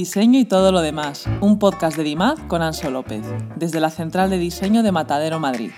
Diseño 0.00 0.38
y 0.38 0.46
todo 0.46 0.72
lo 0.72 0.80
demás, 0.80 1.26
un 1.42 1.58
podcast 1.58 1.94
de 1.94 2.04
DIMAD 2.04 2.38
con 2.48 2.62
Anso 2.62 2.90
López, 2.90 3.22
desde 3.56 3.80
la 3.80 3.90
Central 3.90 4.30
de 4.30 4.38
Diseño 4.38 4.82
de 4.82 4.92
Matadero, 4.92 5.38
Madrid. 5.38 5.72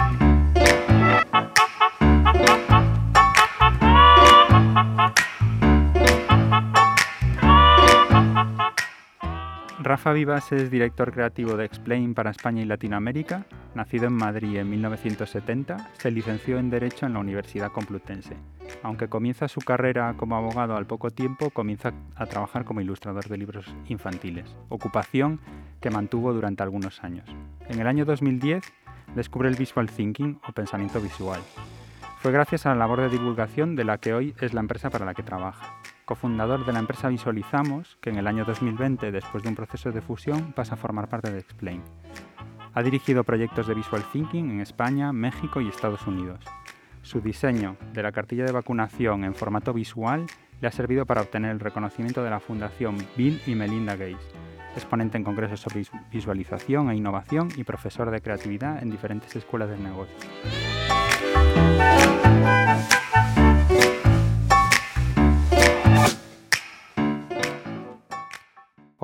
Rafa 9.84 10.12
Vivas 10.12 10.52
es 10.52 10.70
director 10.70 11.12
creativo 11.12 11.56
de 11.56 11.64
Explain 11.64 12.14
para 12.14 12.30
España 12.30 12.62
y 12.62 12.66
Latinoamérica. 12.66 13.46
Nacido 13.74 14.06
en 14.06 14.12
Madrid 14.12 14.56
en 14.56 14.70
1970, 14.70 15.90
se 15.94 16.10
licenció 16.12 16.58
en 16.58 16.70
Derecho 16.70 17.06
en 17.06 17.14
la 17.14 17.18
Universidad 17.18 17.72
Complutense. 17.72 18.36
Aunque 18.84 19.08
comienza 19.08 19.48
su 19.48 19.60
carrera 19.60 20.14
como 20.16 20.36
abogado 20.36 20.76
al 20.76 20.86
poco 20.86 21.10
tiempo, 21.10 21.50
comienza 21.50 21.92
a 22.14 22.26
trabajar 22.26 22.64
como 22.64 22.80
ilustrador 22.80 23.28
de 23.28 23.36
libros 23.38 23.74
infantiles, 23.88 24.54
ocupación 24.68 25.40
que 25.80 25.90
mantuvo 25.90 26.32
durante 26.32 26.62
algunos 26.62 27.02
años. 27.02 27.28
En 27.68 27.80
el 27.80 27.88
año 27.88 28.04
2010 28.04 28.62
descubre 29.16 29.48
el 29.48 29.56
visual 29.56 29.90
thinking 29.90 30.38
o 30.46 30.52
pensamiento 30.52 31.00
visual. 31.00 31.40
Fue 32.18 32.30
gracias 32.30 32.66
a 32.66 32.68
la 32.68 32.76
labor 32.76 33.00
de 33.00 33.08
divulgación 33.08 33.74
de 33.74 33.84
la 33.84 33.98
que 33.98 34.14
hoy 34.14 34.32
es 34.40 34.54
la 34.54 34.60
empresa 34.60 34.90
para 34.90 35.04
la 35.04 35.14
que 35.14 35.24
trabaja 35.24 35.74
cofundador 36.04 36.64
de 36.66 36.72
la 36.72 36.78
empresa 36.78 37.08
Visualizamos, 37.08 37.96
que 38.00 38.10
en 38.10 38.16
el 38.16 38.26
año 38.26 38.44
2020, 38.44 39.12
después 39.12 39.42
de 39.42 39.48
un 39.48 39.56
proceso 39.56 39.92
de 39.92 40.00
fusión, 40.00 40.52
pasa 40.52 40.74
a 40.74 40.76
formar 40.76 41.08
parte 41.08 41.30
de 41.30 41.38
Explain. 41.38 41.82
Ha 42.74 42.82
dirigido 42.82 43.24
proyectos 43.24 43.66
de 43.66 43.74
Visual 43.74 44.04
Thinking 44.12 44.50
en 44.50 44.60
España, 44.60 45.12
México 45.12 45.60
y 45.60 45.68
Estados 45.68 46.06
Unidos. 46.06 46.44
Su 47.02 47.20
diseño 47.20 47.76
de 47.92 48.02
la 48.02 48.12
cartilla 48.12 48.44
de 48.44 48.52
vacunación 48.52 49.24
en 49.24 49.34
formato 49.34 49.72
visual 49.72 50.26
le 50.60 50.68
ha 50.68 50.72
servido 50.72 51.04
para 51.04 51.22
obtener 51.22 51.50
el 51.50 51.60
reconocimiento 51.60 52.22
de 52.22 52.30
la 52.30 52.40
Fundación 52.40 52.96
Bill 53.16 53.42
y 53.46 53.54
Melinda 53.54 53.96
Gates, 53.96 54.30
exponente 54.74 55.18
en 55.18 55.24
congresos 55.24 55.60
sobre 55.60 55.84
visualización 56.10 56.90
e 56.90 56.96
innovación 56.96 57.48
y 57.56 57.64
profesor 57.64 58.10
de 58.10 58.20
creatividad 58.20 58.82
en 58.82 58.90
diferentes 58.90 59.34
escuelas 59.34 59.68
de 59.68 59.78
negocio. 59.78 60.16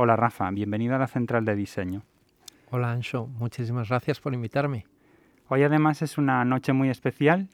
Hola 0.00 0.14
Rafa, 0.14 0.48
bienvenido 0.52 0.94
a 0.94 0.98
la 1.00 1.08
Central 1.08 1.44
de 1.44 1.56
Diseño. 1.56 2.04
Hola 2.70 2.92
Ancho, 2.92 3.26
muchísimas 3.26 3.88
gracias 3.88 4.20
por 4.20 4.32
invitarme. 4.32 4.86
Hoy 5.48 5.64
además 5.64 6.02
es 6.02 6.18
una 6.18 6.44
noche 6.44 6.72
muy 6.72 6.88
especial 6.88 7.48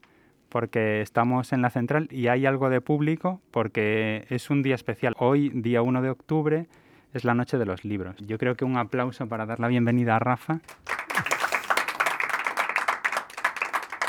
porque 0.51 1.01
estamos 1.01 1.55
en 1.55 1.63
la 1.63 1.71
central 1.71 2.07
y 2.11 2.29
hay 2.29 2.45
algo 2.45 2.69
de 2.69 2.83
público 2.83 3.41
porque 3.51 4.27
es 4.29 4.51
un 4.51 4.63
día 4.63 4.75
especial. 4.75 5.15
Hoy, 5.19 5.49
día 5.55 5.81
1 5.81 6.03
de 6.03 6.11
octubre, 6.11 6.67
es 7.15 7.25
la 7.25 7.33
noche 7.33 7.57
de 7.57 7.65
los 7.65 7.83
libros. 7.83 8.17
Yo 8.19 8.37
creo 8.37 8.57
que 8.57 8.67
un 8.67 8.77
aplauso 8.77 9.27
para 9.27 9.47
dar 9.47 9.59
la 9.59 9.69
bienvenida 9.69 10.17
a 10.17 10.19
Rafa. 10.19 10.61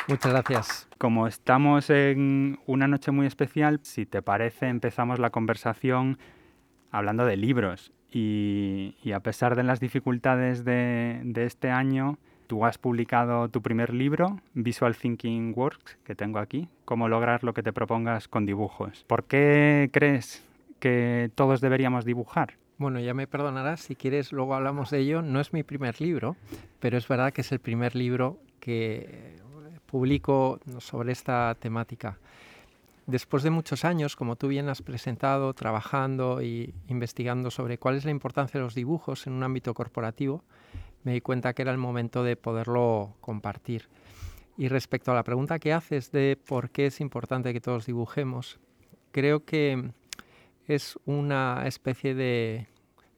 Muchas 0.09 0.33
gracias. 0.33 0.89
Como 0.97 1.28
estamos 1.28 1.89
en 1.89 2.59
una 2.66 2.89
noche 2.89 3.11
muy 3.11 3.28
especial, 3.28 3.80
si 3.83 4.06
te 4.06 4.22
parece, 4.22 4.67
empezamos 4.67 5.19
la 5.19 5.30
conversación 5.30 6.17
hablando 6.91 7.25
de 7.25 7.38
libros. 7.38 7.94
Y, 8.17 9.11
a 9.13 9.19
pesar 9.19 9.58
de 9.58 9.63
las 9.63 9.81
dificultades 9.81 10.63
de, 10.63 11.33
este 11.35 11.69
año, 11.69 12.17
tú 12.47 12.63
has 12.63 12.77
publicado 12.77 13.49
tu 13.49 13.61
primer 13.61 13.94
libro, 13.94 14.39
Visual 14.53 14.95
Thinking 14.95 15.52
Works, 15.53 15.97
que 16.05 16.16
tengo 16.16 16.39
aquí, 16.39 16.69
cómo 16.85 17.09
lograr 17.09 17.44
lo 17.44 17.53
que 17.53 17.61
te 17.61 17.73
propongas 17.73 18.30
con 18.30 18.45
dibujos. 18.45 19.03
¿Por 19.05 19.25
qué 19.25 19.89
crees 19.91 20.47
que 20.80 21.30
todos 21.35 21.59
deberíamos 21.59 22.05
dibujar? 22.05 22.53
Bueno, 22.77 23.02
ya 23.02 23.13
me 23.13 23.27
perdonarás, 23.27 23.81
si 23.81 23.97
quieres 23.97 24.31
luego 24.31 24.55
hablamos 24.55 24.91
de 24.91 25.00
ello. 25.00 25.22
No 25.22 25.41
es 25.41 25.51
mi 25.51 25.63
primer 25.63 26.00
libro, 26.00 26.38
pero 26.79 26.97
es 26.97 27.06
verdad 27.09 27.34
que 27.34 27.41
es 27.41 27.51
el 27.51 27.59
primer 27.59 27.97
libro 27.97 28.38
que 28.61 29.35
publico 29.88 30.61
sobre 30.79 31.11
esta 31.11 31.53
temática. 31.59 32.17
Después 33.07 33.43
de 33.43 33.51
muchos 33.51 33.85
años, 33.85 34.16
como 34.16 34.35
tú 34.35 34.47
bien 34.47 34.67
has 34.67 34.81
presentado, 34.81 35.53
trabajando 35.53 36.41
y 36.41 36.73
investigando 36.88 37.51
sobre 37.51 37.77
cuál 37.77 37.95
es 37.95 38.05
la 38.05 38.11
importancia 38.11 38.59
de 38.59 38.63
los 38.63 38.73
dibujos 38.73 39.27
en 39.27 39.33
un 39.33 39.43
ámbito 39.43 39.75
corporativo, 39.75 40.43
me 41.03 41.13
di 41.13 41.21
cuenta 41.21 41.53
que 41.53 41.61
era 41.61 41.71
el 41.71 41.77
momento 41.77 42.23
de 42.23 42.35
poderlo 42.35 43.16
compartir. 43.21 43.89
Y 44.57 44.69
respecto 44.69 45.11
a 45.11 45.16
la 45.16 45.23
pregunta 45.23 45.59
que 45.59 45.71
haces 45.71 46.11
de 46.11 46.35
por 46.47 46.71
qué 46.71 46.88
es 46.88 46.99
importante 46.99 47.53
que 47.53 47.61
todos 47.61 47.85
dibujemos, 47.85 48.59
creo 49.11 49.45
que 49.45 49.91
es 50.66 50.97
una 51.05 51.63
especie 51.67 52.16
de 52.16 52.67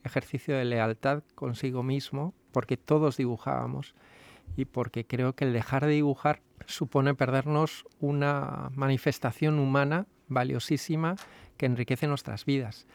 ejercicio 0.03 0.57
de 0.57 0.65
lealtad 0.65 1.23
consigo 1.33 1.81
mismo, 1.81 2.33
porque 2.51 2.75
todos 2.75 3.15
dibujábamos 3.17 3.95
y 4.55 4.65
porque 4.65 5.05
creo 5.05 5.33
que 5.33 5.45
el 5.45 5.53
dejar 5.53 5.85
de 5.85 5.93
dibujar 5.93 6.41
supone 6.65 7.13
perdernos 7.15 7.85
una 7.99 8.69
manifestación 8.75 9.59
humana 9.59 10.07
valiosísima 10.27 11.15
que 11.57 11.65
enriquece 11.65 12.07
nuestras 12.07 12.45
vidas. 12.45 12.87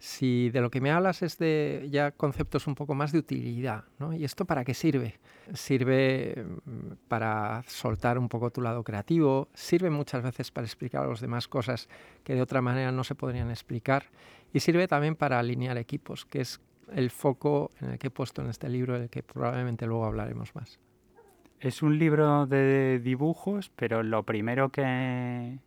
Si 0.00 0.50
de 0.50 0.60
lo 0.60 0.70
que 0.70 0.80
me 0.80 0.92
hablas 0.92 1.22
es 1.22 1.38
de 1.38 1.88
ya 1.90 2.12
conceptos 2.12 2.68
un 2.68 2.76
poco 2.76 2.94
más 2.94 3.10
de 3.10 3.18
utilidad, 3.18 3.84
¿no? 3.98 4.12
¿Y 4.12 4.24
esto 4.24 4.44
para 4.44 4.64
qué 4.64 4.72
sirve? 4.72 5.18
Sirve 5.54 6.46
mm, 6.64 6.92
para 7.08 7.64
soltar 7.66 8.16
un 8.16 8.28
poco 8.28 8.50
tu 8.50 8.60
lado 8.60 8.84
creativo, 8.84 9.48
sirve 9.54 9.90
muchas 9.90 10.22
veces 10.22 10.52
para 10.52 10.66
explicar 10.66 11.02
a 11.02 11.06
los 11.06 11.20
demás 11.20 11.48
cosas 11.48 11.88
que 12.22 12.34
de 12.34 12.42
otra 12.42 12.62
manera 12.62 12.92
no 12.92 13.02
se 13.02 13.16
podrían 13.16 13.50
explicar 13.50 14.04
y 14.52 14.60
sirve 14.60 14.86
también 14.86 15.16
para 15.16 15.40
alinear 15.40 15.76
equipos, 15.78 16.24
que 16.24 16.42
es 16.42 16.60
el 16.92 17.10
foco 17.10 17.72
en 17.80 17.90
el 17.90 17.98
que 17.98 18.06
he 18.06 18.10
puesto 18.10 18.40
en 18.40 18.48
este 18.48 18.68
libro, 18.68 18.98
del 18.98 19.10
que 19.10 19.24
probablemente 19.24 19.84
luego 19.86 20.04
hablaremos 20.04 20.54
más. 20.54 20.78
Es 21.60 21.82
un 21.82 21.98
libro 21.98 22.46
de 22.46 23.00
dibujos, 23.00 23.70
pero 23.74 24.02
lo 24.02 24.22
primero 24.22 24.68
que 24.68 25.58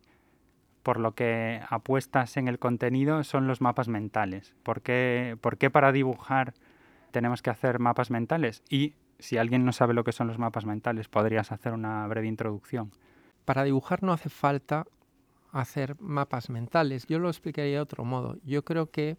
por 0.82 0.98
lo 0.98 1.14
que 1.14 1.60
apuestas 1.68 2.36
en 2.36 2.48
el 2.48 2.58
contenido 2.58 3.22
son 3.24 3.46
los 3.46 3.60
mapas 3.60 3.88
mentales. 3.88 4.54
¿Por 4.62 4.80
qué, 4.80 5.36
¿Por 5.40 5.58
qué 5.58 5.70
para 5.70 5.92
dibujar 5.92 6.54
tenemos 7.10 7.42
que 7.42 7.50
hacer 7.50 7.78
mapas 7.78 8.10
mentales? 8.10 8.62
Y 8.68 8.94
si 9.18 9.38
alguien 9.38 9.64
no 9.64 9.72
sabe 9.72 9.94
lo 9.94 10.02
que 10.02 10.12
son 10.12 10.26
los 10.26 10.38
mapas 10.38 10.64
mentales, 10.64 11.08
podrías 11.08 11.52
hacer 11.52 11.72
una 11.72 12.06
breve 12.08 12.26
introducción. 12.26 12.90
Para 13.44 13.62
dibujar 13.62 14.02
no 14.02 14.12
hace 14.12 14.28
falta 14.28 14.86
hacer 15.52 16.00
mapas 16.00 16.50
mentales. 16.50 17.06
Yo 17.06 17.18
lo 17.18 17.28
explicaría 17.28 17.74
de 17.74 17.80
otro 17.80 18.04
modo. 18.04 18.38
Yo 18.44 18.64
creo 18.64 18.90
que 18.90 19.16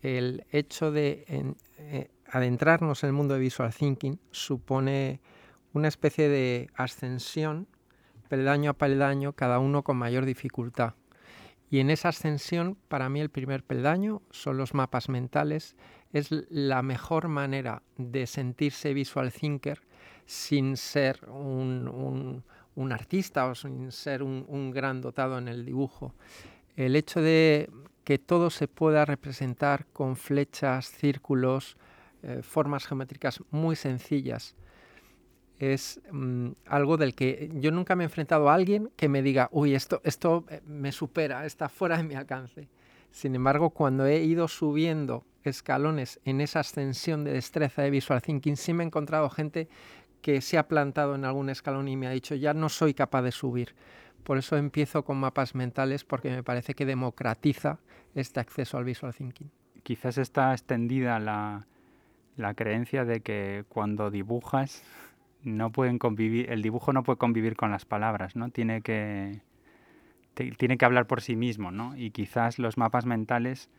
el 0.00 0.44
hecho 0.50 0.90
de 0.90 1.24
eh, 1.78 2.10
adentrarnos 2.30 3.02
en 3.02 3.08
el 3.08 3.14
mundo 3.14 3.34
de 3.34 3.40
visual 3.40 3.74
thinking 3.74 4.18
supone 4.30 5.20
una 5.72 5.88
especie 5.88 6.28
de 6.28 6.70
ascensión, 6.74 7.66
peldaño 8.28 8.70
a 8.70 8.74
peldaño, 8.74 9.32
cada 9.32 9.58
uno 9.58 9.82
con 9.82 9.96
mayor 9.96 10.24
dificultad. 10.24 10.94
Y 11.72 11.80
en 11.80 11.88
esa 11.88 12.10
ascensión, 12.10 12.76
para 12.88 13.08
mí 13.08 13.20
el 13.20 13.30
primer 13.30 13.64
peldaño 13.64 14.20
son 14.30 14.58
los 14.58 14.74
mapas 14.74 15.08
mentales. 15.08 15.74
Es 16.12 16.30
la 16.50 16.82
mejor 16.82 17.28
manera 17.28 17.82
de 17.96 18.26
sentirse 18.26 18.92
visual 18.92 19.32
thinker 19.32 19.80
sin 20.26 20.76
ser 20.76 21.20
un, 21.30 22.44
artista 22.90 23.46
o 23.46 23.54
sin 23.54 23.90
ser 23.90 24.22
un, 24.22 24.70
gran 24.70 25.00
dotado 25.00 25.38
en 25.38 25.48
el 25.48 25.64
dibujo. 25.64 26.14
El 26.76 26.94
hecho 26.94 27.22
de 27.22 27.70
que 28.04 28.18
todo 28.18 28.50
se 28.50 28.68
pueda 28.68 29.06
representar 29.06 29.86
con 29.94 30.16
flechas, 30.16 30.90
círculos, 30.90 31.78
eh, 32.22 32.40
formas 32.42 32.86
geométricas 32.86 33.42
muy 33.50 33.76
sencillas, 33.76 34.56
es 35.62 36.00
mm, 36.10 36.48
algo 36.66 36.96
del 36.96 37.14
que 37.14 37.48
yo 37.54 37.70
nunca 37.70 37.94
me 37.94 38.02
he 38.02 38.06
enfrentado 38.06 38.50
a 38.50 38.54
alguien 38.54 38.90
que 38.96 39.08
me 39.08 39.22
diga, 39.22 39.48
uy, 39.52 39.76
esto, 39.76 40.00
esto 40.02 40.44
eh, 40.48 40.60
me 40.66 40.90
supera, 40.90 41.46
está 41.46 41.68
fuera 41.68 41.96
de 41.96 42.02
mi 42.02 42.16
alcance. 42.16 42.68
Sin 43.12 43.36
embargo, 43.36 43.70
cuando 43.70 44.06
he 44.06 44.24
ido 44.24 44.48
subiendo 44.48 45.24
escalones 45.44 46.18
en 46.24 46.40
esa 46.40 46.60
ascensión 46.60 47.22
de 47.22 47.32
destreza 47.34 47.82
de 47.82 47.90
visual 47.90 48.20
thinking, 48.20 48.56
sí 48.56 48.72
me 48.72 48.82
he 48.82 48.86
encontrado 48.86 49.30
gente 49.30 49.68
que 50.20 50.40
se 50.40 50.58
ha 50.58 50.66
plantado 50.66 51.14
en 51.14 51.24
algún 51.24 51.48
escalón 51.48 51.86
y 51.86 51.96
me 51.96 52.08
ha 52.08 52.10
dicho, 52.10 52.34
ya 52.34 52.54
no 52.54 52.68
soy 52.68 52.92
capaz 52.92 53.22
de 53.22 53.30
subir. 53.30 53.76
Por 54.24 54.38
eso 54.38 54.56
empiezo 54.56 55.04
con 55.04 55.18
mapas 55.18 55.54
mentales 55.54 56.02
porque 56.02 56.30
me 56.30 56.42
parece 56.42 56.74
que 56.74 56.86
democratiza 56.86 57.78
este 58.16 58.40
acceso 58.40 58.78
al 58.78 58.84
visual 58.84 59.14
thinking. 59.14 59.50
Quizás 59.84 60.18
está 60.18 60.52
extendida 60.52 61.20
la, 61.20 61.66
la 62.36 62.54
creencia 62.54 63.04
de 63.04 63.20
que 63.20 63.64
cuando 63.68 64.10
dibujas 64.10 64.82
no 65.42 65.70
pueden 65.70 65.98
convivir, 65.98 66.50
el 66.50 66.62
dibujo 66.62 66.92
no 66.92 67.02
puede 67.02 67.18
convivir 67.18 67.56
con 67.56 67.70
las 67.70 67.84
palabras, 67.84 68.36
¿no? 68.36 68.50
Tiene 68.50 68.82
que, 68.82 69.40
tiene 70.34 70.78
que 70.78 70.84
hablar 70.84 71.06
por 71.06 71.20
sí 71.20 71.36
mismo, 71.36 71.70
¿no? 71.70 71.96
Y 71.96 72.10
quizás 72.10 72.58
los 72.58 72.78
mapas 72.78 73.06
mentales 73.06 73.70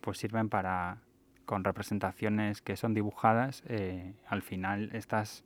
pues 0.00 0.18
sirven 0.18 0.48
para, 0.48 0.98
con 1.44 1.64
representaciones 1.64 2.62
que 2.62 2.76
son 2.76 2.94
dibujadas, 2.94 3.62
eh, 3.66 4.14
al 4.26 4.42
final 4.42 4.90
estás 4.92 5.44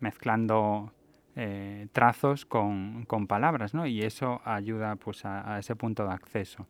mezclando 0.00 0.92
eh, 1.36 1.88
trazos 1.92 2.44
con, 2.44 3.04
con, 3.06 3.26
palabras, 3.26 3.74
¿no? 3.74 3.86
Y 3.86 4.02
eso 4.02 4.40
ayuda 4.44 4.96
pues 4.96 5.24
a, 5.24 5.58
ese 5.58 5.76
punto 5.76 6.04
de 6.04 6.12
acceso. 6.12 6.66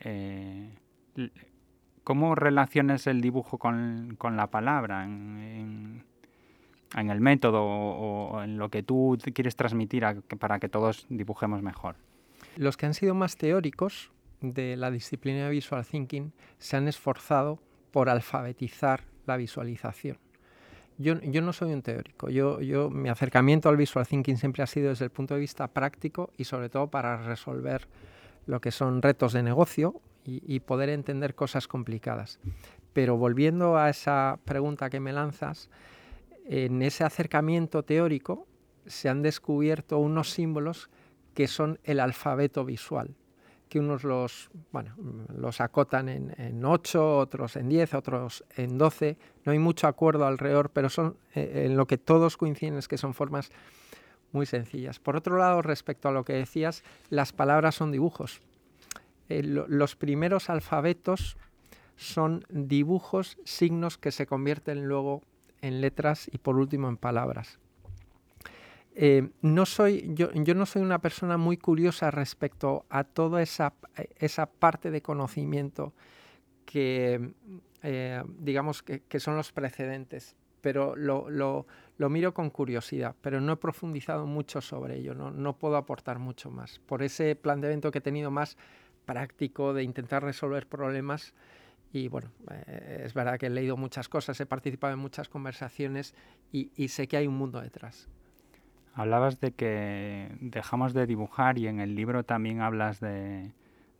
Eh, 0.00 0.70
¿cómo 2.04 2.34
relacionas 2.34 3.06
el 3.06 3.20
dibujo 3.20 3.58
con, 3.58 4.16
la 4.18 4.46
palabra 4.46 5.04
en, 5.04 6.04
el 6.96 7.20
método 7.20 7.62
o, 7.62 8.42
en 8.42 8.58
lo 8.58 8.70
que 8.70 8.82
tú 8.82 9.18
quieres 9.34 9.56
transmitir 9.56 10.04
para 10.38 10.58
que 10.58 10.68
todos 10.68 11.06
dibujemos 11.08 11.62
mejor? 11.62 11.96
Los 12.56 12.76
que 12.76 12.86
han 12.86 12.94
sido 12.94 13.14
más 13.14 13.36
teóricos 13.36 14.10
de 14.40 14.76
la 14.76 14.90
disciplina 14.90 15.44
de 15.44 15.50
Visual 15.50 15.84
Thinking 15.84 16.32
se 16.58 16.76
han 16.76 16.88
esforzado 16.88 17.58
por 17.90 18.08
alfabetizar 18.08 19.04
la 19.26 19.36
visualización. 19.36 20.18
Yo, 21.00 21.14
no 21.14 21.52
soy 21.52 21.72
un 21.72 21.82
teórico, 21.82 22.28
yo, 22.28 22.60
yo, 22.60 22.90
mi 22.90 23.08
acercamiento 23.08 23.68
al 23.68 23.76
Visual 23.76 24.04
Thinking 24.04 24.36
siempre 24.36 24.64
ha 24.64 24.66
sido 24.66 24.88
desde 24.88 25.04
el 25.04 25.12
punto 25.12 25.34
de 25.34 25.40
vista 25.40 25.68
práctico 25.68 26.32
y 26.36 26.42
sobre 26.42 26.68
todo 26.68 26.88
para 26.88 27.22
resolver 27.22 27.86
lo 28.46 28.60
que 28.60 28.72
son 28.72 29.00
retos 29.00 29.32
de 29.32 29.44
negocio 29.44 30.00
y, 30.24 30.60
poder 30.60 30.90
entender 30.90 31.34
cosas 31.34 31.68
complicadas. 31.68 32.38
Pero 32.92 33.16
volviendo 33.16 33.78
a 33.78 33.88
esa 33.88 34.38
pregunta 34.44 34.90
que 34.90 35.00
me 35.00 35.12
lanzas, 35.12 35.70
en 36.48 36.82
ese 36.82 37.04
acercamiento 37.04 37.82
teórico 37.84 38.46
se 38.86 39.08
han 39.08 39.22
descubierto 39.22 39.98
unos 39.98 40.30
símbolos 40.30 40.90
que 41.34 41.46
son 41.46 41.78
el 41.84 42.00
alfabeto 42.00 42.64
visual 42.64 43.14
que 43.68 43.78
unos 43.78 44.02
los, 44.02 44.50
acotan 45.60 46.08
en, 46.08 46.34
en 46.38 46.64
8, 46.64 47.18
otros 47.18 47.56
en 47.56 47.68
10, 47.68 47.94
otros 47.94 48.44
en 48.56 48.78
12. 48.78 49.16
No 49.44 49.52
hay 49.52 49.58
mucho 49.58 49.86
acuerdo 49.86 50.26
alrededor, 50.26 50.70
pero 50.70 50.88
son 50.88 51.16
eh, 51.34 51.64
en 51.66 51.76
lo 51.76 51.86
que 51.86 51.98
todos 51.98 52.36
coinciden 52.36 52.78
es 52.78 52.88
que 52.88 52.98
son 52.98 53.14
formas 53.14 53.50
muy 54.32 54.46
sencillas. 54.46 54.98
Por 54.98 55.16
otro 55.16 55.36
lado, 55.36 55.62
respecto 55.62 56.08
a 56.08 56.12
lo 56.12 56.24
que 56.24 56.34
decías, 56.34 56.82
las 57.10 57.32
palabras 57.32 57.74
son 57.74 57.92
dibujos. 57.92 58.40
Eh, 59.28 59.42
los 59.42 59.96
primeros 59.96 60.50
alfabetos 60.50 61.36
son 61.96 62.44
dibujos, 62.48 63.38
signos 63.44 63.98
que 63.98 64.12
se 64.12 64.26
convierten 64.26 64.86
luego 64.86 65.22
en 65.62 65.80
letras 65.80 66.28
y 66.32 66.38
por 66.38 66.56
último 66.56 66.88
en 66.88 66.96
palabras. 66.96 67.58
Eh, 69.00 69.28
no 69.42 69.64
soy, 69.64 70.10
yo, 70.14 70.30
no 70.32 70.66
soy 70.66 70.82
una 70.82 70.98
persona 70.98 71.36
muy 71.36 71.56
curiosa 71.56 72.10
respecto 72.10 72.84
a 72.90 73.04
toda 73.04 73.42
esa, 73.42 73.74
esa 74.18 74.46
parte 74.46 74.90
de 74.90 75.02
conocimiento 75.02 75.92
que, 76.64 77.30
eh, 77.84 78.22
digamos, 78.40 78.82
que, 78.82 79.20
son 79.20 79.36
los 79.36 79.52
precedentes, 79.52 80.34
pero 80.60 80.96
lo, 80.96 81.30
lo, 81.30 82.08
miro 82.08 82.34
con 82.34 82.50
curiosidad, 82.50 83.14
pero 83.20 83.40
no 83.40 83.52
he 83.52 83.56
profundizado 83.56 84.26
mucho 84.26 84.60
sobre 84.60 84.96
ello, 84.96 85.14
no, 85.14 85.30
no 85.30 85.56
puedo 85.56 85.76
aportar 85.76 86.18
mucho 86.18 86.50
más. 86.50 86.80
Por 86.80 87.04
ese 87.04 87.36
planteamiento 87.36 87.92
que 87.92 87.98
he 87.98 88.02
tenido 88.02 88.32
más 88.32 88.56
práctico 89.06 89.74
de 89.74 89.84
intentar 89.84 90.24
resolver 90.24 90.66
problemas, 90.66 91.34
y 91.92 92.08
bueno, 92.08 92.30
eh, 92.50 93.02
es 93.04 93.14
verdad 93.14 93.38
que 93.38 93.46
he 93.46 93.50
leído 93.50 93.76
muchas 93.76 94.08
cosas, 94.08 94.40
he 94.40 94.46
participado 94.46 94.92
en 94.92 95.00
muchas 95.00 95.28
conversaciones 95.28 96.14
y 96.52 96.88
sé 96.88 97.06
que 97.08 97.16
hay 97.16 97.26
un 97.26 97.36
mundo 97.36 97.60
detrás. 97.60 98.08
Hablabas 98.98 99.38
de 99.38 99.52
que 99.52 100.28
dejamos 100.40 100.92
de 100.92 101.06
dibujar 101.06 101.56
y 101.56 101.68
en 101.68 101.78
el 101.78 101.94
libro 101.94 102.24
también 102.24 102.60
hablas 102.62 102.98
de, 102.98 103.52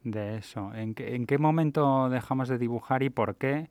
eso. 0.02 0.74
¿En 0.74 0.94
qué, 0.94 1.38
momento 1.38 2.08
dejamos 2.08 2.48
de 2.48 2.58
dibujar 2.58 3.04
y 3.04 3.08
por 3.08 3.36
qué? 3.36 3.70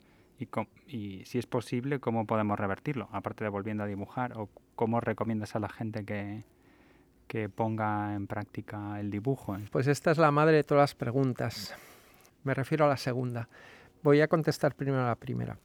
Y, 0.87 1.25
si 1.25 1.37
es 1.37 1.45
posible, 1.45 1.99
¿cómo 1.99 2.25
podemos 2.25 2.57
revertirlo? 2.57 3.09
Aparte 3.11 3.43
de 3.43 3.49
volviendo 3.49 3.83
a 3.83 3.87
dibujar, 3.87 4.37
¿o 4.37 4.47
cómo 4.77 5.01
recomiendas 5.01 5.53
a 5.57 5.59
la 5.59 5.67
gente 5.67 6.05
que, 6.05 6.45
que 7.27 7.49
ponga 7.49 8.15
en 8.15 8.27
práctica 8.27 8.97
el 8.97 9.11
dibujo? 9.11 9.57
Pues 9.69 9.87
esta 9.87 10.11
es 10.11 10.17
la 10.17 10.31
madre 10.31 10.55
de 10.55 10.63
todas 10.63 10.83
las 10.83 10.95
preguntas. 10.95 11.75
Me 12.45 12.53
refiero 12.53 12.85
a 12.85 12.87
la 12.87 12.95
segunda. 12.95 13.49
Voy 14.03 14.21
a 14.21 14.27
contestar 14.27 14.75
primero 14.75 15.05
la 15.05 15.15
primera. 15.15 15.59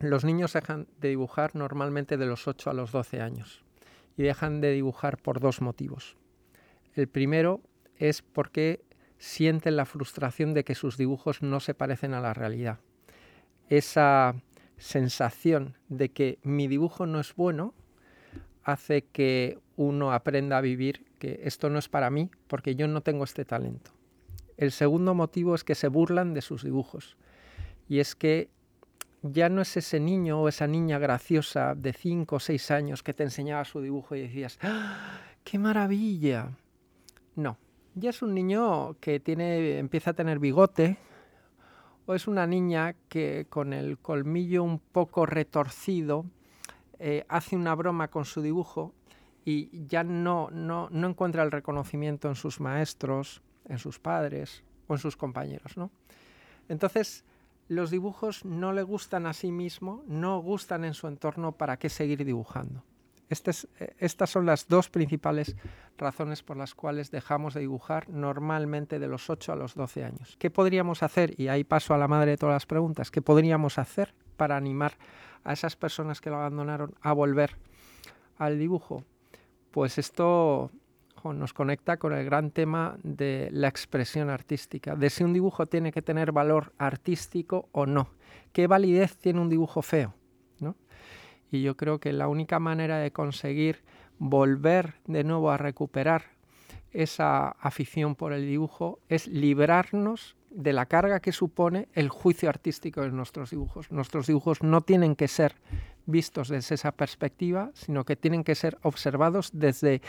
Los 0.00 0.24
niños 0.24 0.52
dejan 0.52 0.88
de 1.00 1.08
dibujar 1.08 1.54
normalmente 1.54 2.16
de 2.16 2.26
los 2.26 2.48
8 2.48 2.70
a 2.70 2.74
los 2.74 2.92
12 2.92 3.20
años 3.20 3.64
y 4.16 4.24
dejan 4.24 4.60
de 4.60 4.72
dibujar 4.72 5.16
por 5.18 5.40
dos 5.40 5.60
motivos. 5.60 6.16
El 6.94 7.08
primero 7.08 7.60
es 7.98 8.22
porque 8.22 8.82
sienten 9.18 9.76
la 9.76 9.86
frustración 9.86 10.54
de 10.54 10.64
que 10.64 10.74
sus 10.74 10.96
dibujos 10.96 11.40
no 11.40 11.60
se 11.60 11.74
parecen 11.74 12.14
a 12.14 12.20
la 12.20 12.34
realidad. 12.34 12.80
Esa 13.68 14.34
sensación 14.76 15.78
de 15.88 16.10
que 16.10 16.38
mi 16.42 16.68
dibujo 16.68 17.06
no 17.06 17.20
es 17.20 17.34
bueno 17.34 17.74
hace 18.64 19.02
que 19.02 19.58
uno 19.76 20.12
aprenda 20.12 20.58
a 20.58 20.62
vivir 20.62 21.06
que 21.18 21.40
esto 21.44 21.70
no 21.70 21.78
es 21.78 21.88
para 21.88 22.10
mí 22.10 22.30
porque 22.48 22.74
yo 22.74 22.88
no 22.88 23.02
tengo 23.02 23.24
este 23.24 23.44
talento. 23.44 23.92
El 24.56 24.72
segundo 24.72 25.14
motivo 25.14 25.54
es 25.54 25.64
que 25.64 25.74
se 25.74 25.88
burlan 25.88 26.34
de 26.34 26.42
sus 26.42 26.64
dibujos 26.64 27.16
y 27.88 28.00
es 28.00 28.14
que 28.14 28.48
ya 29.22 29.48
no 29.48 29.62
es 29.62 29.76
ese 29.76 30.00
niño 30.00 30.40
o 30.40 30.48
esa 30.48 30.66
niña 30.66 30.98
graciosa 30.98 31.74
de 31.74 31.92
5 31.92 32.36
o 32.36 32.40
6 32.40 32.70
años 32.70 33.02
que 33.02 33.14
te 33.14 33.24
enseñaba 33.24 33.64
su 33.64 33.80
dibujo 33.80 34.14
y 34.14 34.22
decías, 34.22 34.58
¡Ah, 34.62 35.20
¡qué 35.44 35.58
maravilla! 35.58 36.50
No, 37.34 37.58
ya 37.94 38.10
es 38.10 38.22
un 38.22 38.34
niño 38.34 38.96
que 39.00 39.20
tiene, 39.20 39.78
empieza 39.78 40.10
a 40.10 40.14
tener 40.14 40.38
bigote, 40.38 40.96
o 42.06 42.14
es 42.14 42.28
una 42.28 42.46
niña 42.46 42.94
que 43.08 43.46
con 43.48 43.72
el 43.72 43.98
colmillo 43.98 44.62
un 44.62 44.78
poco 44.78 45.26
retorcido 45.26 46.24
eh, 46.98 47.24
hace 47.28 47.56
una 47.56 47.74
broma 47.74 48.08
con 48.08 48.24
su 48.24 48.40
dibujo 48.40 48.94
y 49.44 49.86
ya 49.86 50.04
no, 50.04 50.48
no, 50.50 50.88
no 50.90 51.08
encuentra 51.08 51.42
el 51.42 51.50
reconocimiento 51.50 52.28
en 52.28 52.36
sus 52.36 52.60
maestros, 52.60 53.42
en 53.68 53.78
sus 53.78 53.98
padres 53.98 54.62
o 54.86 54.94
en 54.94 54.98
sus 54.98 55.16
compañeros. 55.16 55.76
¿no? 55.76 55.90
Entonces, 56.68 57.24
los 57.68 57.90
dibujos 57.90 58.44
no 58.44 58.72
le 58.72 58.82
gustan 58.82 59.26
a 59.26 59.32
sí 59.32 59.50
mismo, 59.50 60.02
no 60.06 60.40
gustan 60.40 60.84
en 60.84 60.94
su 60.94 61.08
entorno, 61.08 61.52
¿para 61.52 61.78
qué 61.78 61.88
seguir 61.88 62.24
dibujando? 62.24 62.84
Eh, 63.28 63.94
estas 63.98 64.30
son 64.30 64.46
las 64.46 64.68
dos 64.68 64.88
principales 64.88 65.56
razones 65.98 66.42
por 66.42 66.56
las 66.56 66.74
cuales 66.74 67.10
dejamos 67.10 67.54
de 67.54 67.60
dibujar 67.60 68.08
normalmente 68.08 68.98
de 68.98 69.08
los 69.08 69.28
8 69.28 69.52
a 69.52 69.56
los 69.56 69.74
12 69.74 70.04
años. 70.04 70.36
¿Qué 70.38 70.50
podríamos 70.50 71.02
hacer? 71.02 71.34
Y 71.38 71.48
ahí 71.48 71.64
paso 71.64 71.92
a 71.94 71.98
la 71.98 72.06
madre 72.06 72.32
de 72.32 72.36
todas 72.36 72.54
las 72.54 72.66
preguntas. 72.66 73.10
¿Qué 73.10 73.22
podríamos 73.22 73.78
hacer 73.78 74.14
para 74.36 74.56
animar 74.56 74.92
a 75.42 75.52
esas 75.52 75.74
personas 75.74 76.20
que 76.20 76.30
lo 76.30 76.36
abandonaron 76.36 76.94
a 77.00 77.12
volver 77.12 77.56
al 78.38 78.58
dibujo? 78.58 79.02
Pues 79.72 79.98
esto 79.98 80.70
nos 81.24 81.52
conecta 81.52 81.96
con 81.96 82.12
el 82.12 82.24
gran 82.24 82.50
tema 82.50 82.96
de 83.02 83.48
la 83.52 83.68
expresión 83.68 84.30
artística, 84.30 84.94
de 84.94 85.10
si 85.10 85.24
un 85.24 85.32
dibujo 85.32 85.66
tiene 85.66 85.92
que 85.92 86.02
tener 86.02 86.32
valor 86.32 86.72
artístico 86.78 87.68
o 87.72 87.86
no. 87.86 88.10
¿Qué 88.52 88.66
validez 88.66 89.16
tiene 89.16 89.40
un 89.40 89.48
dibujo 89.48 89.82
feo? 89.82 90.14
Y 91.50 91.62
yo 91.62 91.76
creo 91.76 92.00
que 92.00 92.12
la 92.12 92.28
única 92.28 92.58
manera 92.58 92.98
de 92.98 93.12
conseguir 93.12 93.82
volver 94.18 94.94
de 95.06 95.24
nuevo 95.24 95.50
a 95.50 95.56
recuperar 95.56 96.24
esa 96.90 97.50
afición 97.50 98.14
por 98.14 98.32
el 98.32 98.46
dibujo 98.46 98.98
es 99.08 99.28
librarnos 99.28 100.36
de 100.50 100.72
la 100.72 100.86
carga 100.86 101.20
que 101.20 101.32
supone 101.32 101.88
el 101.92 102.08
juicio 102.08 102.48
artístico 102.48 103.02
de 103.02 103.10
nuestros 103.10 103.50
dibujos. 103.50 103.92
Nuestros 103.92 104.26
dibujos 104.26 104.62
no 104.62 104.80
tienen 104.80 105.14
que 105.14 105.28
ser 105.28 105.54
vistos 106.06 106.48
desde 106.48 106.76
esa 106.76 106.92
perspectiva, 106.92 107.70
sino 107.74 108.04
que 108.04 108.16
tienen 108.16 108.42
que 108.42 108.54
ser 108.54 108.78
observados 108.82 109.50
desde 109.52 110.00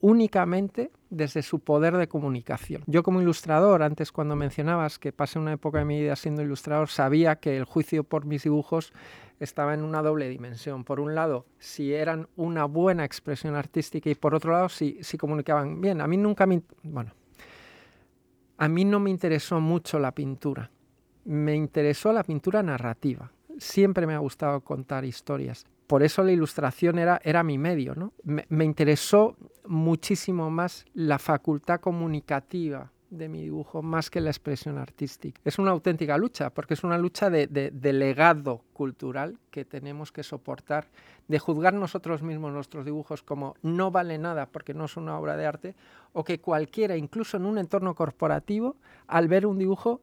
únicamente 0.00 0.90
desde 1.10 1.42
su 1.42 1.60
poder 1.60 1.96
de 1.96 2.08
comunicación. 2.08 2.82
Yo 2.86 3.02
como 3.02 3.20
ilustrador, 3.20 3.82
antes 3.82 4.12
cuando 4.12 4.36
mencionabas 4.36 4.98
que 4.98 5.12
pasé 5.12 5.38
una 5.38 5.52
época 5.52 5.80
de 5.80 5.84
mi 5.84 6.00
vida 6.00 6.16
siendo 6.16 6.42
ilustrador, 6.42 6.88
sabía 6.88 7.36
que 7.36 7.56
el 7.56 7.64
juicio 7.64 8.04
por 8.04 8.24
mis 8.24 8.44
dibujos 8.44 8.92
estaba 9.40 9.74
en 9.74 9.82
una 9.82 10.02
doble 10.02 10.28
dimensión. 10.28 10.84
Por 10.84 11.00
un 11.00 11.14
lado, 11.14 11.46
si 11.58 11.94
eran 11.94 12.28
una 12.36 12.64
buena 12.64 13.04
expresión 13.04 13.54
artística 13.54 14.08
y 14.08 14.14
por 14.14 14.34
otro 14.34 14.52
lado, 14.52 14.68
si, 14.68 15.00
comunicaban 15.18 15.80
bien. 15.80 16.00
A 16.00 16.06
mí 16.06 16.16
nunca 16.16 16.46
me... 16.46 16.62
Bueno, 16.82 17.12
a 18.58 18.68
mí 18.68 18.84
no 18.84 19.00
me 19.00 19.10
interesó 19.10 19.60
mucho 19.60 19.98
la 19.98 20.12
pintura. 20.12 20.70
Me 21.24 21.54
interesó 21.54 22.12
la 22.12 22.22
pintura 22.22 22.62
narrativa. 22.62 23.32
Siempre 23.58 24.06
me 24.06 24.14
ha 24.14 24.18
gustado 24.18 24.60
contar 24.60 25.04
historias 25.04 25.66
por 25.90 26.04
eso 26.04 26.22
la 26.22 26.30
ilustración 26.30 27.00
era, 27.00 27.20
era 27.24 27.42
mi 27.42 27.58
medio. 27.58 27.96
¿no? 27.96 28.12
Me, 28.22 28.64
interesó 28.64 29.36
muchísimo 29.66 30.48
más 30.48 30.84
la 30.94 31.18
facultad 31.18 31.80
comunicativa 31.80 32.92
de 33.10 33.28
mi 33.28 33.42
dibujo 33.42 33.82
más 33.82 34.08
que 34.08 34.20
la 34.20 34.30
expresión 34.30 34.78
artística. 34.78 35.40
Es 35.44 35.58
una 35.58 35.72
auténtica 35.72 36.16
lucha, 36.16 36.50
porque 36.50 36.74
es 36.74 36.84
una 36.84 36.96
lucha 36.96 37.28
de, 37.28 37.48
de, 37.48 37.92
legado 37.92 38.62
cultural 38.72 39.40
que 39.50 39.64
tenemos 39.64 40.12
que 40.12 40.22
soportar, 40.22 40.86
de 41.26 41.40
juzgar 41.40 41.74
nosotros 41.74 42.22
mismos 42.22 42.52
nuestros 42.52 42.84
dibujos 42.84 43.24
como 43.24 43.56
no 43.62 43.90
vale 43.90 44.16
nada 44.16 44.46
porque 44.46 44.74
no 44.74 44.84
es 44.84 44.96
una 44.96 45.18
obra 45.18 45.36
de 45.36 45.46
arte, 45.46 45.74
o 46.12 46.22
que 46.22 46.38
cualquiera, 46.38 46.96
incluso 46.96 47.36
en 47.36 47.46
un 47.46 47.58
entorno 47.58 47.96
corporativo, 47.96 48.76
al 49.08 49.26
ver 49.26 49.44
un 49.44 49.58
dibujo 49.58 50.02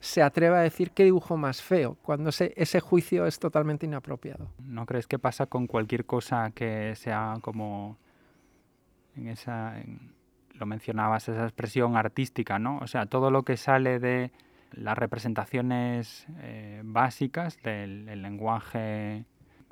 se 0.00 0.22
atreva 0.22 0.58
a 0.58 0.62
decir 0.62 0.92
qué 0.92 1.04
dibujo 1.04 1.36
más 1.36 1.62
feo, 1.62 1.96
cuando 2.02 2.30
ese, 2.30 2.54
ese 2.56 2.80
juicio 2.80 3.26
es 3.26 3.38
totalmente 3.38 3.86
inapropiado. 3.86 4.48
¿No 4.58 4.86
crees 4.86 5.06
que 5.06 5.18
pasa 5.18 5.46
con 5.46 5.66
cualquier 5.66 6.06
cosa 6.06 6.50
que 6.52 6.94
sea 6.96 7.36
como 7.42 7.98
en 9.16 9.28
esa, 9.28 9.74
lo 10.54 10.66
mencionabas, 10.66 11.28
esa 11.28 11.44
expresión 11.44 11.96
artística, 11.96 12.58
¿no? 12.58 12.78
O 12.78 12.86
sea, 12.86 13.06
todo 13.06 13.30
lo 13.30 13.42
que 13.42 13.56
sale 13.56 13.98
de 13.98 14.30
las 14.72 14.96
representaciones 14.96 16.26
eh, 16.40 16.80
básicas 16.84 17.60
del 17.62 18.22
lenguaje, 18.22 19.24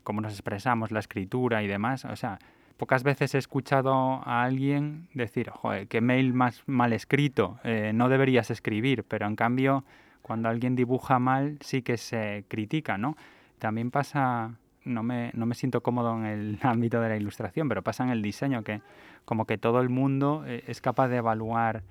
cómo 0.03 0.21
nos 0.21 0.33
expresamos, 0.33 0.91
la 0.91 1.01
escritura 1.01 1.63
y 1.63 1.69
demás. 1.69 2.05
O 2.05 2.17
sea, 2.17 2.39
pocas 2.77 3.03
veces 3.03 3.35
he 3.35 3.39
escuchado 3.39 4.21
a 4.25 4.43
alguien 4.43 5.09
decir, 5.15 5.51
joder, 5.51 5.89
qué 5.89 6.01
mail 6.01 6.35
más 6.35 6.63
mal 6.67 6.93
escrito, 6.93 7.59
eh, 7.65 7.93
no 7.95 8.09
deberías 8.09 8.51
escribir, 8.51 9.05
pero 9.05 9.27
en 9.27 9.37
cambio 9.37 9.85
cuando 10.29 10.51
alguien 10.51 10.77
dibuja 10.77 11.19
mal 11.19 11.57
sí 11.63 11.81
que 11.81 11.97
se 11.97 12.45
critica, 12.49 12.99
¿no? 12.99 13.17
También 13.59 13.91
pasa, 13.91 14.53
no 14.85 15.03
me, 15.03 15.31
no 15.33 15.47
me 15.47 15.55
siento 15.55 15.81
cómodo 15.81 16.15
en 16.19 16.27
el 16.27 16.59
ámbito 16.63 17.01
de 17.01 17.09
la 17.09 17.17
ilustración, 17.17 17.67
pero 17.67 17.81
pasa 17.81 18.05
en 18.05 18.11
el 18.11 18.21
diseño, 18.21 18.63
que 18.63 18.83
como 19.25 19.47
que 19.47 19.57
todo 19.57 19.81
el 19.81 19.89
mundo 19.89 20.45
eh, 20.47 20.65
es 20.67 20.83
capaz 20.83 21.09
de 21.09 21.17
evaluar 21.17 21.83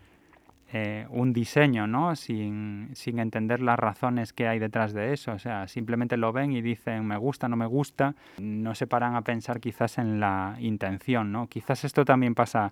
eh, 0.71 1.07
un 1.09 1.33
diseño, 1.33 1.87
¿no? 1.87 2.15
Sin, 2.15 2.91
sin, 2.93 3.17
entender 3.17 3.59
las 3.59 3.79
razones 3.79 4.33
que 4.33 4.47
hay 4.47 4.59
detrás 4.59 4.93
de 4.93 5.13
eso. 5.13 5.31
O 5.31 5.39
sea, 5.39 5.67
simplemente 5.67 6.15
lo 6.15 6.31
ven 6.31 6.51
y 6.51 6.61
dicen 6.61 7.07
me 7.07 7.17
gusta, 7.17 7.49
no 7.49 7.55
me 7.55 7.65
gusta. 7.65 8.13
No 8.37 8.75
se 8.75 8.85
paran 8.85 9.15
a 9.15 9.23
pensar 9.23 9.59
quizás 9.59 9.97
en 9.97 10.19
la 10.19 10.57
intención, 10.59 11.31
¿no? 11.31 11.47
Quizás 11.47 11.85
esto 11.85 12.05
también 12.05 12.35
pasa 12.35 12.71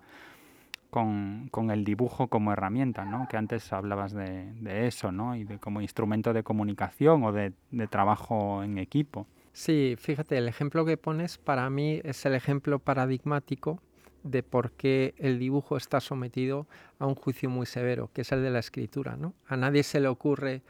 con, 0.90 1.48
con 1.50 1.70
el 1.70 1.84
dibujo 1.84 2.28
como 2.28 2.52
herramienta, 2.52 3.04
¿no? 3.04 3.26
Que 3.28 3.36
antes 3.36 3.72
hablabas 3.72 4.12
de, 4.12 4.52
de, 4.54 4.86
eso, 4.86 5.12
¿no? 5.12 5.36
Y 5.36 5.44
de 5.44 5.58
como 5.58 5.80
instrumento 5.80 6.32
de 6.32 6.42
comunicación 6.42 7.24
o 7.24 7.32
de, 7.32 7.52
de 7.70 7.86
trabajo 7.86 8.62
en 8.62 8.78
equipo. 8.78 9.26
Sí, 9.52 9.96
fíjate, 9.98 10.36
el 10.36 10.48
ejemplo 10.48 10.84
que 10.84 10.96
pones 10.96 11.38
para 11.38 11.68
mí 11.70 12.00
es 12.04 12.26
el 12.26 12.34
ejemplo 12.34 12.78
paradigmático 12.78 13.80
de 14.22 14.42
por 14.42 14.72
qué 14.72 15.14
el 15.18 15.38
dibujo 15.38 15.76
está 15.76 16.00
sometido 16.00 16.66
a 16.98 17.06
un 17.06 17.14
juicio 17.14 17.48
muy 17.48 17.66
severo, 17.66 18.10
que 18.12 18.22
es 18.22 18.32
el 18.32 18.42
de 18.42 18.50
la 18.50 18.58
escritura. 18.58 19.16
¿no? 19.16 19.34
A 19.46 19.56
nadie 19.56 19.82
se 19.82 20.00
le 20.00 20.08
ocurre 20.08 20.62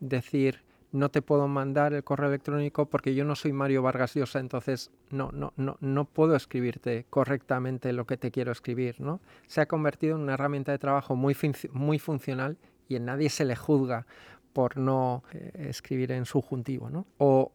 decir 0.00 0.62
no 0.92 1.10
te 1.10 1.22
puedo 1.22 1.48
mandar 1.48 1.92
el 1.94 2.04
correo 2.04 2.28
electrónico 2.28 2.86
porque 2.86 3.14
yo 3.14 3.24
no 3.24 3.34
soy 3.34 3.52
Mario 3.52 3.82
Vargas 3.82 4.14
Llosa, 4.14 4.38
entonces 4.38 4.90
no, 5.10 5.30
no, 5.32 5.52
no, 5.56 5.76
no 5.80 6.04
puedo 6.04 6.36
escribirte 6.36 7.06
correctamente 7.10 7.92
lo 7.92 8.06
que 8.06 8.16
te 8.16 8.30
quiero 8.30 8.52
escribir. 8.52 9.00
¿no? 9.00 9.20
Se 9.46 9.60
ha 9.60 9.66
convertido 9.66 10.16
en 10.16 10.22
una 10.22 10.34
herramienta 10.34 10.72
de 10.72 10.78
trabajo 10.78 11.16
muy, 11.16 11.36
muy 11.72 11.98
funcional 11.98 12.58
y 12.88 12.96
en 12.96 13.06
nadie 13.06 13.30
se 13.30 13.44
le 13.44 13.56
juzga 13.56 14.06
por 14.52 14.76
no 14.76 15.24
eh, 15.32 15.68
escribir 15.68 16.12
en 16.12 16.26
subjuntivo. 16.26 16.90
¿no? 16.90 17.06
O 17.18 17.52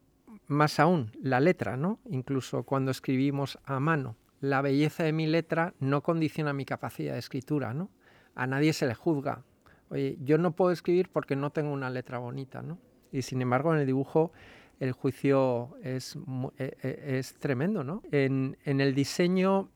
más 0.48 0.80
aún, 0.80 1.12
la 1.22 1.40
letra, 1.40 1.78
¿no? 1.78 2.00
incluso 2.10 2.64
cuando 2.64 2.92
escribimos 2.92 3.60
a 3.66 3.80
mano 3.80 4.16
la 4.40 4.62
belleza 4.62 5.04
de 5.04 5.14
mi 5.14 5.28
letra 5.28 5.74
no 5.80 6.02
condiciona 6.02 6.54
mi 6.54 6.66
capacidad 6.66 7.14
de 7.14 7.20
escritura, 7.20 7.74
¿no? 7.74 7.90
A 8.36 8.46
nadie 8.46 8.74
se 8.74 8.86
le 8.86 8.94
juzga. 8.94 9.44
Oye, 9.90 10.18
yo 10.22 10.38
no 10.38 10.52
puedo 10.52 10.72
escribir 10.72 11.10
porque 11.10 11.36
no 11.36 11.50
tengo 11.50 11.72
una 11.72 11.90
letra 11.90 12.20
bonita, 12.20 12.62
¿no? 12.62 12.78
Y 13.12 13.22
sin 13.22 13.42
embargo, 13.42 13.74
en 13.74 13.80
el 13.80 13.86
dibujo 13.86 14.32
el 14.80 14.92
juicio 14.92 15.76
es, 15.84 16.18
e, 16.58 16.78
e, 16.84 17.18
es 17.18 17.34
tremendo, 17.36 17.84
¿no? 17.84 18.04
En, 18.12 18.56
el 18.64 18.94
diseño 18.94 19.70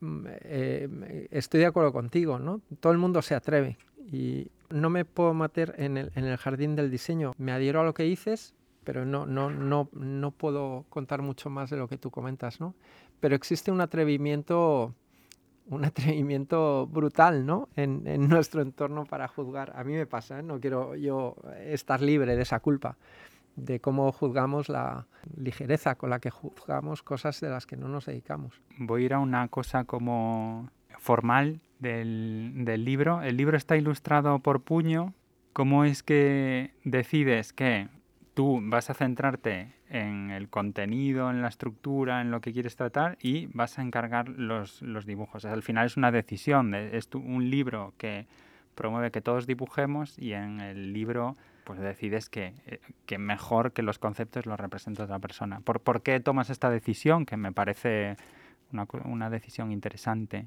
mm, 0.00 0.26
eh, 0.28 1.28
estoy 1.30 1.60
de 1.60 1.66
acuerdo 1.66 1.92
contigo, 1.92 2.38
¿no? 2.38 2.60
Todo 2.80 2.92
el 2.92 2.98
mundo 2.98 3.22
se 3.22 3.34
atreve 3.34 3.78
y 4.10 4.48
no 4.70 4.90
me 4.90 5.04
puedo 5.04 5.32
meter 5.34 5.74
en 5.78 5.96
el, 5.96 6.10
en 6.14 6.24
el 6.24 6.36
jardín 6.36 6.74
del 6.74 6.90
diseño. 6.90 7.32
Me 7.38 7.52
adhiero 7.52 7.80
a 7.80 7.84
lo 7.84 7.94
que 7.94 8.02
dices, 8.02 8.54
pero 8.84 9.04
no, 9.04 9.26
no, 9.26 9.50
no, 9.50 9.88
no 9.92 10.30
puedo 10.32 10.86
contar 10.88 11.22
mucho 11.22 11.50
más 11.50 11.70
de 11.70 11.76
lo 11.76 11.88
que 11.88 11.98
tú 11.98 12.10
comentas, 12.10 12.60
¿no? 12.60 12.74
Pero 13.20 13.36
existe 13.36 13.70
un 13.70 13.80
atrevimiento, 13.80 14.94
un 15.66 15.84
atrevimiento 15.84 16.86
brutal, 16.86 17.46
¿no? 17.46 17.68
En, 17.76 18.02
nuestro 18.28 18.62
entorno 18.62 19.04
para 19.04 19.28
juzgar. 19.28 19.72
A 19.76 19.84
mí 19.84 19.92
me 19.92 20.06
pasa, 20.06 20.38
¿eh? 20.38 20.42
no 20.42 20.60
quiero 20.60 20.94
yo 20.96 21.36
estar 21.60 22.00
libre 22.00 22.36
de 22.36 22.42
esa 22.42 22.60
culpa, 22.60 22.96
de 23.56 23.80
cómo 23.80 24.10
juzgamos 24.12 24.68
la 24.68 25.06
ligereza 25.36 25.94
con 25.94 26.10
la 26.10 26.20
que 26.20 26.30
juzgamos 26.30 27.02
cosas 27.02 27.40
de 27.40 27.50
las 27.50 27.66
que 27.66 27.76
no 27.76 27.88
nos 27.88 28.06
dedicamos. 28.06 28.60
Voy 28.78 29.02
a 29.02 29.06
ir 29.06 29.14
a 29.14 29.18
una 29.18 29.48
cosa 29.48 29.84
como 29.84 30.70
formal 30.98 31.60
del, 31.78 32.52
del 32.64 32.84
libro. 32.84 33.22
El 33.22 33.36
libro 33.36 33.56
está 33.56 33.76
ilustrado 33.76 34.38
por 34.40 34.62
puño. 34.62 35.14
¿Cómo 35.52 35.84
es 35.84 36.02
que 36.02 36.72
decides 36.84 37.52
que 37.52 37.88
tú 38.34 38.60
vas 38.62 38.90
a 38.90 38.94
centrarte 38.94 39.72
en 39.88 40.30
el 40.30 40.48
contenido, 40.48 41.30
en 41.30 41.42
la 41.42 41.48
estructura, 41.48 42.20
en 42.20 42.30
lo 42.30 42.40
que 42.40 42.52
quieres 42.52 42.76
tratar 42.76 43.18
y 43.20 43.46
vas 43.46 43.78
a 43.78 43.82
encargar 43.82 44.28
los, 44.28 44.80
los 44.82 45.06
dibujos. 45.06 45.44
al 45.44 45.62
final 45.62 45.86
es 45.86 45.96
una 45.96 46.10
decisión, 46.10 46.74
es 46.74 47.08
un 47.14 47.50
libro 47.50 47.92
que 47.98 48.26
promueve 48.74 49.10
que 49.10 49.20
todos 49.20 49.46
dibujemos 49.46 50.18
y 50.18 50.32
en 50.32 50.60
el 50.60 50.92
libro 50.92 51.36
pues 51.64 51.78
decides 51.78 52.28
que, 52.28 52.54
eh, 52.66 52.80
que 53.06 53.18
mejor 53.18 53.72
que 53.72 53.82
los 53.82 53.98
conceptos 53.98 54.46
los 54.46 54.58
representa 54.58 55.04
otra 55.04 55.18
persona. 55.18 55.60
¿Por, 55.60 55.80
¿Por, 55.80 56.02
qué 56.02 56.18
tomas 56.18 56.50
esta 56.50 56.70
decisión? 56.70 57.24
Que 57.24 57.36
me 57.36 57.52
parece 57.52 58.16
una, 58.72 58.86
una 59.04 59.30
decisión 59.30 59.70
interesante. 59.70 60.46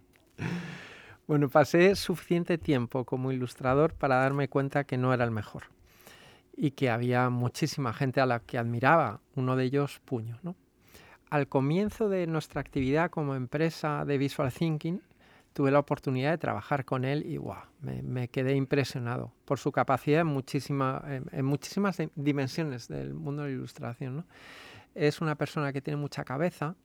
Bueno, 1.27 1.49
pasé 1.49 1.95
suficiente 1.95 2.57
tiempo 2.57 3.05
como 3.05 3.31
ilustrador 3.31 3.93
para 3.93 4.17
darme 4.17 4.47
cuenta 4.47 4.83
que 4.83 4.97
no 4.97 5.13
era 5.13 5.23
el 5.23 5.31
mejor 5.31 5.63
y 6.57 6.71
que 6.71 6.89
había 6.89 7.29
muchísima 7.29 7.93
gente 7.93 8.21
a 8.21 8.25
la 8.25 8.39
que 8.39 8.57
admiraba, 8.57 9.21
uno 9.35 9.55
de 9.55 9.65
ellos 9.65 10.01
Puño. 10.05 10.39
¿no? 10.43 10.55
Al 11.29 11.47
comienzo 11.47 12.09
de 12.09 12.27
nuestra 12.27 12.61
actividad 12.61 13.09
como 13.09 13.35
empresa 13.35 14.05
de 14.05 14.17
Visual 14.17 14.51
Thinking, 14.51 15.01
tuve 15.53 15.71
la 15.71 15.79
oportunidad 15.79 16.31
de 16.31 16.37
trabajar 16.37 16.83
con 16.83 17.05
él 17.05 17.25
y 17.25 17.37
wow, 17.37 17.55
me, 17.81 18.27
quedé 18.27 18.55
impresionado 18.55 19.31
por 19.45 19.57
su 19.57 19.71
capacidad 19.71 20.21
en, 20.21 20.27
muchísima, 20.27 21.01
en, 21.07 21.45
muchísimas 21.45 21.97
dimensiones 22.15 22.89
del 22.89 23.13
mundo 23.13 23.43
de 23.43 23.49
la 23.49 23.55
ilustración. 23.55 24.17
¿no? 24.17 24.25
Es 24.95 25.21
una 25.21 25.35
persona 25.35 25.71
que 25.71 25.81
tiene 25.81 25.97
mucha 25.97 26.25
cabeza, 26.25 26.75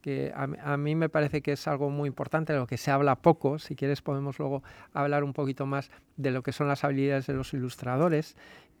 que 0.00 0.32
a, 0.34 0.48
a, 0.72 0.76
mí 0.76 0.96
me 0.96 1.08
parece 1.08 1.40
que 1.40 1.52
es 1.52 1.68
algo 1.68 1.88
muy 1.88 2.08
importante, 2.08 2.52
de 2.52 2.58
lo 2.58 2.66
que 2.66 2.78
se 2.78 2.90
habla 2.90 3.14
poco. 3.14 3.60
Si 3.60 3.76
quieres 3.76 4.02
podemos 4.02 4.40
luego 4.40 4.64
hablar 4.92 5.22
un 5.22 5.32
poquito 5.32 5.64
más 5.64 5.90
de 6.16 6.32
lo 6.32 6.42
que 6.42 6.50
son 6.50 6.66
las 6.66 6.82
habilidades 6.82 7.28
de 7.28 7.34
los 7.34 7.54
ilustradores 7.54 8.36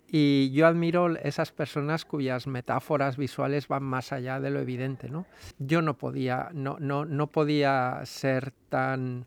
y 0.08 0.50
yo 0.52 0.66
admiro 0.66 1.16
esas 1.16 1.52
personas 1.52 2.04
cuyas 2.04 2.46
metáforas 2.46 3.16
visuales 3.16 3.68
van 3.68 3.82
más 3.82 4.12
allá 4.12 4.40
de 4.40 4.50
lo 4.50 4.60
evidente, 4.60 5.08
¿no? 5.08 5.26
Yo 5.58 5.82
no 5.82 5.98
podía, 5.98 6.50
no, 6.52 6.76
no, 6.78 7.04
no 7.04 7.26
podía 7.28 8.00
ser 8.04 8.52
tan, 8.68 9.24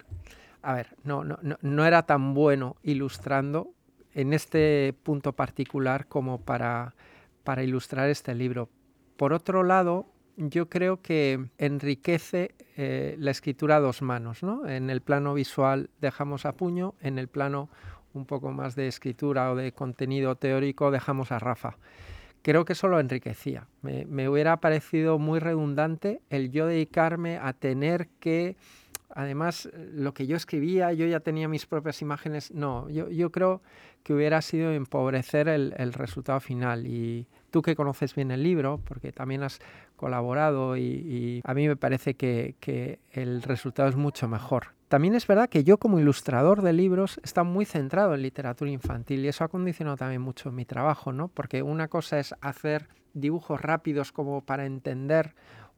a 0.62 0.74
ver, 0.74 0.96
no, 1.04 1.24
no, 1.24 1.38
no 1.62 1.86
era 1.86 2.04
tan 2.04 2.34
bueno 2.34 2.78
ilustrando 2.84 3.74
en 4.14 4.34
este 4.34 4.94
punto 5.04 5.34
particular 5.34 6.08
como 6.08 6.42
para, 6.42 6.96
para 7.44 7.64
ilustrar 7.64 8.10
este 8.10 8.34
libro. 8.34 8.70
Por 9.18 9.34
otro 9.34 9.64
lado, 9.64 10.08
yo 10.38 10.70
creo 10.70 11.02
que 11.02 11.50
enriquece 11.58 12.56
eh, 12.78 13.16
la 13.20 13.32
escritura 13.32 13.76
a 13.76 13.80
dos 13.82 14.02
manos, 14.02 14.42
¿no? 14.42 14.66
En 14.66 14.90
el 14.90 15.02
plano 15.02 15.34
visual 15.34 15.90
dejamos 16.00 16.46
a 16.46 16.54
puño, 16.54 16.96
en 17.02 17.20
el 17.20 17.28
plano 17.28 17.70
un 18.14 18.26
poco 18.26 18.52
más 18.52 18.76
de 18.76 18.88
escritura 18.88 19.52
o 19.52 19.56
de 19.56 19.72
contenido 19.72 20.36
teórico, 20.36 20.92
dejamos 20.92 21.32
a 21.32 21.40
Rafa. 21.40 21.78
Creo 22.42 22.66
que 22.66 22.74
eso 22.74 22.88
lo 22.88 23.00
enriquecía. 23.00 23.68
Me, 23.82 24.30
hubiera 24.30 24.58
parecido 24.58 25.20
muy 25.20 25.40
redundante 25.40 26.22
el 26.30 26.52
yo 26.52 26.68
dedicarme 26.68 27.38
a 27.38 27.52
tener 27.54 28.08
que, 28.20 28.56
además, 29.10 29.70
lo 29.94 30.14
que 30.14 30.26
yo 30.26 30.38
escribía, 30.38 30.94
yo 30.94 31.06
ya 31.06 31.20
tenía 31.20 31.50
mis 31.50 31.66
propias 31.66 32.02
imágenes. 32.02 32.52
No, 32.52 32.90
yo, 32.90 33.32
creo 33.32 33.62
que 34.04 34.14
hubiera 34.14 34.42
sido 34.42 34.72
empobrecer 34.72 35.50
el, 35.50 35.94
resultado 35.94 36.40
final. 36.40 36.88
Y 36.88 37.28
tú 37.52 37.62
que 37.62 37.76
conoces 37.76 38.16
bien 38.16 38.32
el 38.32 38.42
libro, 38.42 38.80
porque 38.86 39.12
también 39.12 39.44
has 39.44 39.60
colaborado 39.98 40.78
y, 40.78 41.42
a 41.44 41.54
mí 41.54 41.68
me 41.68 41.76
parece 41.76 42.14
que 42.14 43.00
el 43.12 43.42
resultado 43.42 43.90
es 43.90 43.98
mucho 43.98 44.30
mejor. 44.30 44.79
También 44.90 45.14
es 45.14 45.28
verdad 45.28 45.50
que 45.50 45.64
yo 45.64 45.78
como 45.78 46.00
ilustrador 46.00 46.64
de 46.64 46.74
libros 46.74 47.20
está 47.24 47.44
muy 47.44 47.66
centrado 47.66 48.16
en 48.16 48.24
literatura 48.24 48.72
infantil 48.72 49.24
y 49.24 49.28
eso 49.28 49.44
ha 49.44 49.48
condicionado 49.48 49.98
también 49.98 50.24
mucho 50.24 50.52
mi 50.52 50.66
trabajo, 50.66 51.14
¿no? 51.14 51.28
Porque 51.28 51.62
una 51.62 51.88
cosa 51.90 52.18
es 52.18 52.34
hacer 52.42 52.90
dibujos 53.14 53.62
rápidos 53.62 54.12
como 54.12 54.42
para 54.42 54.66
entender 54.66 55.36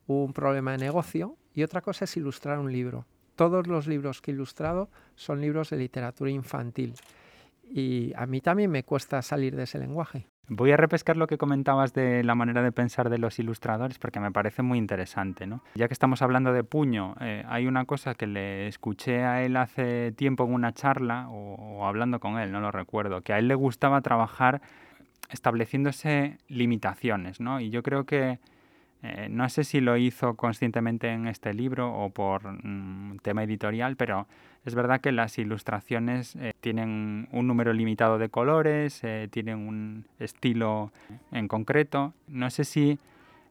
un 0.08 0.32
problema 0.32 0.72
de 0.72 0.78
negocio 0.78 1.36
y 1.54 1.64
otra 1.64 1.82
cosa 1.82 2.06
es 2.06 2.16
ilustrar 2.16 2.58
un 2.58 2.72
libro. 2.72 3.06
Todos 3.36 3.68
los 3.68 3.86
libros 3.86 4.22
que 4.22 4.32
he 4.32 4.34
ilustrado 4.34 4.90
son 5.16 5.42
libros 5.42 5.72
de 5.72 5.78
literatura 5.78 6.32
infantil 6.32 6.94
y 7.70 8.14
a 8.16 8.26
mí 8.26 8.40
también 8.40 8.72
me 8.72 8.86
cuesta 8.86 9.22
salir 9.22 9.58
de 9.58 9.64
ese 9.64 9.78
lenguaje. 9.78 10.31
Voy 10.54 10.74
a 10.74 10.76
repescar 10.76 11.16
lo 11.16 11.28
que 11.28 11.38
comentabas 11.38 11.94
de 11.94 12.26
la 12.26 12.36
manera 12.36 12.62
de 12.62 12.74
pensar 12.74 13.10
de 13.10 13.18
los 13.18 13.40
ilustradores 13.40 13.98
porque 13.98 14.20
me 14.20 14.34
parece 14.34 14.64
muy 14.64 14.78
interesante. 14.78 15.48
¿no? 15.48 15.64
Ya 15.76 15.88
que 15.88 15.94
estamos 15.94 16.22
hablando 16.22 16.52
de 16.52 16.66
puño, 16.66 17.16
eh, 17.22 17.46
hay 17.48 17.68
una 17.68 17.86
cosa 17.86 18.16
que 18.16 18.28
le 18.28 18.68
escuché 18.68 19.24
a 19.24 19.44
él 19.44 19.56
hace 19.56 20.12
tiempo 20.12 20.44
en 20.44 20.54
una 20.54 20.74
charla 20.74 21.30
o, 21.30 21.86
hablando 21.88 22.20
con 22.20 22.38
él, 22.38 22.52
no 22.52 22.60
lo 22.60 22.70
recuerdo, 22.70 23.22
que 23.22 23.32
a 23.32 23.40
él 23.40 23.48
le 23.48 23.56
gustaba 23.56 24.02
trabajar 24.02 24.62
estableciéndose 25.30 26.38
limitaciones. 26.50 27.40
¿no? 27.40 27.62
Y 27.62 27.70
yo 27.70 27.82
creo 27.82 28.06
que 28.06 28.40
Eh, 29.04 29.30
no 29.32 29.50
sé 29.50 29.64
si 29.64 29.82
lo 29.82 29.98
hizo 29.98 30.36
conscientemente 30.36 31.10
en 31.10 31.26
este 31.26 31.56
libro 31.56 31.92
o 31.92 32.12
por 32.12 32.44
mm, 32.46 33.18
tema 33.24 33.42
editorial, 33.42 33.96
pero 33.96 34.28
es 34.66 34.76
verdad 34.76 35.02
que 35.02 35.12
las 35.12 35.38
ilustraciones 35.38 36.36
eh, 36.36 36.54
tienen 36.60 37.28
un 37.32 37.48
número 37.48 37.74
limitado 37.74 38.18
de 38.18 38.30
colores, 38.30 39.04
eh, 39.04 39.28
tienen 39.32 39.58
un 39.58 40.06
estilo 40.20 40.92
en 41.32 41.48
concreto. 41.48 42.14
No 42.28 42.50
sé 42.52 42.64
si 42.64 43.00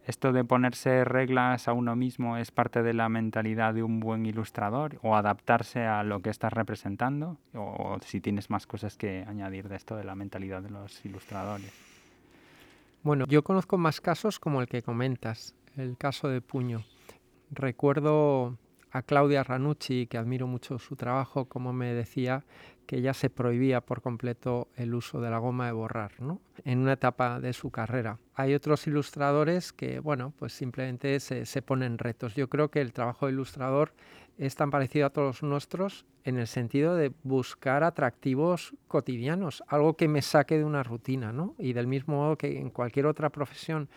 esto 0.07 0.33
de 0.33 0.45
ponerse 0.45 1.05
reglas 1.05 1.69
a 1.69 1.73
uno 1.73 1.97
mismo 1.97 2.37
es 2.37 2.51
parte 2.51 2.83
de 2.83 2.95
la 2.95 3.09
mentalidad 3.09 3.75
de 3.75 3.83
un 3.83 4.01
buen 4.01 4.25
ilustrador 4.25 4.99
o 5.03 5.17
adaptarse 5.17 5.85
a 5.85 6.03
lo 6.05 6.21
que 6.21 6.31
estás 6.31 6.53
representando 6.53 7.37
o 7.55 7.99
si 8.05 8.21
tienes 8.21 8.49
más 8.49 8.67
cosas 8.67 8.97
que 8.97 9.25
añadir 9.29 9.69
de 9.69 9.77
esto 9.77 9.97
de 9.97 10.05
la 10.05 10.15
mentalidad 10.15 10.63
de 10.63 10.71
los 10.71 11.05
ilustradores. 11.05 11.73
Bueno, 13.03 13.25
yo 13.29 13.43
conozco 13.43 13.79
más 13.79 14.01
casos 14.01 14.39
como 14.39 14.61
el 14.61 14.69
que 14.69 14.83
comentas, 14.83 15.55
el 15.77 15.97
caso 15.97 16.29
de 16.29 16.41
Puño. 16.41 16.85
Recuerdo 17.51 18.57
a 18.91 19.03
Claudia 19.03 19.45
Ranucci, 19.45 20.07
que 20.07 20.19
admiro 20.19 20.47
mucho 20.47 20.79
su 20.79 20.97
trabajo, 20.97 21.47
como 21.47 21.73
me 21.73 21.95
decía 21.95 22.45
que 22.87 23.01
ya 23.01 23.15
se 23.15 23.31
prohibía 23.31 23.81
por 23.81 24.03
completo 24.03 24.69
el 24.75 24.95
uso 24.95 25.21
de 25.21 25.31
la 25.31 25.39
goma 25.39 25.67
de 25.67 25.73
borrar, 25.73 26.13
¿no? 26.21 26.41
En 26.65 26.81
una 26.81 26.95
etapa 26.95 27.39
de 27.39 27.53
su 27.53 27.71
carrera. 27.71 28.19
Hay 28.35 28.53
otros 28.53 28.87
ilustradores 28.89 29.73
que, 29.73 30.01
bueno, 30.01 30.33
pues 30.37 30.53
simplemente 30.53 31.21
se, 31.21 31.47
se 31.47 31.63
ponen 31.63 31.99
retos. 31.99 32.35
Yo 32.35 32.49
creo 32.49 32.71
que 32.73 32.81
el 32.81 32.93
trabajo 32.93 33.27
de 33.27 33.33
ilustrador 33.33 33.93
es 34.39 34.57
tan 34.57 34.71
parecido 34.71 35.07
a 35.07 35.11
todos 35.11 35.45
nuestros 35.45 36.05
en 36.25 36.39
el 36.39 36.47
sentido 36.47 36.97
de 36.97 37.13
buscar 37.23 37.85
atractivos 37.85 38.75
cotidianos, 38.89 39.63
algo 39.69 39.97
que 39.97 40.09
me 40.09 40.23
saque 40.23 40.59
de 40.59 40.65
una 40.65 40.83
rutina, 40.83 41.33
¿no? 41.33 41.55
Y 41.59 41.75
del 41.75 41.87
mismo 41.87 42.17
modo 42.17 42.37
que 42.37 42.59
en 42.59 42.71
cualquier 42.71 43.07
otra 43.07 43.31
profesión, 43.31 43.89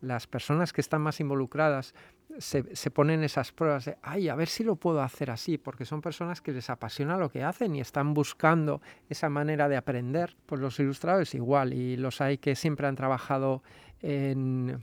las 0.00 0.26
personas 0.26 0.72
que 0.72 0.80
están 0.80 1.02
más 1.02 1.20
involucradas 1.20 1.94
se, 2.40 2.90
ponen 2.90 3.22
esas 3.22 3.52
pruebas 3.52 3.84
de, 3.84 3.98
ay, 4.02 4.28
a 4.28 4.34
ver 4.34 4.48
si 4.48 4.64
lo 4.64 4.76
puedo 4.76 5.02
hacer 5.02 5.30
así, 5.30 5.58
porque 5.58 5.84
son 5.84 6.00
personas 6.00 6.40
que 6.40 6.52
les 6.52 6.70
apasiona 6.70 7.18
lo 7.18 7.30
que 7.30 7.44
hacen 7.44 7.74
y 7.74 7.80
están 7.80 8.14
buscando 8.14 8.80
esa 9.08 9.28
manera 9.28 9.68
de 9.68 9.76
aprender. 9.76 10.36
Pues 10.46 10.60
los 10.60 10.80
ilustradores 10.80 11.34
igual, 11.34 11.74
y 11.74 11.96
los 11.96 12.20
hay 12.20 12.38
que 12.38 12.56
siempre 12.56 12.86
han 12.86 12.96
trabajado 12.96 13.62
en 14.00 14.82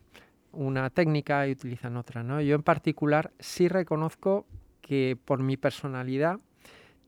una 0.51 0.89
técnica 0.89 1.47
y 1.47 1.51
utilizan 1.51 1.97
otra, 1.97 2.23
¿no? 2.23 2.41
Yo 2.41 2.55
en 2.55 2.63
particular 2.63 3.31
sí 3.39 3.67
reconozco 3.67 4.45
que 4.81 5.17
por 5.25 5.41
mi 5.41 5.57
personalidad 5.57 6.39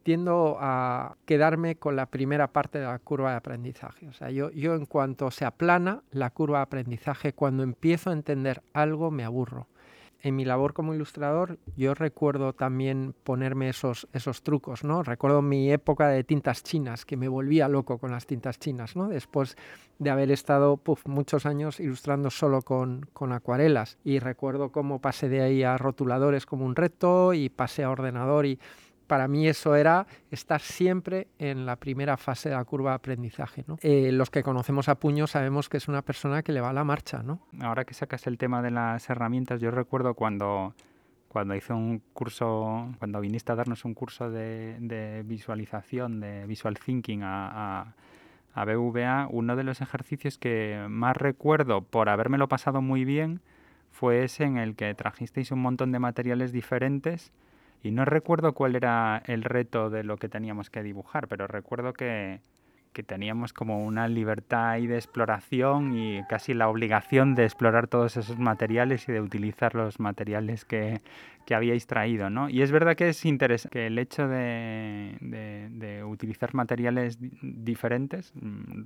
tiendo 0.03 0.58
a 0.60 1.15
quedarme 1.25 1.75
con 1.75 1.96
la 1.96 2.08
primera 2.08 2.48
parte 2.48 2.79
de 2.79 2.86
la 2.86 2.98
curva 3.00 3.32
de 3.32 3.38
aprendizaje. 3.38 4.08
O 4.08 4.13
sea, 4.13 4.32
yo, 4.32 4.50
yo 4.51 4.74
en 4.74 4.86
cuanto 4.86 5.29
se 5.29 5.46
aplana 5.46 6.01
la 6.12 6.32
curva 6.32 6.60
de 6.60 6.63
aprendizaje, 6.63 7.34
cuando 7.34 7.62
empiezo 7.62 8.10
a 8.10 8.13
entender 8.13 8.63
algo, 8.74 9.12
me 9.12 9.24
aburro. 9.24 9.68
En 10.22 10.36
mi 10.36 10.44
labor 10.44 10.74
como 10.74 10.94
ilustrador, 10.94 11.60
yo 11.78 11.94
recuerdo 11.94 12.52
también 12.52 13.16
ponerme 13.24 13.70
esos, 13.70 14.08
esos 14.12 14.44
trucos, 14.44 14.84
¿no? 14.84 15.02
Recuerdo 15.02 15.42
mi 15.42 15.72
época 15.72 16.10
de 16.10 16.26
tintas 16.26 16.62
chinas, 16.62 17.06
que 17.06 17.16
me 17.16 17.30
volvía 17.30 17.70
loco 17.70 18.00
con 18.00 18.12
las 18.12 18.26
tintas 18.26 18.60
chinas, 18.60 18.98
¿no? 18.98 19.08
Después 19.08 19.56
de 19.98 20.10
haber 20.10 20.32
estado 20.32 20.82
muchos 21.06 21.46
años 21.46 21.80
ilustrando 21.80 22.30
solo 22.30 22.62
con, 22.62 23.08
con 23.14 23.32
acuarelas. 23.32 23.98
Y 24.04 24.20
recuerdo 24.20 24.72
cómo 24.72 25.00
pasé 25.00 25.30
de 25.30 25.42
ahí 25.42 25.64
a 25.64 25.78
rotuladores 25.78 26.46
como 26.46 26.66
un 26.66 26.76
reto 26.76 27.34
y 27.34 27.50
pasé 27.50 27.84
a 27.84 27.90
ordenador 27.90 28.46
y 28.46 28.60
para 29.10 29.28
mí 29.28 29.48
eso 29.48 29.75
era 29.75 30.06
estar 30.30 30.62
siempre 30.62 31.28
en 31.39 31.66
la 31.66 31.78
primera 31.78 32.16
fase 32.16 32.50
de 32.50 32.56
la 32.56 32.63
curva 32.63 32.92
de 32.92 32.96
aprendizaje. 32.98 33.66
Eh, 33.82 34.12
los 34.12 34.30
que 34.30 34.44
conocemos 34.44 34.88
a 34.88 35.00
Puño 35.00 35.25
sabemos 35.25 35.68
que 35.68 35.78
es 35.78 35.88
una 35.88 36.04
persona 36.04 36.44
que 36.44 36.51
le 36.54 36.62
va 36.62 36.70
a 36.70 36.74
la 36.74 36.84
marcha. 36.84 37.24
¿no? 37.24 37.39
Ahora 37.60 37.86
que 37.86 37.96
sacas 37.96 38.28
el 38.28 38.38
tema 38.38 38.62
de 38.62 38.70
las 38.70 39.10
herramientas, 39.10 39.60
yo 39.62 39.72
recuerdo 39.72 40.13
cuando, 40.13 40.75
cuando 41.28 41.56
hice 41.56 41.74
un 41.74 42.04
curso, 42.13 42.88
cuando 43.00 43.20
viniste 43.20 43.51
a 43.51 43.56
darnos 43.56 43.84
un 43.84 43.96
curso 43.96 44.30
de, 44.30 45.24
visualización, 45.25 46.20
de 46.20 46.46
visual 46.46 46.78
thinking 46.78 47.24
a, 47.24 47.96
a, 48.54 48.66
BVA, 48.66 49.28
uno 49.32 49.56
de 49.56 49.63
los 49.63 49.82
ejercicios 49.82 50.38
que 50.38 50.86
más 50.88 51.17
recuerdo 51.17 51.82
por 51.82 52.10
habérmelo 52.10 52.48
pasado 52.48 52.84
muy 52.84 53.06
bien 53.06 53.41
fue 53.89 54.24
ese 54.24 54.43
en 54.43 54.58
el 54.58 54.76
que 54.76 54.93
trajisteis 54.93 55.52
un 55.52 55.63
montón 55.63 55.91
de 55.91 55.98
materiales 55.98 56.52
diferentes 56.52 57.32
y 57.82 57.92
no 57.92 58.06
recuerdo 58.06 58.54
cuál 58.54 58.76
era 58.76 59.22
el 59.26 59.44
reto 59.44 59.89
de 59.89 60.04
lo 60.04 60.18
que 60.18 60.30
teníamos 60.30 60.70
que 60.70 60.84
dibujar, 60.84 61.28
pero 61.28 61.48
recuerdo 61.48 61.94
que, 61.94 62.42
teníamos 63.08 63.54
como 63.54 63.86
una 63.86 64.10
libertad 64.10 64.76
y 64.76 64.88
de 64.88 64.96
exploración 64.96 65.98
y 65.98 66.22
casi 66.28 66.54
la 66.54 66.68
obligación 66.68 67.34
de 67.34 67.46
explorar 67.46 67.88
todos 67.88 68.18
esos 68.18 68.38
materiales 68.38 69.08
y 69.08 69.13
de 69.13 69.22
utilizar 69.22 69.74
los 69.74 70.02
materiales 70.02 70.65
que, 70.65 71.00
que 71.46 71.56
habíais 71.56 71.88
traído, 71.88 72.30
¿no? 72.30 72.50
Y 72.50 72.62
es 72.62 72.74
verdad 72.74 72.98
que 72.98 73.08
es 73.08 73.24
interesante 73.24 73.72
que 73.72 73.88
el 73.88 73.98
hecho 73.98 74.28
de, 74.28 75.15
de, 75.22 76.04
utilizar 76.04 76.54
materiales 76.54 77.18
diferentes, 77.42 78.34
mm, 78.36 78.82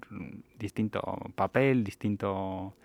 distinto 0.60 1.01
papel, 1.34 1.84
distinto 1.84 2.75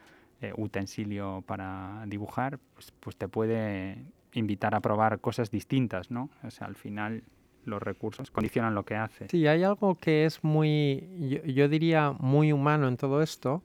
eh, 0.40 0.54
utensilio 0.56 1.42
para 1.46 2.04
dibujar, 2.06 2.58
pues, 2.74 2.90
pues 3.00 3.16
te 3.16 3.28
puede 3.28 3.98
invitar 4.38 4.74
a 4.74 4.80
probar 4.80 5.20
cosas 5.20 5.50
distintas, 5.50 6.10
¿no? 6.10 6.30
O 6.42 6.50
sea, 6.50 6.66
al 6.66 6.76
final 6.76 7.22
los 7.64 7.82
recursos 7.82 8.30
condicionan 8.30 8.74
lo 8.74 8.84
que 8.84 8.96
hace. 8.96 9.28
Sí, 9.28 9.46
hay 9.46 9.62
algo 9.62 9.96
que 9.96 10.24
es 10.24 10.42
muy, 10.42 11.42
yo, 11.46 11.68
diría, 11.68 12.12
muy 12.12 12.52
humano 12.52 12.88
en 12.88 12.96
todo 12.96 13.22
esto, 13.22 13.62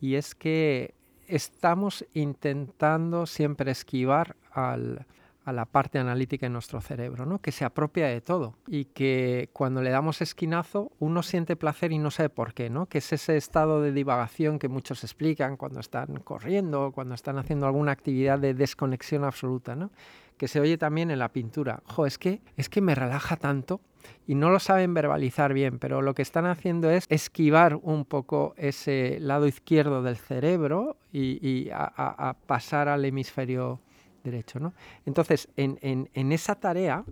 y 0.00 0.14
es 0.14 0.34
que 0.34 0.94
estamos 1.28 2.06
intentando 2.14 3.26
siempre 3.26 3.70
esquivar 3.70 4.36
al, 4.52 5.06
a 5.44 5.52
la 5.52 5.64
parte 5.64 5.98
analítica 5.98 6.46
en 6.46 6.52
nuestro 6.52 6.80
cerebro, 6.80 7.26
¿no? 7.26 7.40
que 7.40 7.52
se 7.52 7.64
apropia 7.64 8.06
de 8.06 8.20
todo 8.20 8.54
y 8.66 8.86
que 8.86 9.50
cuando 9.52 9.82
le 9.82 9.90
damos 9.90 10.20
esquinazo 10.22 10.92
uno 10.98 11.22
siente 11.22 11.56
placer 11.56 11.92
y 11.92 11.98
no 11.98 12.10
sabe 12.10 12.28
por 12.28 12.54
qué, 12.54 12.70
¿no? 12.70 12.86
que 12.86 12.98
es 12.98 13.12
ese 13.12 13.36
estado 13.36 13.80
de 13.80 13.92
divagación 13.92 14.58
que 14.58 14.68
muchos 14.68 15.02
explican 15.02 15.56
cuando 15.56 15.80
están 15.80 16.20
corriendo, 16.20 16.92
cuando 16.92 17.14
están 17.14 17.38
haciendo 17.38 17.66
alguna 17.66 17.92
actividad 17.92 18.38
de 18.38 18.54
desconexión 18.54 19.24
absoluta, 19.24 19.74
¿no? 19.74 19.90
que 20.36 20.48
se 20.48 20.60
oye 20.60 20.78
también 20.78 21.10
en 21.10 21.18
la 21.18 21.28
pintura. 21.28 21.82
Jo, 21.86 22.06
es 22.06 22.18
que, 22.18 22.40
es 22.56 22.68
que 22.68 22.80
me 22.80 22.94
relaja 22.94 23.36
tanto 23.36 23.80
y 24.26 24.34
no 24.34 24.50
lo 24.50 24.58
saben 24.58 24.94
verbalizar 24.94 25.52
bien, 25.52 25.78
pero 25.78 26.02
lo 26.02 26.14
que 26.14 26.22
están 26.22 26.46
haciendo 26.46 26.90
es 26.90 27.04
esquivar 27.08 27.78
un 27.82 28.04
poco 28.04 28.54
ese 28.56 29.18
lado 29.20 29.46
izquierdo 29.46 30.02
del 30.02 30.16
cerebro 30.16 30.96
y, 31.12 31.68
a 31.72 32.36
pasar 32.46 32.88
al 32.88 33.04
hemisferio 33.04 33.80
derecho. 34.22 34.60
¿no? 34.60 34.74
Entonces, 35.06 35.48
en, 35.56 36.08
esa 36.14 36.54
tarea, 36.54 37.04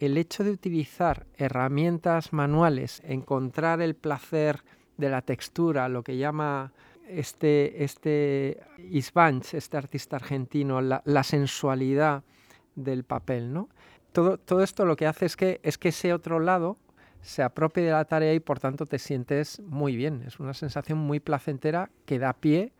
el 0.00 0.16
hecho 0.16 0.44
de 0.44 0.50
utilizar 0.50 1.26
herramientas 1.36 2.32
manuales, 2.32 3.02
encontrar 3.04 3.80
el 3.80 3.94
placer 3.94 4.62
de 4.96 5.08
la 5.08 5.22
textura, 5.22 5.88
lo 5.88 6.02
que 6.02 6.16
llama 6.16 6.72
este, 7.08 7.84
este 7.84 8.60
este 9.52 9.76
artista 9.76 10.16
argentino, 10.16 10.80
la, 10.80 11.22
sensualidad 11.22 12.22
del 12.74 13.04
papel, 13.04 13.52
¿no? 13.52 13.68
Todo, 14.12 14.38
todo, 14.38 14.62
esto 14.62 14.84
lo 14.84 14.96
que 14.96 15.06
hace 15.06 15.26
es 15.26 15.36
que, 15.36 15.60
es 15.62 15.78
que 15.78 15.90
ese 15.90 16.12
otro 16.12 16.40
lado 16.40 16.76
se 17.20 17.42
apropie 17.42 17.82
de 17.82 17.90
la 17.90 18.04
tarea 18.04 18.32
y 18.32 18.40
por 18.40 18.58
tanto 18.58 18.86
te 18.86 18.98
sientes 18.98 19.60
muy 19.60 19.96
bien. 19.96 20.22
Es 20.26 20.40
una 20.40 20.54
sensación 20.54 20.98
muy 20.98 21.20
placentera 21.20 21.90
que 22.06 22.18
da 22.18 22.32
pie 22.32 22.72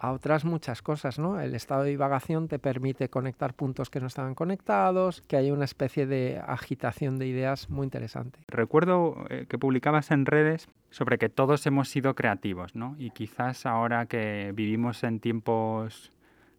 a 0.00 0.12
otras 0.12 0.46
muchas 0.46 0.80
cosas, 0.80 1.18
¿no? 1.18 1.38
El 1.38 1.54
estado 1.54 1.82
de 1.82 1.90
divagación 1.90 2.48
te 2.48 2.58
permite 2.58 3.10
conectar 3.10 3.52
puntos 3.52 3.90
que 3.90 4.00
no 4.00 4.06
estaban 4.06 4.34
conectados, 4.34 5.20
que 5.28 5.36
hay 5.36 5.50
una 5.50 5.66
especie 5.66 6.06
de 6.06 6.40
agitación 6.44 7.18
de 7.18 7.26
ideas 7.26 7.68
muy 7.68 7.84
interesante. 7.84 8.40
Recuerdo 8.48 9.26
eh, 9.28 9.44
que 9.46 9.58
publicabas 9.58 10.10
en 10.10 10.24
redes 10.24 10.68
sobre 10.88 11.18
que 11.18 11.28
todos 11.28 11.66
hemos 11.66 11.90
sido 11.90 12.14
creativos, 12.14 12.74
¿no? 12.74 12.96
Y 12.98 13.10
quizás 13.10 13.66
ahora 13.66 14.06
que 14.06 14.52
vivimos 14.54 15.04
en 15.04 15.20
tiempos 15.20 16.10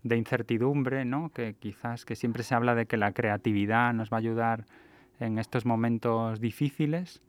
de 0.03 0.17
incertidumbre, 0.17 1.03
¿no? 1.03 1.29
Que 1.29 1.55
quizás 1.55 2.05
que 2.05 2.15
siempre 2.15 2.43
se 2.43 2.53
habla 2.53 2.75
de 2.75 2.85
que 2.85 2.97
la 2.97 3.11
creatividad 3.11 3.91
nos 3.93 4.11
va 4.11 4.17
a 4.17 4.19
ayudar 4.19 4.65
en 5.19 5.39
estos 5.39 5.65
momentos 5.65 6.39
difíciles. 6.39 7.23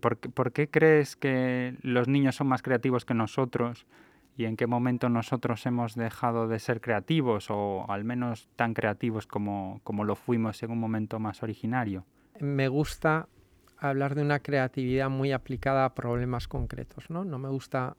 ¿Por, 0.00 0.16
¿Por 0.18 0.50
qué 0.50 0.68
crees 0.68 1.14
que 1.14 1.76
los 1.82 2.08
niños 2.08 2.34
son 2.34 2.48
más 2.48 2.62
creativos 2.62 3.04
que 3.04 3.14
nosotros? 3.14 3.86
Y 4.36 4.44
en 4.44 4.56
qué 4.56 4.66
momento 4.66 5.08
nosotros 5.08 5.64
hemos 5.66 5.94
dejado 5.94 6.48
de 6.48 6.58
ser 6.58 6.80
creativos 6.80 7.48
o 7.50 7.84
al 7.90 8.04
menos 8.04 8.48
tan 8.56 8.74
creativos 8.74 9.26
como, 9.26 9.80
como 9.84 10.04
lo 10.04 10.16
fuimos 10.16 10.62
en 10.62 10.70
un 10.70 10.78
momento 10.78 11.18
más 11.18 11.42
originario. 11.42 12.04
Me 12.40 12.68
gusta 12.68 13.28
hablar 13.78 14.14
de 14.14 14.22
una 14.22 14.40
creatividad 14.40 15.10
muy 15.10 15.32
aplicada 15.32 15.84
a 15.84 15.94
problemas 15.94 16.48
concretos, 16.48 17.10
¿no? 17.10 17.24
No 17.24 17.38
me 17.38 17.48
gusta 17.48 17.96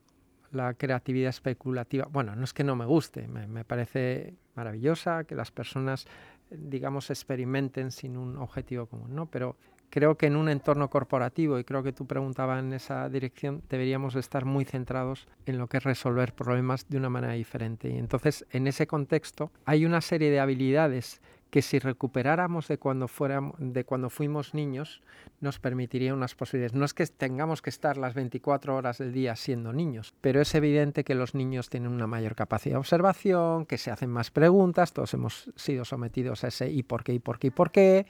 la 0.52 0.74
creatividad 0.76 1.30
especulativa. 1.30 2.08
Bueno, 2.12 2.36
no 2.36 2.44
es 2.44 2.54
que 2.54 2.64
no 2.64 2.76
me 2.76 2.86
guste, 2.86 3.28
me, 3.28 3.66
parece 3.66 4.36
maravillosa 4.56 5.24
que 5.24 5.36
las 5.36 5.52
personas, 5.52 6.06
digamos, 6.50 7.10
experimenten 7.10 7.92
sin 7.92 8.18
un 8.18 8.38
objetivo 8.38 8.86
común, 8.86 9.16
¿no? 9.16 9.26
Pero 9.26 9.58
creo 9.94 10.18
que 10.18 10.26
en 10.26 10.36
un 10.36 10.50
entorno 10.50 10.90
corporativo, 10.90 11.60
y 11.60 11.64
creo 11.64 11.84
que 11.84 11.94
tú 11.94 12.08
preguntabas 12.08 12.64
en 12.64 12.74
esa 12.74 13.08
dirección, 13.10 13.62
deberíamos 13.70 14.16
estar 14.16 14.44
muy 14.44 14.66
centrados 14.66 15.28
en 15.46 15.60
lo 15.60 15.68
que 15.68 15.78
es 15.78 15.84
resolver 15.84 16.34
problemas 16.34 16.90
de 16.90 16.98
una 16.98 17.12
manera 17.12 17.34
diferente. 17.34 17.90
Y 17.90 18.00
entonces, 18.00 18.44
en 18.50 18.66
ese 18.66 18.88
contexto, 18.88 19.52
hay 19.66 19.86
una 19.86 20.02
serie 20.02 20.32
de 20.32 20.40
habilidades 20.40 21.22
que 21.54 21.62
si 21.62 21.78
recuperáramos 21.78 22.68
de 22.68 22.80
cuando, 22.80 23.08
fuéramos, 23.08 23.54
de 23.60 23.86
cuando 23.86 24.10
fuimos 24.10 24.56
niños, 24.56 25.04
nos 25.40 25.60
permitiría 25.60 26.16
unas 26.16 26.34
posibilidades. 26.34 26.74
No 26.74 26.84
es 26.84 26.96
que 26.96 27.06
tengamos 27.06 27.62
que 27.62 27.70
estar 27.70 27.96
las 27.96 28.16
24 28.16 28.76
horas 28.76 28.98
del 28.98 29.14
día 29.14 29.36
siendo 29.36 29.72
niños, 29.72 30.16
pero 30.20 30.42
es 30.42 30.56
evidente 30.56 31.04
que 31.04 31.14
los 31.14 31.36
niños 31.36 31.70
tienen 31.70 31.92
una 31.92 32.08
mayor 32.08 32.34
capacidad 32.34 32.74
de 32.74 32.80
observación, 32.80 33.68
que 33.68 33.78
se 33.78 33.92
hacen 33.92 34.10
más 34.10 34.32
preguntas, 34.32 34.94
todos 34.94 35.14
hemos 35.14 35.52
sido 35.56 35.86
sometidos 35.86 36.44
a 36.44 36.48
ese 36.48 36.72
y 36.72 36.82
por 36.82 37.04
qué, 37.04 37.14
y 37.14 37.20
por 37.20 37.38
qué, 37.38 37.48
y 37.48 37.52
por 37.52 37.70
qué, 37.70 38.08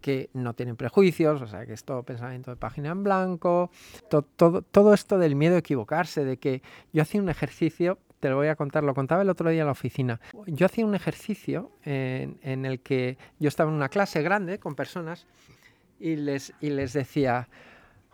que 0.00 0.30
no 0.32 0.54
tienen 0.54 0.76
prejuicios, 0.76 1.42
o 1.42 1.46
sea, 1.46 1.66
que 1.66 1.74
es 1.74 1.84
todo 1.84 2.04
pensamiento 2.04 2.50
de 2.50 2.56
página 2.56 2.88
en 2.88 3.04
blanco, 3.04 3.70
todo, 4.08 4.62
todo 4.62 4.94
esto 4.94 5.18
del 5.18 5.36
miedo 5.36 5.56
a 5.56 5.58
equivocarse, 5.58 6.24
de 6.24 6.38
que 6.38 6.62
yo 6.94 7.02
hacía 7.02 7.20
un 7.20 7.28
ejercicio 7.28 7.98
te 8.20 8.28
lo 8.28 8.36
voy 8.36 8.48
a 8.48 8.56
contar, 8.56 8.84
lo 8.84 8.94
contaba 8.94 9.22
el 9.22 9.30
otro 9.30 9.50
día 9.50 9.60
en 9.60 9.66
la 9.66 9.72
oficina. 9.72 10.20
Yo 10.46 10.66
hacía 10.66 10.84
un 10.84 10.94
ejercicio 10.94 11.70
en, 11.84 12.64
el 12.64 12.80
que 12.80 13.18
yo 13.38 13.48
estaba 13.48 13.70
en 13.70 13.76
una 13.76 13.88
clase 13.88 14.22
grande 14.22 14.58
con 14.58 14.74
personas 14.74 15.26
y 15.98 16.16
les, 16.16 16.52
y 16.60 16.70
les 16.70 16.92
decía, 16.92 17.48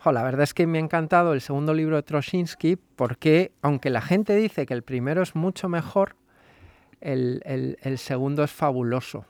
la 0.04 0.22
verdad 0.22 0.42
es 0.42 0.54
que 0.54 0.66
me 0.66 0.78
ha 0.78 0.82
encantado 0.82 1.32
el 1.32 1.40
segundo 1.40 1.72
libro 1.72 1.96
de 1.96 2.02
Troshinsky 2.02 2.76
porque, 2.76 3.52
aunque 3.62 3.90
la 3.90 4.02
gente 4.02 4.34
dice 4.36 4.66
que 4.66 4.74
el 4.74 4.82
primero 4.82 5.22
es 5.22 5.34
mucho 5.34 5.68
mejor, 5.68 6.16
el, 7.00 7.76
el 7.80 7.98
segundo 7.98 8.44
es 8.44 8.50
fabuloso. 8.50 9.26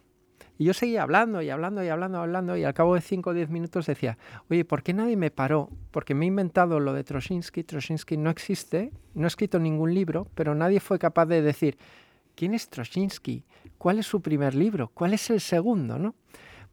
Y 0.57 0.65
yo 0.65 0.75
seguía 0.75 1.03
hablando 1.03 1.43
y 1.43 1.51
hablando 1.51 1.83
y 1.83 1.89
hablando, 1.89 2.19
hablando, 2.19 2.57
y 2.57 2.65
al 2.65 2.75
cabo 2.75 2.95
de 2.95 3.01
5 3.01 3.31
o 3.31 3.33
10 3.35 3.51
minutos 3.51 3.87
decía, 3.87 4.19
oye, 4.49 4.65
¿por 4.65 4.83
qué 4.83 4.95
nadie 4.95 5.17
me 5.17 5.31
paró? 5.31 5.69
Porque 5.91 6.15
me 6.15 6.27
he 6.27 6.29
inventado 6.29 6.79
lo 6.79 6.93
de 6.93 7.03
Troshinsky, 7.03 7.65
Troshinsky 7.65 8.17
no 8.17 8.31
existe, 8.31 8.93
no 9.15 9.25
ha 9.25 9.29
escrito 9.29 9.59
ningún 9.59 9.93
libro, 9.95 10.29
pero 10.35 10.55
nadie 10.55 10.79
fue 10.79 10.99
capaz 10.99 11.27
de 11.27 11.43
decir, 11.43 11.77
¿quién 12.37 12.55
es 12.55 12.69
Troshinsky? 12.69 13.45
¿Cuál 13.79 13.99
es 13.99 14.07
su 14.07 14.21
primer 14.21 14.55
libro? 14.55 14.91
¿Cuál 14.95 15.15
es 15.15 15.29
el 15.31 15.41
segundo? 15.41 15.99
¿no? 15.99 16.15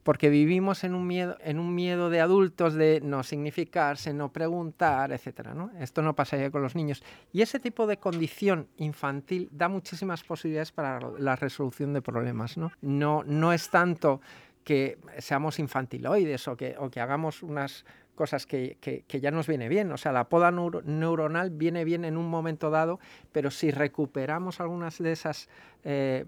Porque 0.02 0.28
vivimos 0.28 0.84
en 0.84 0.94
un 0.94 1.06
miedo, 1.06 1.36
en 1.40 1.58
un 1.58 1.74
miedo 1.74 2.10
de 2.10 2.20
adultos 2.20 2.74
de 2.74 3.00
no 3.02 3.22
significarse, 3.22 4.12
no 4.12 4.32
preguntar, 4.32 5.12
etcétera, 5.12 5.54
¿no? 5.54 5.70
Esto 5.78 6.02
no 6.02 6.14
pasaría 6.14 6.50
con 6.50 6.62
los 6.62 6.74
niños. 6.74 7.02
Y 7.32 7.42
ese 7.42 7.60
tipo 7.60 7.86
de 7.86 7.98
condición 7.98 8.68
infantil 8.76 9.48
da 9.52 9.68
muchísimas 9.68 10.24
posibilidades 10.24 10.72
para 10.72 11.00
la 11.18 11.36
resolución 11.36 11.92
de 11.92 12.02
problemas, 12.02 12.56
¿no? 12.56 12.72
No, 12.80 13.22
no 13.24 13.52
es 13.52 13.70
tanto 13.70 14.20
que 14.64 14.98
seamos 15.18 15.58
infantiloides 15.58 16.48
o 16.48 16.56
que, 16.56 16.76
o 16.78 16.90
que 16.90 17.00
hagamos 17.00 17.42
unas 17.42 17.84
cosas 18.14 18.46
que, 18.46 18.76
que, 18.80 19.20
ya 19.20 19.30
nos 19.30 19.46
viene 19.46 19.68
bien. 19.68 19.90
O 19.90 19.96
sea, 19.96 20.12
la 20.12 20.28
poda 20.28 20.50
neuronal 20.50 21.50
viene 21.50 21.84
bien 21.84 22.04
en 22.04 22.16
un 22.16 22.28
momento 22.28 22.70
dado, 22.70 23.00
pero 23.32 23.50
si 23.50 23.70
recuperamos 23.70 24.60
algunas 24.60 24.98
de 24.98 25.12
esas 25.12 25.48
eh, 25.84 26.24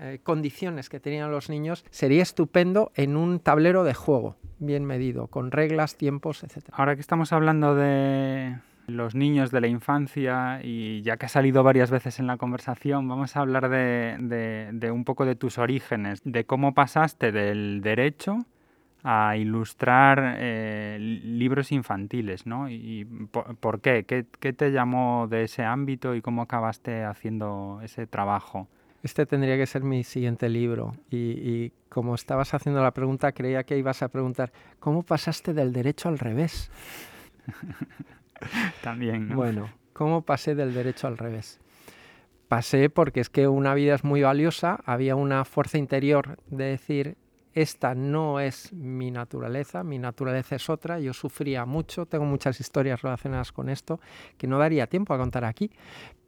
eh, 0.00 0.18
condiciones 0.22 0.88
que 0.88 1.00
tenían 1.00 1.30
los 1.30 1.48
niños, 1.48 1.84
sería 1.90 2.22
estupendo 2.22 2.90
en 2.94 3.16
un 3.16 3.38
tablero 3.38 3.84
de 3.84 3.94
juego 3.94 4.36
bien 4.58 4.84
medido, 4.84 5.26
con 5.26 5.50
reglas, 5.50 5.96
tiempos, 5.96 6.42
etc. 6.42 6.64
Ahora 6.72 6.94
que 6.94 7.02
estamos 7.02 7.32
hablando 7.32 7.74
de 7.74 8.56
los 8.86 9.14
niños 9.14 9.50
de 9.50 9.60
la 9.60 9.66
infancia 9.68 10.60
y 10.62 11.02
ya 11.02 11.16
que 11.16 11.26
ha 11.26 11.28
salido 11.28 11.62
varias 11.62 11.90
veces 11.90 12.18
en 12.18 12.26
la 12.26 12.36
conversación, 12.36 13.08
vamos 13.08 13.36
a 13.36 13.40
hablar 13.40 13.68
de, 13.68 14.70
de 14.72 14.90
un 14.90 15.04
poco 15.04 15.24
de 15.24 15.34
tus 15.34 15.58
orígenes, 15.58 16.20
de 16.24 16.44
cómo 16.44 16.74
pasaste 16.74 17.32
del 17.32 17.80
derecho 17.82 18.46
a 19.08 19.36
ilustrar 19.36 20.34
eh, 20.38 20.98
libros 20.98 21.70
infantiles, 21.70 22.44
¿no? 22.44 22.68
¿Y 22.68 23.04
por, 23.60 23.80
qué? 23.80 24.04
qué? 24.04 24.52
te 24.52 24.72
llamó 24.72 25.28
de 25.28 25.44
ese 25.44 25.62
ámbito 25.62 26.16
y 26.16 26.20
cómo 26.20 26.42
acabaste 26.42 27.04
haciendo 27.04 27.78
ese 27.84 28.08
trabajo? 28.08 28.66
Este 29.04 29.24
tendría 29.24 29.56
que 29.56 29.66
ser 29.66 29.84
mi 29.84 30.02
siguiente 30.02 30.48
libro. 30.48 30.96
Y, 31.08 31.70
como 31.88 32.16
estabas 32.16 32.52
haciendo 32.52 32.82
la 32.82 32.90
pregunta, 32.90 33.30
creía 33.30 33.62
que 33.62 33.78
ibas 33.78 34.02
a 34.02 34.08
preguntar, 34.08 34.50
¿cómo 34.80 35.04
pasaste 35.04 35.54
del 35.54 35.72
derecho 35.72 36.08
al 36.08 36.18
revés? 36.18 36.68
También, 38.82 39.28
¿no? 39.28 39.36
Bueno, 39.36 39.70
¿cómo 39.92 40.22
pasé 40.22 40.54
del 40.54 40.74
derecho 40.74 41.06
al 41.06 41.18
revés? 41.18 41.60
Pasé 42.48 42.90
porque 42.90 43.20
es 43.20 43.28
que 43.28 43.48
una 43.48 43.74
vida 43.74 43.94
es 43.94 44.04
muy 44.04 44.22
valiosa, 44.22 44.80
había 44.84 45.16
una 45.16 45.44
fuerza 45.44 45.78
interior 45.78 46.38
de 46.46 46.64
decir, 46.64 47.16
esta 47.56 47.94
no 47.94 48.38
es 48.38 48.70
mi 48.74 49.10
naturaleza, 49.10 49.82
mi 49.82 49.98
naturaleza 49.98 50.56
es 50.56 50.68
otra, 50.68 51.00
yo 51.00 51.14
sufría 51.14 51.64
mucho, 51.64 52.04
tengo 52.04 52.26
muchas 52.26 52.60
historias 52.60 53.00
relacionadas 53.00 53.50
con 53.50 53.70
esto 53.70 53.98
que 54.36 54.46
no 54.46 54.58
daría 54.58 54.86
tiempo 54.86 55.14
a 55.14 55.18
contar 55.18 55.46
aquí, 55.46 55.70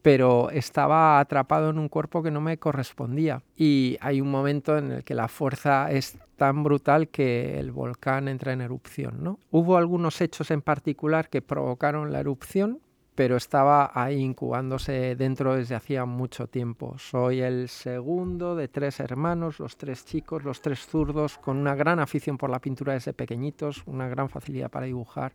pero 0.01 0.49
estaba 0.49 1.21
atrapado 1.21 1.69
en 1.69 1.79
un 1.79 1.91
cuerpo 1.91 2.23
que 2.23 2.31
no 2.31 2.41
me 2.41 2.57
correspondía 2.57 3.43
y 3.55 3.99
hay 4.01 4.23
un 4.23 4.31
momento 4.31 4.79
en 4.79 4.91
el 4.91 5.05
que 5.05 5.15
la 5.15 5.29
fuerza 5.29 5.93
es 5.93 6.17
tan 6.37 6.63
brutal 6.63 7.09
que 7.09 7.61
el 7.61 7.73
volcán 7.73 8.27
entra 8.27 8.55
en 8.55 8.63
erupción. 8.63 9.23
¿no? 9.23 9.39
Hubo 9.51 9.77
algunos 9.77 10.23
hechos 10.23 10.51
en 10.51 10.63
particular 10.63 11.29
que 11.29 11.43
provocaron 11.43 12.11
la 12.11 12.21
erupción, 12.21 12.81
pero 13.19 13.37
estaba 13.37 13.91
ahí 13.95 14.21
incubándose 14.21 15.17
dentro 15.17 15.57
desde 15.57 15.75
hacía 15.75 16.05
mucho 16.05 16.47
tiempo. 16.47 16.97
Soy 16.99 17.41
el 17.41 17.69
segundo 17.69 18.55
de 18.55 18.69
tres 18.69 19.01
hermanos, 19.01 19.59
los 19.59 19.77
tres 19.77 20.05
chicos, 20.05 20.45
los 20.45 20.63
tres 20.63 20.87
zurdos, 20.87 21.37
con 21.37 21.57
una 21.57 21.75
gran 21.75 21.99
afición 21.99 22.39
por 22.39 22.49
la 22.49 22.61
pintura 22.61 22.93
desde 22.93 23.13
pequeñitos, 23.13 23.83
una 23.87 24.07
gran 24.07 24.29
facilidad 24.29 24.71
para 24.71 24.87
dibujar 24.87 25.33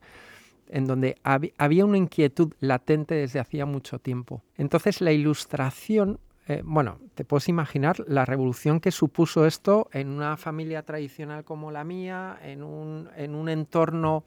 en 0.69 0.85
donde 0.85 1.17
había 1.23 1.83
una 1.83 1.97
inquietud 1.97 2.53
latente 2.61 3.15
desde 3.15 3.41
hacía 3.41 3.65
mucho 3.65 3.99
tiempo. 3.99 4.41
Entonces 4.55 5.01
la 5.01 5.11
ilustración 5.11 6.21
eh, 6.47 6.61
bueno, 6.63 6.99
te 7.15 7.25
puedes 7.25 7.49
imaginar 7.49 8.01
la 8.07 8.23
revolución 8.23 8.79
que 8.79 8.91
supuso 8.91 9.45
esto 9.45 9.89
en 9.91 10.07
una 10.07 10.37
familia 10.37 10.83
tradicional 10.83 11.43
como 11.43 11.69
la 11.69 11.83
mía, 11.83 12.37
en 12.43 12.63
un, 12.63 13.09
en 13.17 13.35
un 13.35 13.49
entorno 13.49 14.23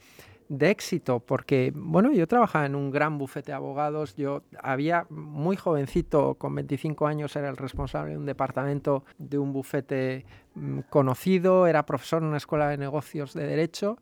de 0.48 0.70
éxito, 0.70 1.20
porque, 1.20 1.72
bueno, 1.74 2.12
yo 2.12 2.26
trabajaba 2.26 2.66
en 2.66 2.74
un 2.74 2.90
gran 2.90 3.18
bufete 3.18 3.52
de 3.52 3.56
abogados, 3.56 4.16
yo 4.16 4.42
había 4.62 5.06
muy 5.10 5.56
jovencito, 5.56 6.34
con 6.34 6.54
25 6.54 7.06
años, 7.06 7.34
era 7.36 7.48
el 7.48 7.56
responsable 7.56 8.12
de 8.12 8.18
un 8.18 8.26
departamento 8.26 9.04
de 9.18 9.38
un 9.38 9.52
bufete 9.52 10.24
mm, 10.54 10.80
conocido, 10.90 11.66
era 11.66 11.84
profesor 11.84 12.22
en 12.22 12.28
una 12.28 12.36
escuela 12.36 12.68
de 12.68 12.78
negocios 12.78 13.34
de 13.34 13.46
derecho, 13.46 13.98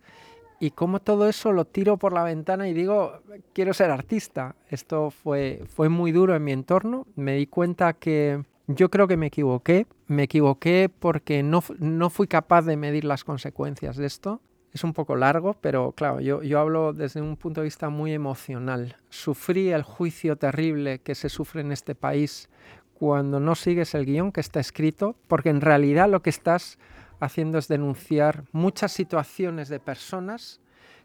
y 0.61 0.71
como 0.71 1.01
todo 1.01 1.29
eso 1.29 1.53
lo 1.53 1.65
tiro 1.65 1.97
por 1.97 2.13
la 2.13 2.25
ventana 2.25 2.69
y 2.69 2.73
digo, 2.73 3.21
quiero 3.53 3.75
ser 3.75 3.91
artista. 3.91 4.55
Esto 4.69 5.11
fue, 5.11 5.63
fue 5.67 5.89
muy 5.89 6.13
duro 6.13 6.35
en 6.35 6.45
mi 6.45 6.53
entorno, 6.53 7.07
me 7.17 7.35
di 7.35 7.47
cuenta 7.47 7.93
que 7.93 8.45
yo 8.67 8.89
creo 8.89 9.07
que 9.07 9.17
me 9.17 9.27
equivoqué, 9.27 9.87
me 10.07 10.23
equivoqué 10.23 10.91
porque 10.99 11.43
no, 11.43 11.63
no 11.79 12.09
fui 12.09 12.29
capaz 12.29 12.63
de 12.63 12.77
medir 12.77 13.05
las 13.05 13.25
consecuencias 13.25 13.97
de 13.97 14.07
esto 14.07 14.41
es 14.75 14.83
un 14.83 14.93
poco 14.93 15.15
largo, 15.15 15.57
pero 15.61 15.93
claro, 15.93 16.21
yo, 16.21 16.59
hablo 16.59 16.93
desde 16.93 17.23
un 17.23 17.37
punto 17.37 17.61
de 17.61 17.67
vista 17.67 17.91
muy 17.91 18.13
emocional. 18.13 18.97
Sufrí 19.09 19.71
el 19.71 19.85
juicio 19.85 20.37
terrible 20.37 20.99
que 20.99 21.15
se 21.15 21.29
sufre 21.29 21.61
en 21.61 21.71
este 21.71 21.95
país 21.95 22.49
cuando 22.95 23.39
no 23.39 23.55
sigues 23.55 23.95
el 23.95 24.05
guion 24.05 24.33
que 24.33 24.41
está 24.41 24.59
escrito, 24.59 25.15
porque 25.29 25.51
en 25.51 25.61
realidad 25.61 26.11
lo 26.11 26.23
que 26.23 26.31
estás 26.31 26.79
haciendo 27.21 27.59
es 27.59 27.69
denunciar 27.69 28.45
muchas 28.51 28.91
situaciones 28.91 29.69
de 29.69 29.79
personas 29.79 30.61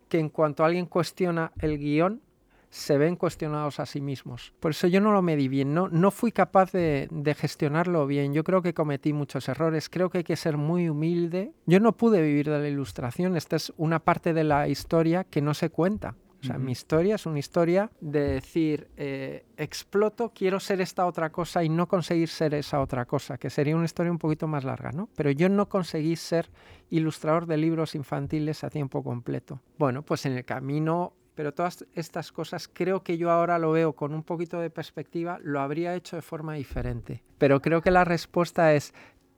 que 0.09 0.17
en 0.17 0.29
cuanto 0.29 0.65
alguien 0.65 0.87
cuestiona 0.87 1.51
el 1.59 1.77
guion, 1.77 2.21
se 2.69 2.97
ven 2.97 3.15
cuestionados 3.15 3.79
a 3.79 3.85
sí 3.85 4.01
mismos. 4.01 4.53
Por 4.59 4.71
eso 4.71 4.87
yo 4.87 5.01
no 5.01 5.11
lo 5.11 5.21
medí 5.21 5.47
bien, 5.47 5.73
no, 5.73 5.89
no 5.89 6.11
fui 6.11 6.31
capaz 6.31 6.71
de, 6.71 7.07
de, 7.11 7.33
gestionarlo 7.33 8.05
bien. 8.07 8.33
Yo 8.33 8.43
creo 8.43 8.61
que 8.61 8.73
cometí 8.73 9.13
muchos 9.13 9.49
errores, 9.49 9.89
creo 9.89 10.09
que 10.09 10.19
hay 10.19 10.23
que 10.23 10.35
ser 10.35 10.57
muy 10.57 10.89
humilde. 10.89 11.51
Yo 11.65 11.79
no 11.79 11.97
pude 11.97 12.21
vivir 12.21 12.49
de 12.49 12.59
la 12.59 12.67
ilustración, 12.67 13.35
esta 13.35 13.55
es 13.55 13.73
una 13.77 13.99
parte 13.99 14.33
de 14.33 14.43
la 14.43 14.67
historia 14.67 15.23
que 15.23 15.41
no 15.41 15.53
se 15.53 15.69
cuenta. 15.69 16.15
O 16.41 16.45
sea, 16.45 16.57
mi 16.57 16.71
historia 16.71 17.15
es 17.15 17.25
una 17.25 17.39
historia 17.39 17.91
de 17.99 18.21
decir, 18.21 18.87
eh, 18.95 19.45
exploto, 19.57 20.31
quiero 20.33 20.61
ser 20.61 20.79
esta 20.79 21.05
otra 21.05 21.31
cosa 21.31 21.63
y 21.65 21.69
no 21.69 21.87
conseguir 21.87 22.29
ser 22.29 22.53
esa 22.53 22.79
otra 22.79 23.05
cosa, 23.05 23.37
que 23.37 23.49
sería 23.49 23.75
una 23.75 23.83
historia 23.83 24.11
un 24.11 24.19
poquito 24.19 24.47
más 24.47 24.63
larga, 24.63 24.91
¿no? 24.91 25.09
Pero 25.17 25.31
yo 25.31 25.49
no 25.49 25.67
conseguí 25.67 26.15
ser 26.15 26.49
ilustrador 26.89 27.45
de 27.45 27.57
libros 27.57 27.93
infantiles 27.93 28.63
a 28.63 28.69
tiempo 28.69 29.03
completo. 29.03 29.59
Bueno, 29.77 30.01
pues 30.01 30.25
en 30.25 30.33
el 30.33 30.45
camino 30.45 31.13
pero 31.39 31.53
todas 31.53 31.85
estas 31.93 32.33
cosas 32.33 32.67
creo 32.67 33.01
que 33.01 33.17
yo 33.17 33.31
ahora 33.31 33.59
lo 33.59 33.71
veo 33.71 33.93
con 33.93 34.13
un 34.13 34.23
poquito 34.23 34.59
de 34.59 34.69
perspectiva, 34.69 35.39
lo 35.41 35.61
habría 35.61 35.95
hecho 35.95 36.17
de 36.17 36.21
forma 36.21 36.55
diferente. 36.55 37.23
Pero 37.37 37.61
creo 37.61 37.81
que 37.81 37.91
la 37.91 38.03
respuesta 38.03 38.73
es, 38.73 38.93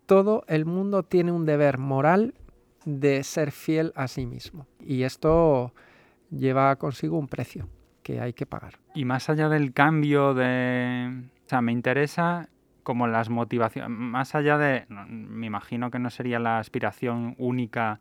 todo 0.07 0.43
el 0.47 0.65
mundo 0.65 1.03
tiene 1.03 1.31
un 1.31 1.45
deber 1.45 1.77
moral 1.77 2.33
de 2.85 3.21
ser 3.21 3.51
fiel 3.51 3.93
a 3.95 4.07
sí 4.07 4.25
mismo. 4.25 4.65
Y 4.79 5.03
esto 5.03 5.75
lleva 6.31 6.75
consigo 6.77 7.19
un 7.19 7.27
precio 7.27 7.69
que 8.01 8.19
hay 8.19 8.33
que 8.33 8.47
pagar. 8.47 8.79
Y 8.95 9.05
más 9.05 9.29
allá 9.29 9.47
del 9.47 9.71
cambio 9.71 10.33
de... 10.33 11.21
O 11.45 11.49
sea, 11.49 11.61
me 11.61 11.71
interesa 11.71 12.49
como 12.81 13.05
las 13.05 13.29
motivaciones, 13.29 13.91
más 13.91 14.33
allá 14.33 14.57
de... 14.57 14.87
Me 14.89 15.45
imagino 15.45 15.91
que 15.91 15.99
no 15.99 16.09
sería 16.09 16.39
la 16.39 16.57
aspiración 16.57 17.35
única 17.37 17.99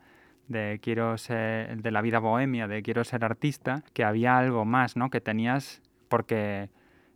de 0.51 0.81
quiero 0.83 1.17
ser, 1.17 1.81
de 1.81 1.91
la 1.93 2.03
vida 2.03 2.19
bohemia, 2.19 2.67
de 2.67 2.83
quiero 2.83 3.05
ser 3.05 3.25
artista, 3.25 3.85
que 3.95 4.05
había 4.05 4.37
algo 4.37 4.65
más, 4.65 4.97
¿no? 4.97 5.09
Que 5.09 5.21
tenías, 5.21 5.81
porque 6.09 6.71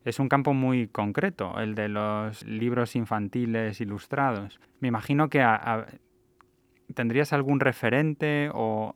es 0.05 0.21
un 0.21 0.29
campo 0.29 0.55
muy 0.55 0.87
concreto, 0.87 1.59
el 1.59 1.75
de 1.75 1.89
los 1.89 2.45
libros 2.45 2.95
infantiles 2.95 3.81
ilustrados. 3.81 4.61
Me 4.79 4.87
imagino 4.87 5.29
que 5.29 5.45
tendrías 6.95 7.33
algún 7.33 7.59
referente 7.59 8.51
o 8.55 8.95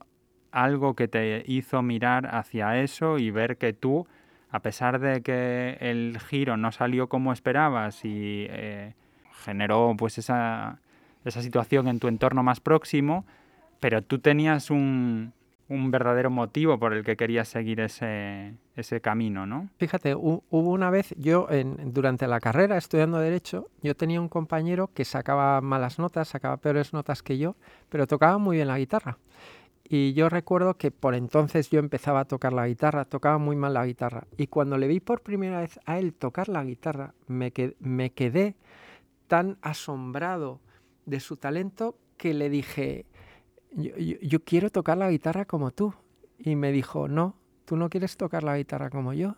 algo 0.51 0.95
que 0.95 1.09
te 1.09 1.43
hizo 1.45 1.81
mirar 1.81 2.33
hacia 2.33 2.79
eso 2.79 3.17
y 3.17 3.31
ver 3.31 3.57
que 3.57 3.73
tú, 3.73 4.07
a 4.51 4.61
pesar 4.61 4.99
de 4.99 5.21
que 5.21 5.77
el 5.81 6.17
giro 6.17 6.55
no 6.55 6.71
salió 6.71 7.09
como 7.09 7.33
esperabas 7.33 8.05
y 8.05 8.47
eh, 8.49 8.93
generó 9.43 9.95
pues 9.97 10.17
esa, 10.17 10.79
esa 11.25 11.41
situación 11.41 11.89
en 11.89 11.99
tu 11.99 12.07
entorno 12.07 12.41
más 12.41 12.61
próximo, 12.61 13.25
pero 13.79 14.01
tú 14.01 14.19
tenías 14.19 14.69
un, 14.69 15.33
un 15.69 15.91
verdadero 15.91 16.29
motivo 16.29 16.79
por 16.79 16.93
el 16.93 17.03
que 17.03 17.15
querías 17.15 17.47
seguir 17.47 17.79
ese, 17.79 18.55
ese 18.75 19.01
camino, 19.01 19.45
¿no? 19.45 19.69
Fíjate, 19.77 20.15
hubo 20.15 20.43
una 20.49 20.89
vez, 20.89 21.13
yo 21.17 21.47
durante 21.85 22.27
la 22.27 22.39
carrera 22.39 22.77
estudiando 22.77 23.19
Derecho, 23.19 23.69
yo 23.81 23.95
tenía 23.95 24.19
un 24.19 24.29
compañero 24.29 24.89
que 24.93 25.05
sacaba 25.05 25.61
malas 25.61 25.99
notas, 25.99 26.27
sacaba 26.27 26.57
peores 26.57 26.91
notas 26.91 27.21
que 27.21 27.37
yo, 27.37 27.55
pero 27.89 28.07
tocaba 28.07 28.37
muy 28.39 28.57
bien 28.57 28.67
la 28.67 28.79
guitarra. 28.79 29.19
Y 29.91 30.13
yo 30.13 30.29
recuerdo 30.29 30.75
que 30.75 30.91
por 30.91 31.15
entonces 31.15 31.69
yo 31.69 31.79
empezaba 31.79 32.21
a 32.21 32.25
tocar 32.25 32.53
la 32.53 32.67
guitarra, 32.67 33.05
tocaba 33.05 33.39
muy 33.39 33.55
mal 33.55 33.73
la 33.73 33.85
guitarra. 33.85 34.25
Y 34.37 34.47
cuando 34.47 34.77
le 34.77 34.87
vi 34.87 34.99
por 34.99 35.21
primera 35.21 35.61
vez 35.61 35.79
a 35.85 35.97
él 35.97 36.13
tocar 36.13 36.47
la 36.47 36.63
guitarra, 36.63 37.13
me, 37.27 37.51
me 37.79 38.11
quedé 38.11 38.55
tan 39.27 39.57
asombrado 39.61 40.59
de 41.05 41.19
su 41.19 41.37
talento 41.37 41.95
que 42.17 42.35
le 42.35 42.49
dije, 42.49 43.05
yo, 43.71 44.43
quiero 44.43 44.69
tocar 44.69 44.97
la 44.97 45.09
guitarra 45.09 45.45
como 45.45 45.71
tú. 45.71 45.93
Y 46.37 46.55
me 46.55 46.71
dijo, 46.71 47.07
no, 47.07 47.35
tú 47.65 47.75
no 47.75 47.89
quieres 47.89 48.17
tocar 48.17 48.43
la 48.43 48.57
guitarra 48.57 48.89
como 48.89 49.13
yo. 49.13 49.35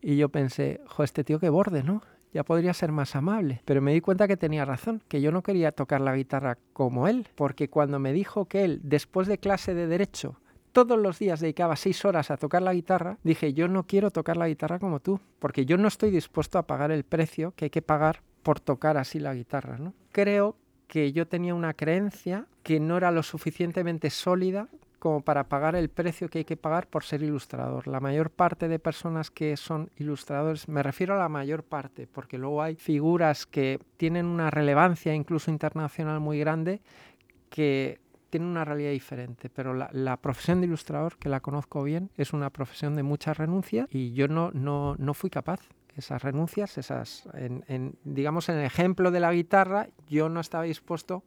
Y 0.00 0.16
yo 0.16 0.30
pensé, 0.30 0.80
jo, 0.86 1.04
este 1.04 1.24
tío 1.24 1.38
que 1.38 1.50
borde, 1.50 1.82
¿no? 1.82 2.02
ya 2.32 2.44
podría 2.44 2.74
ser 2.74 2.92
más 2.92 3.16
amable. 3.16 3.60
Pero 3.64 3.82
me 3.82 3.92
di 3.92 4.00
cuenta 4.00 4.28
que 4.28 4.36
tenía 4.36 4.64
razón, 4.64 5.02
que 5.08 5.20
yo 5.20 5.32
no 5.32 5.42
quería 5.42 5.72
tocar 5.72 6.00
la 6.00 6.14
guitarra 6.14 6.58
como 6.72 7.08
él, 7.08 7.26
porque 7.34 7.68
cuando 7.68 7.98
me 7.98 8.12
dijo 8.12 8.46
que 8.46 8.64
él, 8.64 8.80
después 8.82 9.26
de 9.26 9.38
clase 9.38 9.74
de 9.74 9.86
derecho, 9.86 10.36
todos 10.72 10.98
los 10.98 11.18
días 11.18 11.40
dedicaba 11.40 11.76
seis 11.76 12.04
horas 12.04 12.30
a 12.30 12.36
tocar 12.36 12.62
la 12.62 12.72
guitarra, 12.72 13.18
dije, 13.24 13.52
yo 13.52 13.66
no 13.68 13.86
quiero 13.86 14.10
tocar 14.10 14.36
la 14.36 14.48
guitarra 14.48 14.78
como 14.78 15.00
tú, 15.00 15.20
porque 15.38 15.66
yo 15.66 15.76
no 15.76 15.88
estoy 15.88 16.10
dispuesto 16.10 16.58
a 16.58 16.66
pagar 16.66 16.92
el 16.92 17.04
precio 17.04 17.52
que 17.56 17.66
hay 17.66 17.70
que 17.70 17.82
pagar 17.82 18.22
por 18.42 18.60
tocar 18.60 18.96
así 18.96 19.18
la 19.18 19.34
guitarra. 19.34 19.78
¿no? 19.78 19.94
Creo 20.12 20.56
que 20.90 21.12
yo 21.12 21.28
tenía 21.28 21.54
una 21.54 21.72
creencia 21.72 22.46
que 22.64 22.80
no 22.80 22.96
era 22.96 23.12
lo 23.12 23.22
suficientemente 23.22 24.10
sólida 24.10 24.66
como 24.98 25.20
para 25.20 25.44
pagar 25.44 25.76
el 25.76 25.88
precio 25.88 26.28
que 26.28 26.38
hay 26.38 26.44
que 26.44 26.56
pagar 26.56 26.88
por 26.88 27.04
ser 27.04 27.22
ilustrador. 27.22 27.86
La 27.86 28.00
mayor 28.00 28.30
parte 28.30 28.66
de 28.66 28.80
personas 28.80 29.30
que 29.30 29.56
son 29.56 29.88
ilustradores, 29.98 30.68
me 30.68 30.82
refiero 30.82 31.14
a 31.14 31.18
la 31.18 31.28
mayor 31.28 31.62
parte, 31.62 32.08
porque 32.08 32.38
luego 32.38 32.60
hay 32.60 32.74
figuras 32.74 33.46
que 33.46 33.78
tienen 33.98 34.26
una 34.26 34.50
relevancia 34.50 35.14
incluso 35.14 35.52
internacional 35.52 36.18
muy 36.18 36.40
grande 36.40 36.82
que 37.50 38.00
tienen 38.28 38.48
una 38.48 38.64
realidad 38.64 38.90
diferente, 38.90 39.48
pero 39.48 39.74
la, 39.74 40.16
profesión 40.16 40.60
de 40.60 40.66
ilustrador, 40.66 41.18
que 41.18 41.28
la 41.28 41.38
conozco 41.38 41.84
bien, 41.84 42.10
es 42.16 42.32
una 42.32 42.50
profesión 42.50 42.96
de 42.96 43.04
mucha 43.04 43.32
renuncia 43.32 43.86
y 43.90 44.12
yo 44.12 44.26
no, 44.26 44.50
no, 44.50 44.96
no 44.98 45.14
fui 45.14 45.30
capaz 45.30 45.60
esas 46.00 46.22
renuncias, 46.22 46.76
esas, 46.76 47.28
en, 47.34 47.94
digamos, 48.04 48.48
en 48.48 48.56
el 48.56 48.64
ejemplo 48.64 49.10
de 49.10 49.20
la 49.20 49.32
guitarra, 49.32 49.88
yo 50.08 50.28
no 50.28 50.40
estaba 50.40 50.64
dispuesto 50.64 51.22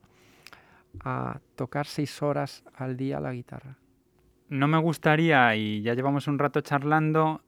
a 1.03 1.39
tocar 1.55 1.85
seis 1.87 2.21
horas 2.21 2.63
al 2.75 2.97
día 2.97 3.19
la 3.19 3.33
guitarra. 3.33 3.77
No 4.49 4.67
me 4.67 4.77
gustaría, 4.77 5.55
y 5.55 5.81
ya 5.81 5.93
llevamos 5.93 6.27
un 6.27 6.37
rato 6.37 6.61
charlando, 6.61 7.41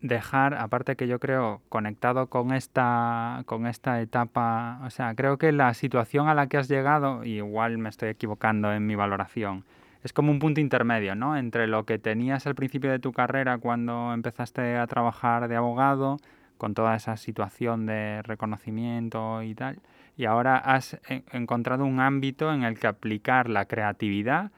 dejar, 0.00 0.54
aparte 0.54 0.96
que 0.96 1.08
yo 1.08 1.18
creo, 1.18 1.62
conectado 1.68 2.28
con 2.28 2.52
esta, 2.52 3.42
con 3.46 3.66
esta 3.66 4.00
etapa, 4.00 4.80
o 4.84 4.90
sea, 4.90 5.14
creo 5.14 5.38
que 5.38 5.50
la 5.50 5.72
situación 5.72 6.28
a 6.28 6.34
la 6.34 6.46
que 6.46 6.58
has 6.58 6.68
llegado, 6.68 7.24
igual 7.24 7.78
me 7.78 7.88
estoy 7.88 8.10
equivocando 8.10 8.72
en 8.72 8.86
mi 8.86 8.94
valoración, 8.94 9.64
es 10.04 10.12
como 10.12 10.30
un 10.30 10.38
punto 10.38 10.60
intermedio, 10.60 11.14
¿no? 11.14 11.36
Entre 11.36 11.66
lo 11.66 11.84
que 11.84 11.98
tenías 11.98 12.46
al 12.46 12.54
principio 12.54 12.90
de 12.92 12.98
tu 12.98 13.12
carrera 13.12 13.58
cuando 13.58 14.12
empezaste 14.12 14.76
a 14.76 14.86
trabajar 14.86 15.48
de 15.48 15.56
abogado, 15.56 16.18
con 16.58 16.74
toda 16.74 16.94
esa 16.94 17.16
situación 17.16 17.86
de 17.86 18.22
reconocimiento 18.22 19.42
y 19.42 19.54
tal, 19.54 19.80
y 20.16 20.26
ahora 20.26 20.56
has 20.58 21.00
encontrado 21.32 21.84
un 21.84 22.00
ámbito 22.00 22.52
en 22.52 22.62
el 22.62 22.78
que 22.78 22.86
aplicar 22.86 23.48
la 23.48 23.64
creatividad 23.64 24.52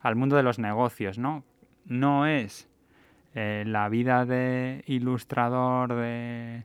al 0.00 0.16
mundo 0.16 0.36
de 0.36 0.42
los 0.44 0.58
negocios, 0.58 1.18
¿no? 1.18 1.44
No 1.84 2.26
es 2.26 2.68
eh, 3.34 3.64
la 3.66 3.88
vida 3.88 4.24
de 4.24 4.84
ilustrador 4.86 5.94
de 5.94 6.64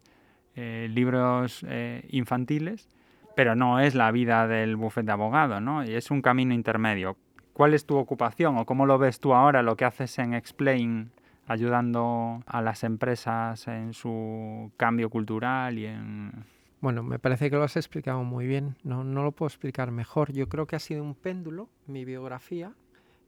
eh, 0.55 0.87
libros 0.91 1.65
eh, 1.67 2.05
infantiles, 2.09 2.87
pero 3.35 3.55
no 3.55 3.79
es 3.79 3.95
la 3.95 4.11
vida 4.11 4.47
del 4.47 4.75
bufete 4.75 5.07
de 5.07 5.11
abogado, 5.11 5.59
¿no? 5.59 5.83
Y 5.83 5.93
es 5.95 6.11
un 6.11 6.21
camino 6.21 6.53
intermedio. 6.53 7.17
¿Cuál 7.57 7.73
es 7.73 7.87
tu 7.87 7.97
ocupación 7.97 8.55
o 8.59 8.67
cómo 8.67 8.85
lo 8.85 8.99
ves 8.99 9.19
tú 9.19 9.33
ahora, 9.33 9.63
lo 9.63 9.75
que 9.75 9.83
haces 9.83 10.19
en 10.19 10.35
Explain, 10.35 11.09
ayudando 11.47 12.43
a 12.45 12.61
las 12.61 12.83
empresas 12.83 13.67
en 13.67 13.95
su 13.95 14.71
cambio 14.77 15.09
cultural 15.09 15.79
y 15.79 15.87
en 15.87 16.45
bueno, 16.81 17.01
me 17.01 17.17
parece 17.17 17.49
que 17.49 17.55
lo 17.55 17.63
has 17.63 17.75
explicado 17.75 18.23
muy 18.23 18.45
bien, 18.45 18.75
no, 18.83 19.03
no 19.03 19.23
lo 19.23 19.31
puedo 19.31 19.47
explicar 19.47 19.89
mejor. 19.89 20.31
Yo 20.33 20.47
creo 20.47 20.67
que 20.67 20.75
ha 20.75 20.79
sido 20.79 21.03
un 21.03 21.15
péndulo, 21.15 21.67
mi 21.87 22.05
biografía, 22.05 22.73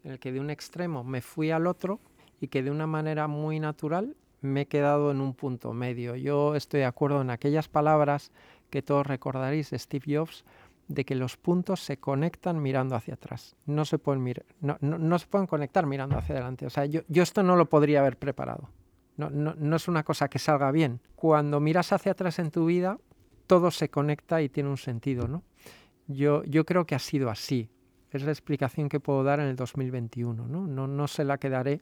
en 0.04 0.12
el 0.12 0.20
que 0.20 0.32
de 0.32 0.40
un 0.40 0.52
extremo 0.52 1.04
me 1.04 1.22
fui 1.22 1.50
al 1.50 1.66
otro 1.66 2.00
y 2.40 2.50
que 2.50 2.62
de 2.62 2.70
una 2.70 2.86
manera 2.86 3.28
muy 3.28 3.60
natural 3.60 4.16
me 4.42 4.62
he 4.62 4.66
quedado 4.68 5.10
en 5.10 5.22
un 5.22 5.34
punto 5.34 5.74
medio. 5.74 6.16
Yo 6.16 6.54
estoy 6.54 6.82
de 6.82 6.86
acuerdo 6.86 7.22
en 7.22 7.32
aquellas 7.32 7.68
palabras 7.68 8.32
que 8.70 8.84
todos 8.84 9.08
recordaréis 9.08 9.72
de 9.72 9.80
Steve 9.80 10.06
Jobs, 10.18 10.46
de 10.90 11.06
que 11.06 11.16
los 11.16 11.38
puntos 11.38 11.80
se 11.82 11.98
conectan 11.98 12.62
mirando 12.62 12.96
hacia 12.96 13.14
atrás. 13.14 13.56
No 13.66 13.86
se 13.86 14.00
pueden, 14.00 14.24
mirar, 14.24 14.46
no, 14.60 14.78
no, 14.82 15.20
se 15.20 15.28
pueden 15.28 15.48
conectar 15.48 15.86
mirando 15.86 16.18
hacia 16.18 16.36
adelante. 16.36 16.66
O 16.66 16.70
sea, 16.70 16.86
yo, 16.86 17.02
yo 17.08 17.24
esto 17.24 17.44
no 17.44 17.56
lo 17.56 17.70
podría 17.70 18.00
haber 18.02 18.18
preparado. 18.18 18.70
No, 19.16 19.30
no, 19.30 19.54
no 19.56 19.76
es 19.76 19.88
una 19.88 20.04
cosa 20.04 20.30
que 20.30 20.40
salga 20.40 20.72
bien. 20.72 21.00
Cuando 21.16 21.60
miras 21.60 21.94
hacia 21.94 22.14
atrás 22.14 22.40
en 22.40 22.50
tu 22.50 22.66
vida, 22.66 22.98
todo 23.46 23.70
se 23.70 23.90
conecta 23.90 24.42
y 24.42 24.50
tiene 24.50 24.70
un 24.70 24.78
sentido, 24.78 25.28
¿no? 25.28 25.44
Yo, 26.08 26.44
yo 26.46 26.66
creo 26.66 26.86
que 26.86 26.96
ha 26.96 27.00
sido 27.00 27.30
así. 27.30 27.70
Es 28.12 28.24
la 28.24 28.32
explicación 28.32 28.90
que 28.90 29.00
puedo 29.00 29.24
dar 29.24 29.40
en 29.40 29.46
el 29.46 29.56
2021, 29.56 30.48
¿no? 30.48 30.66
No, 30.66 30.88
no 30.88 31.08
se 31.08 31.24
la 31.24 31.38
quedaré 31.38 31.82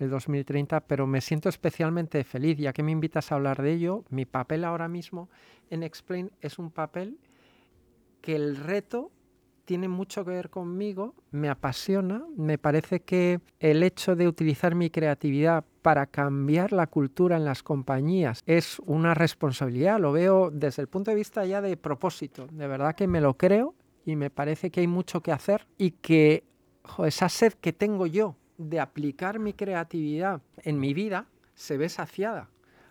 el 0.00 0.10
2030, 0.10 0.80
pero 0.80 1.06
me 1.06 1.20
siento 1.20 1.48
especialmente 1.48 2.24
feliz, 2.24 2.58
ya 2.58 2.72
que 2.72 2.82
me 2.82 2.90
invitas 2.90 3.30
a 3.30 3.36
hablar 3.36 3.62
de 3.62 3.74
ello. 3.74 4.04
Mi 4.10 4.24
papel 4.24 4.64
ahora 4.64 4.88
mismo 4.88 5.28
en 5.70 5.84
Explain 5.84 6.32
es 6.40 6.58
un 6.58 6.72
papel 6.72 7.18
que 8.20 8.36
el 8.36 8.56
reto 8.56 9.10
tiene 9.68 9.88
mucho 9.88 10.24
que 10.24 10.30
ver 10.30 10.48
conmigo, 10.48 11.14
me 11.30 11.50
apasiona, 11.50 12.24
me 12.38 12.56
parece 12.56 13.00
que 13.00 13.40
el 13.60 13.82
hecho 13.82 14.16
de 14.16 14.26
utilizar 14.26 14.74
mi 14.74 14.88
creatividad 14.88 15.62
para 15.82 16.06
cambiar 16.06 16.72
la 16.72 16.86
cultura 16.86 17.36
en 17.36 17.44
las 17.44 17.62
compañías 17.62 18.42
es 18.46 18.78
una 18.86 19.12
responsabilidad, 19.12 20.00
lo 20.00 20.12
veo 20.12 20.50
desde 20.50 20.80
el 20.80 20.88
punto 20.88 21.10
de 21.10 21.16
vista 21.18 21.44
ya 21.44 21.60
de 21.60 21.76
propósito, 21.76 22.46
de 22.46 22.66
verdad 22.66 22.94
que 22.94 23.06
me 23.06 23.20
lo 23.20 23.36
creo 23.36 23.74
y 24.06 24.16
me 24.16 24.30
parece 24.30 24.70
que 24.70 24.80
hay 24.80 24.86
mucho 24.86 25.20
que 25.20 25.32
hacer 25.32 25.66
y 25.76 25.90
que 25.90 26.44
esa 27.04 27.28
sed 27.28 27.52
que 27.52 27.74
tengo 27.74 28.06
yo 28.06 28.36
de 28.56 28.80
aplicar 28.80 29.38
mi 29.38 29.52
creatividad 29.52 30.40
en 30.62 30.80
mi 30.80 30.94
vida 30.94 31.26
se 31.54 31.76
ve 31.76 31.90
saciada 31.90 32.48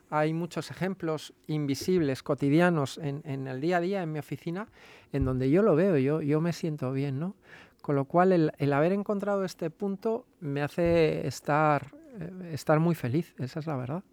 hay 0.09 0.33
muchos 0.33 0.71
ejemplos 0.71 1.33
invisibles, 1.47 2.23
cotidianos, 2.23 2.97
en, 2.97 3.47
el 3.47 3.61
día 3.61 3.77
a 3.77 3.81
día, 3.81 4.03
en 4.03 4.11
mi 4.11 4.19
oficina, 4.19 4.67
en 5.11 5.25
donde 5.25 5.49
yo 5.49 5.61
lo 5.61 5.75
veo, 5.75 5.97
yo, 5.97 6.21
yo 6.21 6.41
me 6.41 6.53
siento 6.53 6.91
bien, 6.91 7.19
¿no? 7.19 7.35
Con 7.81 7.95
lo 7.95 8.05
cual, 8.05 8.53
el, 8.57 8.73
haber 8.73 8.91
encontrado 8.91 9.45
este 9.45 9.69
punto 9.69 10.25
me 10.39 10.61
hace 10.61 11.25
estar, 11.27 11.93
eh, 12.19 12.51
estar 12.51 12.79
muy 12.79 12.95
feliz, 12.95 13.33
esa 13.37 13.59
es 13.59 13.67
la 13.67 13.75
verdad. 13.75 14.03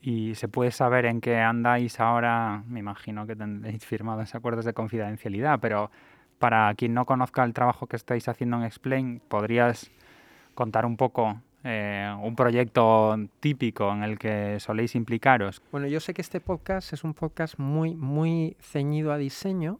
¿Y 0.00 0.34
se 0.34 0.48
puede 0.48 0.70
saber 0.70 1.04
en 1.04 1.20
qué 1.20 1.36
andáis 1.36 2.00
ahora? 2.00 2.64
Me 2.66 2.80
imagino 2.80 3.26
que 3.26 3.36
tendréis 3.36 3.84
firmados 3.84 4.34
acuerdos 4.34 4.64
de 4.64 4.72
confidencialidad, 4.72 5.60
pero 5.60 5.90
para 6.38 6.74
quien 6.74 6.94
no 6.94 7.04
conozca 7.04 7.44
el 7.44 7.52
trabajo 7.52 7.86
que 7.86 7.96
estáis 7.96 8.26
haciendo 8.28 8.56
en 8.56 8.62
Explain, 8.62 9.20
¿podrías 9.28 9.90
contar 10.54 10.86
un 10.86 10.96
poco 10.96 11.40
eh, 11.64 12.14
un 12.22 12.36
proyecto 12.36 13.16
típico 13.40 13.92
en 13.92 14.02
el 14.02 14.18
que 14.18 14.58
soléis 14.60 14.94
implicaros? 14.94 15.62
Bueno, 15.72 15.86
yo 15.86 16.00
sé 16.00 16.14
que 16.14 16.22
este 16.22 16.40
podcast 16.40 16.92
es 16.92 17.04
un 17.04 17.14
podcast 17.14 17.58
muy, 17.58 17.94
muy 17.94 18.56
ceñido 18.60 19.12
a 19.12 19.18
diseño. 19.18 19.78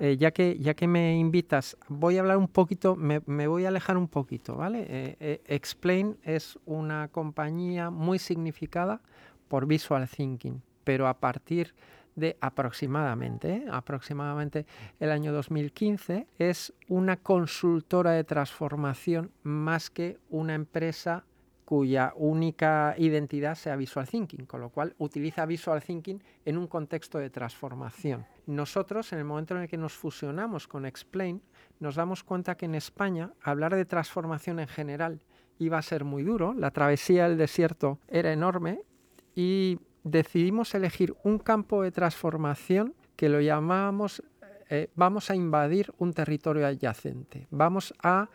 Eh, 0.00 0.16
ya, 0.16 0.30
que, 0.30 0.56
ya 0.60 0.74
que 0.74 0.86
me 0.86 1.16
invitas, 1.16 1.76
voy 1.88 2.18
a 2.18 2.20
hablar 2.20 2.36
un 2.36 2.46
poquito, 2.46 2.94
me, 2.94 3.18
voy 3.18 3.64
a 3.64 3.68
alejar 3.68 3.96
un 3.96 4.06
poquito, 4.06 4.54
¿vale? 4.54 4.86
Eh, 4.88 5.42
Explain 5.46 6.16
es 6.22 6.56
una 6.66 7.08
compañía 7.08 7.90
muy 7.90 8.20
significada 8.20 9.00
por 9.48 9.66
Visual 9.66 10.08
Thinking, 10.08 10.62
pero 10.84 11.08
a 11.08 11.14
partir 11.14 11.74
de 12.18 12.36
aproximadamente, 12.40 13.64
aproximadamente 13.70 14.66
el 15.00 15.10
año 15.10 15.32
2015, 15.32 16.26
es 16.38 16.72
una 16.88 17.16
consultora 17.16 18.12
de 18.12 18.24
transformación 18.24 19.30
más 19.42 19.90
que 19.90 20.18
una 20.28 20.54
empresa 20.54 21.24
cuya 21.64 22.14
única 22.16 22.94
identidad 22.96 23.54
sea 23.54 23.76
Visual 23.76 24.08
Thinking, 24.08 24.46
con 24.46 24.62
lo 24.62 24.70
cual 24.70 24.94
utiliza 24.96 25.44
Visual 25.44 25.82
Thinking 25.82 26.22
en 26.46 26.56
un 26.56 26.66
contexto 26.66 27.18
de 27.18 27.28
transformación. 27.28 28.24
Nosotros, 28.46 29.12
en 29.12 29.18
el 29.18 29.26
momento 29.26 29.54
en 29.54 29.60
el 29.60 29.68
que 29.68 29.76
nos 29.76 29.92
fusionamos 29.92 30.66
con 30.66 30.86
Explain, 30.86 31.42
nos 31.78 31.94
damos 31.94 32.24
cuenta 32.24 32.56
que 32.56 32.64
en 32.64 32.74
España 32.74 33.34
hablar 33.42 33.74
de 33.74 33.84
transformación 33.84 34.60
en 34.60 34.68
general 34.68 35.20
iba 35.58 35.76
a 35.76 35.82
ser 35.82 36.04
muy 36.04 36.22
duro, 36.22 36.54
la 36.54 36.70
travesía 36.70 37.28
del 37.28 37.36
desierto 37.36 37.98
era 38.08 38.32
enorme 38.32 38.80
y 39.34 39.78
decidimos 40.04 40.74
elegir 40.74 41.14
un 41.22 41.38
campo 41.38 41.82
de 41.82 41.90
transformación 41.92 42.94
que 43.16 43.28
lo 43.28 43.40
llamábamos 43.40 44.22
eh, 44.70 44.90
vamos 44.94 45.30
a 45.30 45.34
invadir 45.34 45.92
un 45.98 46.12
territorio 46.12 46.66
adyacente, 46.66 47.46
vamos 47.50 47.94
a 48.02 48.28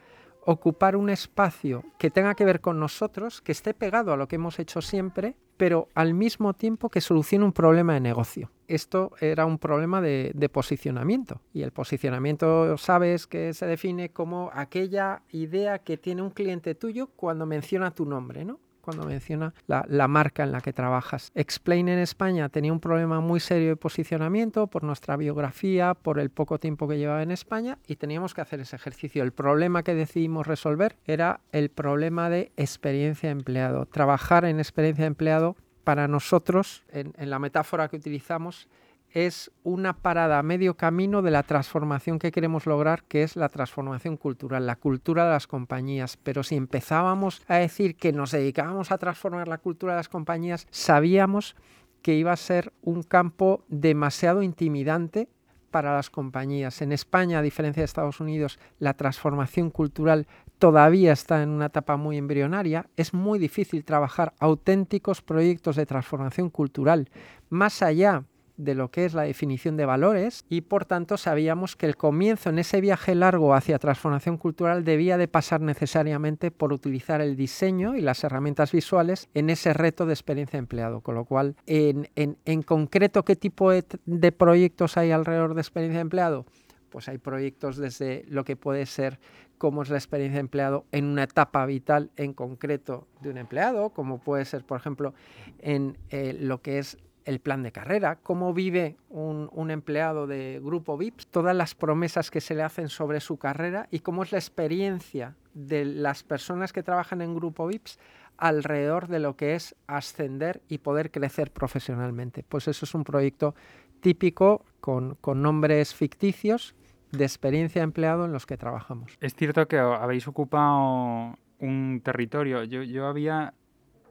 ocupar 0.46 0.96
un 0.96 1.10
espacio 1.10 1.84
que 1.98 2.10
tenga 2.10 2.34
que 2.36 2.44
ver 2.44 2.60
con 2.60 2.80
nosotros, 2.80 3.42
que 3.42 3.52
esté 3.52 3.74
pegado 3.74 4.12
a 4.12 4.18
lo 4.18 4.28
que 4.28 4.36
hemos 4.36 4.60
hecho 4.60 4.82
siempre, 4.82 5.36
pero 5.56 5.88
al 5.94 6.14
mismo 6.14 6.54
tiempo 6.54 6.90
que 6.90 7.02
solucione 7.02 7.46
un 7.46 7.54
problema 7.54 7.94
de 7.94 8.02
negocio. 8.02 8.52
Esto 8.68 9.12
era 9.22 9.46
un 9.46 9.60
problema 9.60 10.02
de, 10.02 10.32
de, 10.34 10.50
posicionamiento. 10.50 11.40
Y 11.54 11.62
el 11.62 11.72
posicionamiento, 11.72 12.78
sabes, 12.78 13.28
que 13.28 13.54
se 13.54 13.68
define 13.68 14.10
como 14.10 14.50
aquella 14.54 15.22
idea 15.30 15.80
que 15.80 15.98
tiene 15.98 16.24
un 16.24 16.32
cliente 16.32 16.76
tuyo 16.76 17.08
cuando 17.16 17.46
menciona 17.46 17.92
tu 17.92 18.06
nombre, 18.06 18.44
¿no? 18.44 18.60
Cuando 18.84 19.06
menciona 19.06 19.54
la, 19.68 20.08
marca 20.08 20.44
en 20.44 20.52
la 20.52 20.62
que 20.62 20.74
trabajas. 20.74 21.32
Explain 21.36 21.88
en 21.88 22.00
España 22.00 22.50
tenía 22.50 22.74
un 22.74 22.82
problema 22.82 23.22
muy 23.22 23.40
serio 23.40 23.70
de 23.70 23.76
posicionamiento 23.78 24.68
por 24.68 24.84
nuestra 24.84 25.16
biografía, 25.16 25.94
por 25.94 26.20
el 26.20 26.30
poco 26.30 26.60
tiempo 26.60 26.88
que 26.88 26.98
llevaba 26.98 27.24
en 27.24 27.32
España 27.32 27.78
y 27.88 27.96
teníamos 27.96 28.34
que 28.34 28.42
hacer 28.42 28.60
ese 28.60 28.76
ejercicio. 28.76 29.24
El 29.24 29.32
problema 29.32 29.84
que 29.84 29.96
decidimos 29.96 30.46
resolver 30.46 30.98
era 31.06 31.40
el 31.54 31.70
problema 31.70 32.30
de 32.30 32.52
experiencia 32.58 33.30
de 33.30 33.34
empleado. 33.40 33.86
Trabajar 33.86 34.44
en 34.44 34.60
experiencia 34.60 35.04
de 35.04 35.08
empleado 35.08 35.56
para 35.86 36.08
nosotros, 36.08 36.84
en 36.92 37.30
la 37.30 37.40
metáfora 37.40 37.88
que 37.88 37.98
utilizamos, 37.98 38.68
es 39.14 39.52
una 39.64 39.94
parada 39.94 40.40
a 40.40 40.44
medio 40.44 40.76
camino 40.76 41.22
de 41.22 41.30
la 41.30 41.44
transformación 41.44 42.18
que 42.18 42.32
queremos 42.32 42.66
lograr, 42.66 43.04
que 43.04 43.22
es 43.22 43.36
la 43.36 43.50
transformación 43.50 44.18
cultural, 44.18 44.66
la 44.66 44.76
cultura 44.76 45.26
de 45.26 45.32
las 45.32 45.46
compañías. 45.46 46.18
Pero 46.18 46.42
si 46.42 46.56
empezábamos 46.56 47.44
a 47.48 47.58
decir 47.58 47.96
que 47.96 48.12
nos 48.12 48.32
dedicábamos 48.32 48.92
a 48.92 48.98
transformar 48.98 49.48
la 49.48 49.60
cultura 49.60 49.94
de 49.94 49.98
las 49.98 50.10
compañías, 50.10 50.68
sabíamos 50.72 51.56
que 52.02 52.16
iba 52.16 52.32
a 52.32 52.38
ser 52.38 52.74
un 52.82 53.04
campo 53.04 53.64
demasiado 53.68 54.42
intimidante 54.42 55.30
para 55.70 55.94
las 55.96 56.10
compañías. 56.10 56.82
En 56.82 56.92
España, 56.92 57.40
a 57.40 57.44
diferencia 57.44 57.82
de 57.82 57.86
Estados 57.86 58.20
Unidos, 58.20 58.60
la 58.80 58.96
transformación 58.96 59.70
cultural 59.70 60.28
todavía 60.58 61.14
está 61.14 61.42
en 61.44 61.50
una 61.50 61.68
etapa 61.68 61.98
muy 61.98 62.18
embrionaria. 62.18 62.88
Es 62.96 63.14
muy 63.14 63.38
difícil 63.38 63.86
trabajar 63.86 64.34
auténticos 64.40 65.22
proyectos 65.22 65.76
de 65.76 65.86
transformación 65.86 66.50
cultural 66.50 67.10
más 67.50 67.84
allá 67.84 68.24
de 68.58 68.76
lo 68.76 68.92
que 68.92 69.06
es 69.06 69.14
la 69.14 69.24
definición 69.24 69.78
de 69.78 69.86
valores 69.86 70.46
y 70.50 70.62
por 70.62 70.86
tanto 70.86 71.18
sabíamos 71.18 71.76
que 71.76 71.86
el 71.86 71.96
comienzo 71.96 72.50
en 72.50 72.60
ese 72.60 72.82
viaje 72.82 73.16
largo 73.16 73.54
hacia 73.54 73.80
transformación 73.80 74.38
cultural 74.38 74.84
debía 74.84 75.18
de 75.18 75.28
pasar 75.28 75.62
necesariamente 75.62 76.52
por 76.52 76.74
utilizar 76.74 77.22
el 77.22 77.36
diseño 77.36 77.96
y 77.96 78.02
las 78.02 78.24
herramientas 78.24 78.72
visuales 78.72 79.30
en 79.34 79.50
ese 79.50 79.74
reto 79.74 80.06
de 80.06 80.14
experiencia 80.14 80.58
de 80.58 80.64
empleado. 80.64 81.02
Con 81.02 81.16
lo 81.16 81.26
cual, 81.26 81.56
en, 81.66 82.10
en, 82.16 82.64
concreto, 82.64 83.24
¿qué 83.24 83.36
tipo 83.36 83.72
de, 83.72 83.84
de 84.06 84.32
proyectos 84.32 84.98
hay 84.98 85.12
alrededor 85.12 85.56
de 85.56 85.62
experiencia 85.62 85.98
de 85.98 86.04
empleado? 86.04 86.46
Pues 86.90 87.10
hay 87.10 87.18
proyectos 87.18 87.78
desde 87.78 88.24
lo 88.28 88.44
que 88.46 88.56
puede 88.56 88.86
ser 88.86 89.20
cómo 89.58 89.82
es 89.82 89.90
la 89.90 89.98
experiencia 89.98 90.36
de 90.36 90.42
empleado 90.42 90.86
en 90.92 91.06
una 91.06 91.24
etapa 91.24 91.66
vital 91.66 92.12
en 92.18 92.34
concreto 92.34 93.08
de 93.22 93.30
un 93.30 93.38
empleado, 93.38 93.92
como 93.92 94.20
puede 94.20 94.46
ser, 94.46 94.66
por 94.66 94.78
ejemplo, 94.78 95.14
en 95.60 95.98
eh, 96.10 96.36
lo 96.38 96.62
que 96.62 96.80
es 96.80 96.98
el 97.26 97.40
plan 97.40 97.64
de 97.64 97.72
carrera, 97.72 98.18
cómo 98.22 98.54
vive 98.54 98.98
un, 99.10 99.72
empleado 99.72 100.28
de 100.28 100.60
grupo 100.64 100.98
VIPS, 100.98 101.28
todas 101.28 101.56
las 101.56 101.76
promesas 101.76 102.30
que 102.32 102.42
se 102.42 102.56
le 102.56 102.64
hacen 102.64 102.90
sobre 102.90 103.20
su 103.20 103.38
carrera 103.38 103.88
y 103.92 104.00
cómo 104.00 104.24
es 104.24 104.32
la 104.32 104.38
experiencia 104.38 105.36
de 105.54 105.86
las 105.86 106.24
personas 106.24 106.74
que 106.74 106.84
trabajan 106.84 107.22
en 107.22 107.36
grupo 107.36 107.66
VIPS 107.68 108.00
alrededor 108.38 109.08
de 109.08 109.20
lo 109.20 109.36
que 109.36 109.56
es 109.56 109.76
ascender 109.88 110.62
y 110.68 110.80
poder 110.80 111.12
crecer 111.12 111.52
profesionalmente. 111.52 112.44
Pues 112.48 112.68
eso 112.68 112.86
es 112.86 112.94
un 112.94 113.04
proyecto 113.04 113.56
típico 114.02 114.66
con, 114.82 115.18
nombres 115.24 115.94
ficticios 115.96 116.76
de 117.12 117.24
experiencia 117.24 117.82
de 117.82 117.86
empleado 117.86 118.26
en 118.26 118.34
los 118.34 118.46
que 118.46 118.58
trabajamos. 118.58 119.18
Es 119.22 119.36
cierto 119.36 119.68
que 119.68 119.78
habéis 119.78 120.28
ocupado 120.28 121.38
un 121.60 122.02
territorio. 122.04 122.64
Yo, 122.64 122.84
yo 122.84 123.08
había 123.08 123.54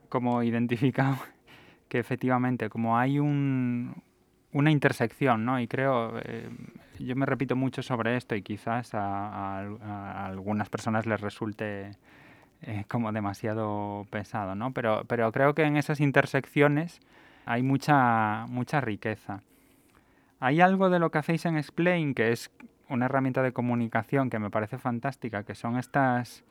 como 0.09 0.43
identificado 0.43 1.19
que 1.93 1.99
efectivamente, 1.99 2.71
como 2.71 2.97
hay 2.97 3.19
un, 3.19 4.03
una 4.51 4.71
intersección, 4.71 5.45
¿no? 5.45 5.61
Y 5.61 5.69
creo, 5.69 6.19
eh, 6.25 6.49
yo 6.99 7.15
me 7.17 7.27
repito 7.27 7.55
mucho 7.55 7.83
sobre 7.83 8.17
esto 8.17 8.35
y 8.35 8.41
quizás 8.41 8.95
a, 8.95 9.59
algunas 10.25 10.71
personas 10.71 11.05
les 11.05 11.21
resulte 11.21 11.91
eh, 12.63 12.85
como 12.89 13.13
demasiado 13.13 14.07
pesado, 14.09 14.55
¿no? 14.55 14.73
Pero, 14.73 15.05
pero 15.07 15.31
creo 15.33 15.55
que 15.55 15.65
en 15.65 15.77
esas 15.77 16.01
intersecciones 16.01 16.99
hay 17.45 17.63
mucha, 17.63 18.47
mucha 18.49 18.81
riqueza. 18.81 19.43
Hay 20.41 20.63
algo 20.63 20.89
de 20.89 20.99
lo 20.99 21.11
que 21.11 21.19
hacéis 21.19 21.45
en 21.45 21.59
Explain, 21.59 22.15
que 22.15 22.33
es 22.33 22.51
una 22.89 23.05
herramienta 23.05 23.43
de 23.43 23.53
comunicación 23.53 24.31
que 24.31 24.39
me 24.39 24.49
parece 24.49 24.79
fantástica, 24.79 25.43
que 25.43 25.55
son 25.55 25.77
estas 25.77 26.43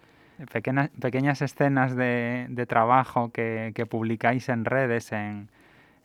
pequeñas, 0.52 0.90
pequeñas 1.00 1.42
escenas 1.42 1.96
de, 1.96 2.48
de 2.50 2.66
trabajo 2.66 3.32
que, 3.32 3.72
que, 3.76 3.86
publicáis 3.86 4.50
en 4.50 4.66
redes, 4.66 5.12
en, 5.12 5.50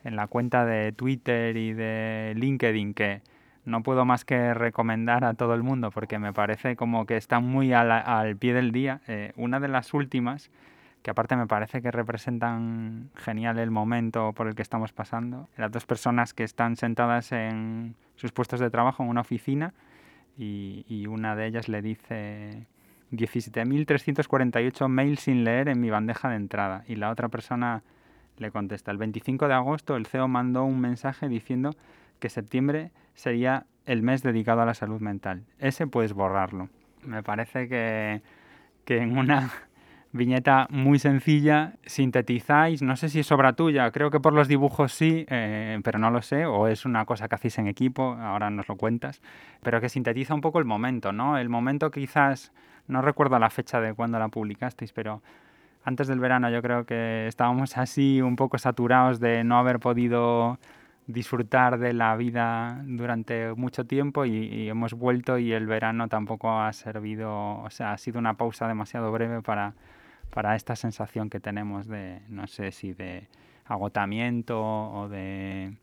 en, 0.05 0.17
la 0.17 0.27
cuenta 0.27 0.65
de 0.65 0.93
Twitter 0.93 1.57
y 1.57 1.73
de 1.73 2.35
LinkedIn, 2.37 2.95
que 2.95 3.23
no 3.65 3.83
puedo 3.83 4.05
más 4.05 4.25
que 4.25 4.55
recomendar 4.55 5.25
a 5.25 5.35
todo 5.35 5.55
el 5.55 5.63
mundo 5.63 5.91
porque 5.91 6.19
me 6.19 6.33
parece 6.33 6.77
como 6.77 7.05
que 7.07 7.17
están 7.17 7.45
muy 7.45 7.73
al, 7.73 7.91
al 7.91 8.37
pie 8.37 8.55
del 8.55 8.73
día. 8.73 9.01
Eh, 9.09 9.33
una 9.37 9.61
de 9.61 9.69
las 9.69 9.93
últimas, 9.93 10.51
que 11.03 11.11
aparte 11.11 11.37
me 11.37 11.47
parece 11.47 11.83
que 11.83 11.91
representan 11.91 13.11
genial 13.17 13.59
el 13.59 13.71
momento 13.71 14.33
por 14.33 14.47
el 14.49 14.55
que 14.55 14.63
estamos 14.63 14.93
pasando, 14.93 15.49
las 15.57 15.71
dos 15.73 15.87
personas 15.87 16.33
que 16.33 16.45
están 16.45 16.77
sentadas 16.77 17.33
en 17.33 17.97
sus 18.15 18.33
puestos 18.33 18.61
de 18.61 18.71
trabajo 18.71 19.03
en 19.03 19.09
una 19.09 19.21
oficina 19.23 19.75
y, 20.39 20.85
y 20.89 21.07
una 21.07 21.35
de 21.37 21.47
ellas 21.47 21.69
le 21.69 21.83
dice 21.83 22.67
17.348 23.13 24.89
mails 24.89 25.21
sin 25.21 25.45
leer 25.45 25.69
en 25.69 25.81
mi 25.81 25.91
bandeja 25.91 26.29
de 26.29 26.37
entrada. 26.37 26.85
Y 26.89 26.97
la 26.97 27.11
otra 27.11 27.29
persona 27.29 27.83
le 28.39 28.51
contesta, 28.51 28.91
el 28.91 28.99
25 28.99 29.49
de 29.49 29.55
agosto 29.55 29.97
el 29.97 30.07
CEO 30.07 30.29
mandó 30.29 30.65
un 30.65 30.81
mensaje 30.81 31.29
diciendo 31.29 31.71
que 32.19 32.29
septiembre 32.29 32.91
sería 33.15 33.67
el 33.87 34.03
mes 34.03 34.23
dedicado 34.23 34.63
a 34.63 34.67
la 34.67 34.75
salud 34.75 35.01
mental. 35.01 35.45
Ese 35.59 35.87
puedes 35.87 36.13
borrarlo. 36.13 36.69
Me 37.03 37.23
parece 37.23 37.69
que, 37.69 38.21
que 38.85 38.99
en 38.99 39.17
una 39.17 39.51
viñeta 40.13 40.67
muy 40.71 40.99
sencilla 40.99 41.75
sintetizáis, 41.87 42.83
no 42.83 42.97
sé 42.97 43.09
si 43.09 43.21
es 43.21 43.33
obra 43.33 43.53
tuya, 43.53 43.91
creo 43.91 44.11
que 44.11 44.21
por 44.21 44.33
los 44.33 44.49
dibujos 44.49 44.93
sí, 44.93 45.25
eh, 45.29 45.79
pero 45.85 45.99
no 45.99 46.11
lo 46.11 46.23
sé, 46.23 46.47
o 46.47 46.67
es 46.69 46.85
una 46.85 47.05
cosa 47.05 47.29
que 47.29 47.37
hacéis 47.37 47.59
en 47.59 47.69
equipo, 47.69 48.15
ahora 48.15 48.51
nos 48.51 48.69
lo 48.69 48.77
cuentas, 48.77 49.23
pero 49.63 49.81
que 49.81 49.89
sintetiza 49.89 50.35
un 50.35 50.41
poco 50.41 50.59
el 50.59 50.65
momento, 50.65 51.13
¿no? 51.13 51.39
El 51.39 51.49
momento 51.49 51.91
quizás 51.91 52.53
no 52.89 53.03
recuerdo 53.03 53.39
la 53.39 53.51
fecha 53.51 53.81
de 53.81 53.95
cuando 53.95 54.19
la 54.19 54.29
publicasteis, 54.29 54.93
pero 54.93 55.23
antes 55.85 56.09
del 56.09 56.21
verano 56.21 56.51
yo 56.51 56.63
creo 56.63 56.85
que 56.85 57.27
estábamos 57.27 57.77
así 57.79 58.21
un 58.21 58.37
poco 58.37 58.59
saturados 58.59 59.21
de 59.21 59.45
no 59.45 59.59
haber 59.59 59.81
podido 59.81 60.59
disfrutar 61.07 61.79
de 61.79 61.93
la 61.93 62.17
vida 62.17 62.83
durante 62.85 63.55
mucho 63.55 63.87
tiempo 63.87 64.25
y, 64.25 64.69
hemos 64.69 64.95
vuelto 64.95 65.39
y 65.39 65.53
el 65.53 65.67
verano 65.67 66.09
tampoco 66.09 66.59
ha 66.61 66.73
servido, 66.73 67.61
o 67.61 67.71
sea, 67.71 67.93
ha 67.93 67.99
sido 67.99 68.19
una 68.19 68.35
pausa 68.35 68.67
demasiado 68.67 69.13
breve 69.13 69.41
para, 69.41 69.75
para 70.31 70.57
esta 70.57 70.75
sensación 70.75 71.31
que 71.31 71.39
tenemos 71.39 71.87
de, 71.87 72.23
no 72.29 72.49
sé 72.49 72.73
si 72.73 72.93
de 72.93 73.29
agotamiento 73.67 74.61
o 74.61 75.09
de 75.09 75.77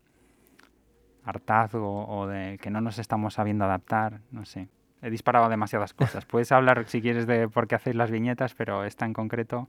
hartazgo 1.24 2.06
o 2.06 2.26
de 2.26 2.58
que 2.60 2.70
no 2.70 2.82
nos 2.82 2.98
estamos 2.98 3.34
sabiendo 3.34 3.64
adaptar, 3.64 4.20
no 4.30 4.44
sé 4.44 4.68
he 5.04 5.10
disparado 5.10 5.48
demasiadas 5.48 5.92
cosas. 5.92 6.24
Puedes 6.24 6.50
hablar 6.50 6.84
si 6.88 7.02
quieres 7.02 7.26
de 7.26 7.48
por 7.48 7.68
qué 7.68 7.74
hacéis 7.74 7.94
las 7.94 8.10
viñetas, 8.10 8.54
pero 8.54 8.84
esta 8.84 9.04
en 9.04 9.12
concreto 9.12 9.68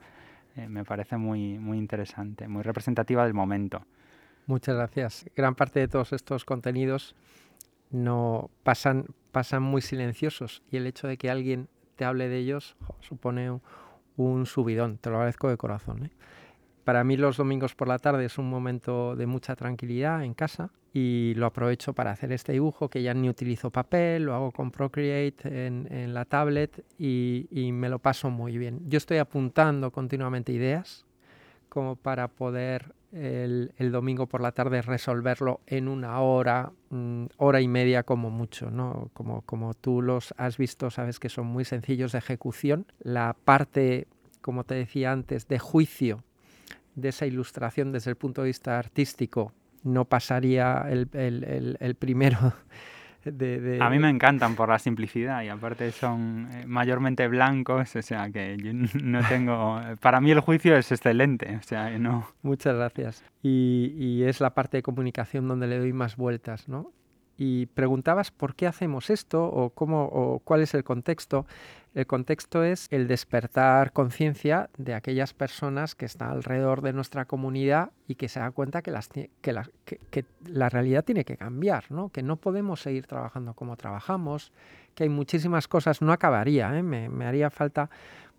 eh, 0.55 0.67
me 0.69 0.85
parece 0.85 1.17
muy, 1.17 1.59
muy 1.59 1.77
interesante, 1.77 2.47
muy 2.47 2.63
representativa 2.63 3.23
del 3.25 3.33
momento. 3.33 3.85
Muchas 4.47 4.75
gracias. 4.75 5.25
Gran 5.35 5.55
parte 5.55 5.79
de 5.79 5.87
todos 5.87 6.13
estos 6.13 6.45
contenidos 6.45 7.15
no 7.91 8.49
pasan, 8.63 9.07
pasan 9.31 9.63
muy 9.63 9.81
silenciosos 9.81 10.63
y 10.71 10.77
el 10.77 10.87
hecho 10.87 11.07
de 11.07 11.17
que 11.17 11.29
alguien 11.29 11.67
te 11.95 12.05
hable 12.05 12.29
de 12.29 12.37
ellos 12.37 12.77
supone 13.01 13.59
un, 14.17 14.45
subidón. 14.45 14.97
Te 14.97 15.09
lo 15.09 15.17
agradezco 15.17 15.49
de 15.49 15.57
corazón. 15.57 16.05
¿eh? 16.05 16.11
Para 16.85 17.03
mí 17.03 17.17
los 17.17 17.37
domingos 17.37 17.73
por 17.73 17.87
la 17.87 17.97
tarde 17.97 18.25
es 18.25 18.37
un 18.37 18.47
momento 18.47 19.15
de 19.15 19.25
mucha 19.25 19.55
tranquilidad 19.55 20.23
en 20.23 20.35
casa 20.35 20.69
y 20.93 21.33
lo 21.35 21.47
aprovecho 21.47 21.93
para 21.93 22.11
hacer 22.11 22.31
este 22.31 22.53
dibujo 22.53 22.89
que 22.89 23.01
ya 23.01 23.13
ni 23.13 23.27
utilizo 23.27 23.71
papel, 23.71 24.23
lo 24.23 24.35
hago 24.35 24.51
con 24.51 24.69
Procreate 24.69 25.65
en, 25.65 26.13
la 26.13 26.25
tablet 26.25 26.85
y, 26.97 27.71
me 27.73 27.89
lo 27.89 27.99
paso 27.99 28.29
muy 28.29 28.57
bien. 28.57 28.79
Yo 28.87 28.97
estoy 28.97 29.17
apuntando 29.17 29.91
continuamente 29.91 30.53
ideas 30.53 31.05
como 31.69 31.95
para 31.95 32.27
poder 32.27 32.93
el, 33.11 33.71
domingo 33.91 34.27
por 34.27 34.39
la 34.39 34.51
tarde 34.51 34.83
resolverlo 34.83 35.61
en 35.65 35.87
una 35.87 36.21
hora, 36.21 36.71
mm, 36.91 37.25
hora 37.37 37.61
y 37.61 37.67
media 37.67 38.03
como 38.03 38.29
mucho, 38.29 38.69
¿no? 38.69 39.09
Como, 39.13 39.41
como 39.41 39.73
tú 39.73 40.03
los 40.03 40.35
has 40.37 40.57
visto, 40.57 40.91
sabes 40.91 41.19
que 41.19 41.29
son 41.29 41.47
muy 41.47 41.65
sencillos 41.65 42.11
de 42.11 42.19
ejecución. 42.19 42.85
La 42.99 43.35
parte, 43.43 44.07
como 44.41 44.63
te 44.63 44.75
decía 44.75 45.11
antes, 45.11 45.47
de 45.47 45.59
juicio 45.59 46.23
de 46.95 47.09
esa 47.09 47.25
ilustración 47.25 47.91
desde 47.91 48.11
el 48.11 48.17
punto 48.17 48.41
de 48.41 48.47
vista 48.47 48.79
artístico 48.79 49.53
no 49.83 50.05
pasaría 50.05 50.85
el, 50.89 51.77
el 51.79 51.95
primero 51.95 52.53
a 53.25 53.89
mí 53.89 53.99
me 53.99 54.09
encantan 54.09 54.55
por 54.55 54.69
la 54.69 54.77
simplicidad 54.77 55.41
y 55.41 55.49
aparte 55.49 55.91
son 55.91 56.47
eh, 56.51 56.65
mayormente 56.67 57.27
blancos, 57.27 57.95
o 57.95 58.01
sea 58.01 58.29
que 58.29 58.57
yo 58.57 58.71
no 59.03 59.27
tengo... 59.27 59.79
Para 59.99 60.21
mí 60.21 60.31
el 60.31 60.41
juicio 60.41 60.77
es 60.77 60.91
excelente, 60.91 61.57
o 61.57 61.63
sea, 61.63 61.89
no... 61.97 62.27
Muchas 62.43 62.75
gracias. 62.75 63.23
Y, 63.41 63.93
y 63.97 64.23
es 64.23 64.41
la 64.41 64.53
parte 64.53 64.77
de 64.77 64.83
comunicación 64.83 65.47
donde 65.47 65.67
le 65.67 65.79
doy 65.79 65.93
más 65.93 66.17
vueltas, 66.17 66.67
¿no? 66.67 66.91
y 67.37 67.65
preguntabas 67.65 68.31
por 68.31 68.55
qué 68.55 68.65
hacemos 68.65 69.09
esto 69.09 69.43
o 69.43 69.71
cómo 69.71 70.05
o 70.05 70.39
cuál 70.39 70.61
es 70.61 70.73
el 70.73 70.85
contexto. 70.85 71.45
El 71.95 72.07
contexto 72.07 72.61
es 72.61 72.87
el 72.91 73.07
despertar 73.07 73.93
conciencia 73.93 74.69
de 74.77 74.93
aquellas 74.93 75.33
personas 75.33 75.95
que 75.95 76.03
están 76.03 76.29
alrededor 76.29 76.81
de 76.81 76.91
nuestra 76.91 77.23
comunidad 77.23 77.91
y 78.05 78.15
que 78.15 78.27
se 78.27 78.41
dan 78.41 78.51
cuenta 78.51 78.81
que, 78.81 78.91
las, 78.91 79.07
que, 79.07 79.29
que, 80.11 80.25
la 80.45 80.67
realidad 80.67 81.05
tiene 81.05 81.23
que 81.23 81.37
cambiar, 81.37 81.85
¿no? 81.89 82.09
que 82.09 82.21
no 82.21 82.35
podemos 82.35 82.81
seguir 82.81 83.07
trabajando 83.07 83.53
como 83.53 83.77
trabajamos, 83.77 84.51
que 84.93 85.03
hay 85.03 85.09
muchísimas 85.09 85.69
cosas, 85.69 86.01
no 86.01 86.11
acabaría, 86.11 86.77
¿eh? 86.77 86.83
me 86.83 87.25
haría 87.25 87.49
falta 87.49 87.89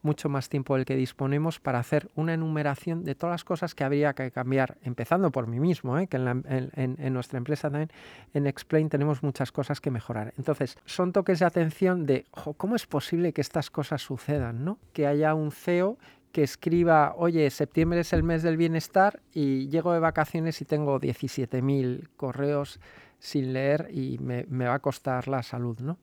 mucho 0.07 0.28
más 0.30 0.48
tiempo 0.48 0.76
del 0.76 0.86
que 0.86 0.96
disponemos 0.96 1.61
para 1.61 1.80
hacer 1.80 2.09
una 2.14 2.32
enumeración 2.32 3.04
de 3.04 3.14
todas 3.14 3.34
las 3.34 3.44
cosas 3.44 3.74
que 3.74 3.84
habría 3.84 4.14
que 4.14 4.30
cambiar, 4.30 4.78
empezando 4.82 5.30
por 5.30 5.48
mí 5.48 5.61
mismo, 5.61 5.98
¿eh? 5.98 6.07
que 6.07 6.16
en, 6.16 7.12
nuestra 7.12 7.38
empresa 7.38 7.68
también, 7.68 7.90
en 8.32 8.46
Explain, 8.46 8.88
tenemos 8.88 9.22
muchas 9.22 9.52
cosas 9.52 9.80
que 9.80 9.90
mejorar. 9.90 10.32
Entonces, 10.38 10.78
son 10.86 11.12
toques 11.12 11.40
de 11.40 11.46
atención 11.46 12.07
de 12.07 12.24
cómo 12.57 12.76
es 12.76 12.86
posible 12.86 13.32
que 13.32 13.40
estas 13.40 13.70
cosas 13.70 14.00
sucedan, 14.00 14.64
¿no? 14.64 14.78
Que 14.92 15.07
haya 15.07 15.34
un 15.34 15.50
CEO 15.50 15.98
que 16.32 16.42
escriba, 16.42 17.14
oye, 17.16 17.50
septiembre 17.50 18.00
es 18.00 18.12
el 18.12 18.22
mes 18.22 18.42
del 18.42 18.57
bienestar 18.57 19.20
y 19.32 19.68
llego 19.68 19.92
de 19.92 20.00
vacaciones 20.00 20.61
y 20.61 20.64
tengo 20.64 21.00
17.000 21.00 22.09
correos 22.16 22.78
sin 23.18 23.52
leer 23.52 23.88
y 23.90 24.18
me, 24.18 24.44
me 24.48 24.66
va 24.66 24.74
a 24.74 24.78
costar 24.78 25.28
la 25.28 25.42
salud, 25.42 25.78
¿no? 25.80 25.98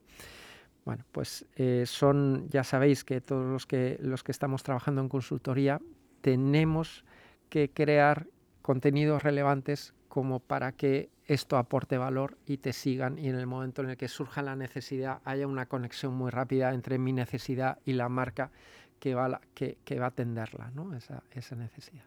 Bueno, 0.86 1.06
pues 1.12 1.46
eh, 1.56 1.84
son, 1.86 2.50
ya 2.50 2.64
sabéis 2.64 3.04
que 3.04 3.22
todos 3.22 3.46
los 3.46 3.66
que, 3.66 3.98
los 4.02 4.24
que 4.24 4.32
estamos 4.32 4.64
trabajando 4.64 5.02
en 5.02 5.10
consultoría 5.10 5.80
tenemos 6.22 7.06
que 7.50 7.70
crear 7.70 8.28
contenidos 8.62 9.24
relevantes 9.24 9.94
como 10.10 10.40
para 10.40 10.74
que 10.74 11.10
esto 11.26 11.58
aporte 11.58 11.98
valor 11.98 12.38
y 12.46 12.58
te 12.58 12.74
sigan 12.74 13.18
y 13.18 13.30
en 13.30 13.36
el 13.36 13.48
momento 13.48 13.82
en 13.82 13.92
el 13.92 13.98
que 13.98 14.08
surja 14.08 14.42
la 14.42 14.56
necesidad 14.56 15.22
haya 15.24 15.48
una 15.48 15.68
conexión 15.68 16.14
muy 16.14 16.32
rápida 16.32 16.74
entre 16.74 16.98
mi 16.98 17.14
necesidad 17.14 17.80
y 17.86 17.94
la 17.94 18.10
marca 18.10 18.52
que 19.00 19.16
va, 19.16 19.40
que, 19.54 19.78
que 19.86 20.00
va 20.00 20.06
a 20.06 20.10
atenderla, 20.10 20.72
¿no? 20.72 20.94
esa, 20.96 21.24
esa 21.32 21.56
necesidad. 21.56 22.04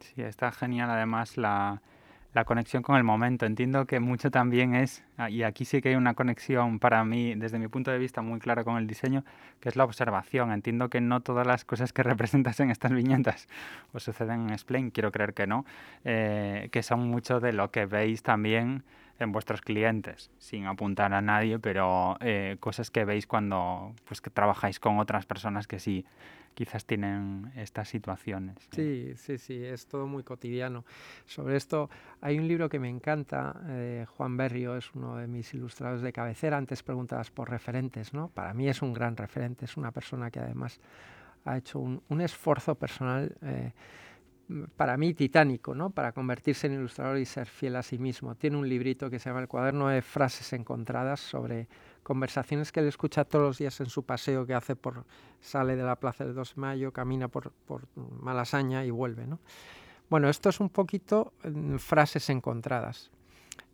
Sí, 0.00 0.22
está 0.22 0.52
genial 0.52 0.90
además 0.90 1.36
la, 1.36 1.82
la 2.34 2.44
conexión 2.44 2.82
con 2.82 2.96
el 2.96 3.04
momento. 3.04 3.46
Entiendo 3.46 3.86
que 3.86 4.00
mucho 4.00 4.30
también 4.30 4.74
es, 4.74 5.04
ah, 5.16 5.30
y 5.30 5.42
aquí 5.42 5.64
sí 5.64 5.80
que 5.80 5.90
hay 5.90 5.94
una 5.94 6.14
conexión 6.14 6.78
para 6.78 7.04
mí, 7.04 7.34
desde 7.34 7.58
mi 7.58 7.68
punto 7.68 7.90
de 7.90 7.98
vista, 7.98 8.22
muy 8.22 8.38
clara 8.38 8.64
con 8.64 8.76
el 8.76 8.86
diseño, 8.86 9.24
que 9.60 9.68
es 9.68 9.76
la 9.76 9.84
observación. 9.84 10.52
Entiendo 10.52 10.88
que 10.88 11.00
no 11.00 11.20
todas 11.20 11.46
las 11.46 11.64
cosas 11.64 11.92
que 11.92 12.02
representas 12.04 12.60
en 12.60 12.70
estas 12.70 12.92
viñetas 12.92 13.48
os 13.92 14.02
suceden 14.02 14.42
en 14.42 14.50
Explain, 14.50 14.90
quiero 14.90 15.10
creer 15.12 15.34
que 15.34 15.46
no, 15.46 15.64
eh, 16.04 16.68
que 16.72 16.82
son 16.82 17.08
mucho 17.08 17.40
de 17.40 17.52
lo 17.52 17.70
que 17.70 17.86
veis 17.86 18.22
también 18.22 18.84
en 19.18 19.32
vuestros 19.32 19.60
clientes, 19.60 20.30
sin 20.38 20.66
apuntar 20.66 21.12
a 21.12 21.20
nadie, 21.20 21.58
pero 21.58 22.16
eh, 22.20 22.56
cosas 22.60 22.90
que 22.90 23.04
veis 23.04 23.26
cuando 23.26 23.94
pues, 24.06 24.20
que 24.20 24.30
trabajáis 24.30 24.78
con 24.78 24.98
otras 24.98 25.26
personas 25.26 25.66
que 25.66 25.78
sí 25.78 26.04
quizás 26.54 26.84
tienen 26.84 27.52
estas 27.54 27.88
situaciones. 27.88 28.56
Sí, 28.72 29.12
sí, 29.14 29.38
sí, 29.38 29.64
es 29.64 29.86
todo 29.86 30.08
muy 30.08 30.24
cotidiano. 30.24 30.84
Sobre 31.24 31.56
esto 31.56 31.88
hay 32.20 32.36
un 32.36 32.48
libro 32.48 32.68
que 32.68 32.80
me 32.80 32.88
encanta, 32.88 33.60
eh, 33.68 34.06
Juan 34.16 34.36
Berrio 34.36 34.76
es 34.76 34.92
uno 34.92 35.16
de 35.16 35.28
mis 35.28 35.54
ilustradores 35.54 36.02
de 36.02 36.12
cabecera, 36.12 36.56
antes 36.56 36.82
preguntadas 36.82 37.30
por 37.30 37.48
referentes, 37.48 38.12
¿no? 38.12 38.28
Para 38.30 38.54
mí 38.54 38.68
es 38.68 38.82
un 38.82 38.92
gran 38.92 39.16
referente, 39.16 39.66
es 39.66 39.76
una 39.76 39.92
persona 39.92 40.32
que 40.32 40.40
además 40.40 40.80
ha 41.44 41.56
hecho 41.56 41.78
un, 41.78 42.20
esfuerzo 42.20 42.74
personal. 42.74 43.36
Eh, 43.42 43.72
para 44.76 44.96
mí 44.96 45.14
titánico, 45.14 45.74
¿no? 45.74 45.90
Para 45.90 46.12
convertirse 46.12 46.66
en 46.66 46.74
ilustrador 46.74 47.18
y 47.18 47.24
ser 47.24 47.46
fiel 47.46 47.76
a 47.76 47.82
sí 47.82 47.98
mismo. 47.98 48.34
Tiene 48.34 48.56
un 48.56 48.68
librito 48.68 49.10
que 49.10 49.18
se 49.18 49.28
llama 49.28 49.40
El 49.40 49.48
cuaderno 49.48 49.88
de 49.88 50.00
frases 50.02 50.52
encontradas 50.52 51.20
sobre 51.20 51.68
conversaciones 52.02 52.72
que 52.72 52.80
él 52.80 52.86
escucha 52.86 53.24
todos 53.24 53.44
los 53.44 53.58
días 53.58 53.78
en 53.80 53.86
su 53.86 54.04
paseo 54.04 54.46
que 54.46 54.54
hace 54.54 54.76
por 54.76 55.04
sale 55.40 55.76
de 55.76 55.82
la 55.82 55.96
Plaza 55.96 56.24
del 56.24 56.34
2 56.34 56.54
de 56.54 56.60
Mayo, 56.60 56.92
camina 56.92 57.28
por, 57.28 57.52
por 57.66 57.82
Malasaña 57.94 58.84
y 58.84 58.90
vuelve, 58.90 59.26
¿no? 59.26 59.38
Bueno, 60.08 60.30
esto 60.30 60.48
es 60.48 60.60
un 60.60 60.70
poquito 60.70 61.34
mm, 61.44 61.76
frases 61.76 62.30
encontradas. 62.30 63.10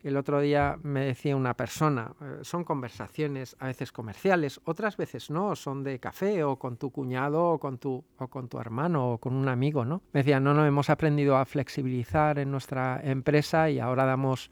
El 0.05 0.19
otro 0.19 0.39
día 0.43 0.79
me 0.83 1.07
decía 1.07 1.35
una 1.35 1.55
persona, 1.55 2.13
eh, 2.21 2.41
son 2.43 2.63
conversaciones 2.63 3.57
a 3.59 3.69
veces 3.69 3.91
comerciales, 3.91 4.61
otras 4.65 4.99
veces 4.99 5.31
no, 5.31 5.57
son 5.57 5.83
de 5.83 5.99
café 5.99 6.45
o 6.45 6.57
con 6.57 6.77
tu 6.77 6.91
cuñado 6.91 7.53
o 7.53 7.59
con 7.59 7.79
tu, 7.79 8.05
o 8.19 8.29
con 8.29 8.49
tu 8.51 8.59
hermano 8.59 9.13
o 9.13 9.19
con 9.19 9.33
un 9.33 9.49
amigo, 9.49 9.87
¿no? 9.87 10.03
Me 10.13 10.21
decía, 10.21 10.41
no, 10.41 10.53
no, 10.53 10.67
hemos 10.67 10.91
aprendido 10.91 11.39
a 11.39 11.47
flexibilizar 11.47 12.39
en 12.39 12.51
nuestra 12.51 13.01
empresa 13.03 13.71
y 13.71 13.81
ahora 13.81 14.05
damos 14.05 14.51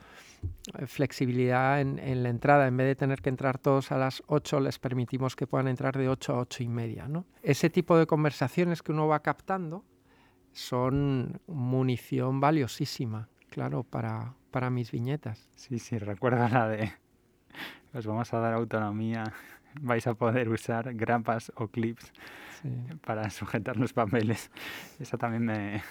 eh, 0.78 0.86
flexibilidad 0.86 1.82
en, 1.82 2.22
la 2.22 2.30
entrada. 2.30 2.66
En 2.66 2.78
vez 2.78 2.86
de 2.86 2.96
tener 2.96 3.20
que 3.20 3.28
entrar 3.28 3.58
todos 3.58 3.92
a 3.92 3.98
las 3.98 4.22
8, 4.28 4.58
les 4.58 4.78
permitimos 4.78 5.36
que 5.36 5.46
puedan 5.46 5.68
entrar 5.68 5.98
de 5.98 6.08
8 6.08 6.32
a 6.32 6.38
8 6.38 6.62
y 6.62 6.68
media, 6.68 7.08
¿no? 7.08 7.26
Ese 7.42 7.68
tipo 7.68 7.98
de 7.98 8.06
conversaciones 8.06 8.82
que 8.82 8.92
uno 8.92 9.06
va 9.06 9.20
captando 9.20 9.84
son 10.52 11.42
munición 11.46 12.40
valiosísima, 12.40 13.28
claro, 13.50 13.82
para 13.82 14.34
para 14.52 14.70
mis 14.70 14.92
viñetas. 14.92 15.48
Sí, 15.56 15.80
sí, 15.80 15.98
recuerda 15.98 16.48
la 16.48 16.68
de 16.68 16.92
os 17.94 18.06
vamos 18.06 18.32
a 18.32 18.38
dar 18.38 18.54
autonomía, 18.54 19.24
vais 19.80 20.06
a 20.06 20.14
poder 20.14 20.48
usar 20.48 20.94
grapas 20.94 21.50
o 21.56 21.68
clips 21.68 22.12
para 23.04 23.28
sujetar 23.30 23.76
los 23.76 23.92
papeles. 23.92 24.50
Esa 25.00 25.18
también 25.18 25.44
me... 25.44 25.82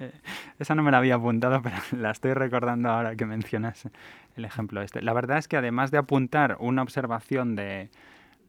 Eh, 0.00 0.12
esa 0.58 0.74
no 0.74 0.82
me 0.82 0.90
la 0.90 0.98
había 0.98 1.14
apuntado, 1.14 1.62
pero 1.62 1.76
la 1.92 2.10
estoy 2.10 2.34
recordando 2.34 2.90
ahora 2.90 3.16
que 3.16 3.24
mencionas 3.24 3.88
el 4.36 4.44
ejemplo 4.44 4.82
este. 4.82 5.00
La 5.00 5.14
verdad 5.14 5.38
es 5.38 5.48
que 5.48 5.56
además 5.56 5.90
de 5.90 5.98
apuntar 5.98 6.56
una 6.60 6.82
observación 6.82 7.54
de, 7.54 7.90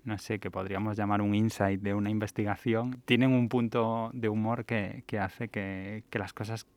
no 0.03 0.17
sé, 0.17 0.39
que 0.39 0.51
podríamos 0.51 0.97
llamar 0.97 1.21
un 1.21 1.33
insight 1.33 1.81
de 1.81 1.93
una 1.93 2.09
investigación, 2.09 3.01
tienen 3.05 3.31
un 3.31 3.47
punto 3.47 4.09
de 4.13 4.27
humor 4.27 4.65
que, 4.65 5.03
que 5.07 5.19
hace 5.19 5.47
que, 5.47 6.03
que 6.09 6.19
las 6.19 6.33
cosas 6.33 6.67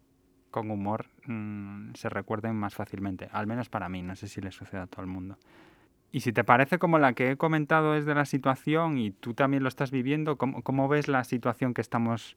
con 0.51 0.71
humor 0.71 1.07
mm, 1.27 1.95
se 1.95 2.09
recuerden 2.09 2.57
más 2.57 2.75
fácilmente, 2.75 3.29
al 3.33 3.47
menos 3.47 3.69
para 3.69 3.89
mí, 3.89 4.03
no 4.03 4.17
sé 4.17 4.29
si 4.29 4.41
le 4.41 4.51
sucede 4.51 4.81
a 4.81 4.87
todo 4.87 5.03
el 5.03 5.09
mundo. 5.09 5.37
Y 6.11 6.21
si 6.21 6.33
te 6.33 6.43
parece 6.43 6.79
como 6.79 6.99
la 6.99 7.13
que 7.13 7.33
he 7.33 7.37
comentado 7.37 7.95
es 7.95 8.07
de 8.07 8.15
la 8.15 8.25
situación 8.25 8.97
y 8.99 9.11
tú 9.11 9.35
también 9.35 9.63
lo 9.63 9.69
estás 9.69 9.91
viviendo, 9.91 10.37
¿cómo, 10.37 10.63
cómo 10.63 10.89
ves 10.89 11.07
la 11.07 11.23
situación 11.25 11.75
que 11.75 11.83
estamos 11.83 12.37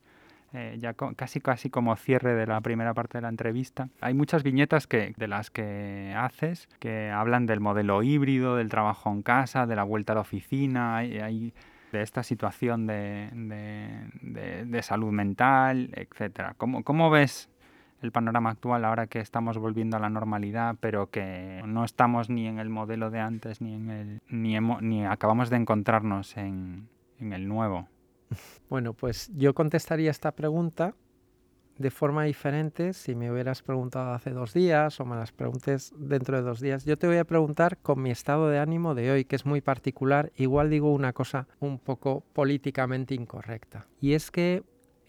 eh, 0.54 0.76
ya 0.80 0.94
casi 0.94 1.40
casi 1.40 1.70
como 1.70 1.96
cierre 1.96 2.36
de 2.36 2.46
la 2.46 2.60
primera 2.60 2.94
parte 2.94 3.18
de 3.18 3.22
la 3.22 3.30
entrevista? 3.30 3.88
Hay 4.02 4.14
muchas 4.14 4.44
viñetas 4.44 4.86
que, 4.88 5.14
de 5.16 5.28
las 5.30 5.50
que 5.50 6.14
haces 6.18 6.68
que 6.80 7.10
hablan 7.10 7.46
del 7.46 7.62
modelo 7.62 8.04
híbrido, 8.04 8.58
del 8.58 8.68
trabajo 8.68 9.10
en 9.10 9.22
casa, 9.22 9.66
de 9.66 9.78
la 9.78 9.84
vuelta 9.84 10.12
a 10.12 10.16
la 10.16 10.22
oficina, 10.22 11.00
de 11.00 12.02
esta 12.02 12.24
situación 12.24 12.86
de, 12.88 13.30
salud 14.82 15.12
mental, 15.12 15.92
etcétera. 15.94 16.56
¿Cómo, 16.58 16.84
¿Cómo 16.84 17.10
ves 17.10 17.50
el 18.02 18.12
panorama 18.12 18.52
actual 18.52 18.86
ahora 18.86 19.08
que 19.08 19.20
estamos 19.20 19.58
volviendo 19.58 19.98
a 19.98 20.00
la 20.00 20.10
normalidad, 20.10 20.76
pero 20.80 21.10
que 21.10 21.62
no 21.66 21.84
estamos 21.86 22.30
ni 22.30 22.48
en 22.48 22.60
el 22.60 22.70
modelo 22.70 23.10
de 23.10 23.20
antes 23.20 23.62
ni 23.62 23.76
en 23.76 23.90
el 23.90 24.22
ni, 24.28 24.58
ni 24.60 25.06
acabamos 25.06 25.50
de 25.50 25.58
encontrarnos 25.58 26.38
en, 26.38 26.90
en 27.20 27.34
el 27.34 27.48
nuevo. 27.48 27.88
Bueno, 28.70 28.94
pues 28.94 29.30
yo 29.36 29.54
contestaría 29.54 30.10
esta 30.10 30.32
pregunta 30.32 30.96
de 31.78 31.92
forma 31.92 32.24
diferente 32.24 32.94
si 32.94 33.16
me 33.16 33.32
hubieras 33.32 33.62
preguntado 33.62 34.14
hace 34.14 34.32
dos 34.32 34.54
días 34.54 35.00
o 35.00 35.06
me 35.06 35.16
las 35.16 35.32
preguntes 35.32 35.94
dentro 35.98 36.38
de 36.38 36.44
dos 36.44 36.60
días. 36.60 36.86
Yo 36.86 36.98
te 36.98 37.08
voy 37.08 37.18
a 37.18 37.26
preguntar 37.26 37.78
con 37.80 38.02
mi 38.02 38.12
estado 38.12 38.50
de 38.50 38.60
ánimo 38.60 38.96
de 38.96 39.12
hoy, 39.12 39.26
que 39.26 39.36
es 39.36 39.46
muy 39.46 39.62
particular. 39.62 40.32
Igual 40.36 40.70
digo 40.70 40.94
una 40.94 41.12
cosa 41.14 41.48
un 41.60 41.80
poco 41.80 42.24
políticamente 42.34 43.16
incorrecta. 43.16 43.88
Y 44.00 44.14
es 44.14 44.32
que 44.32 44.64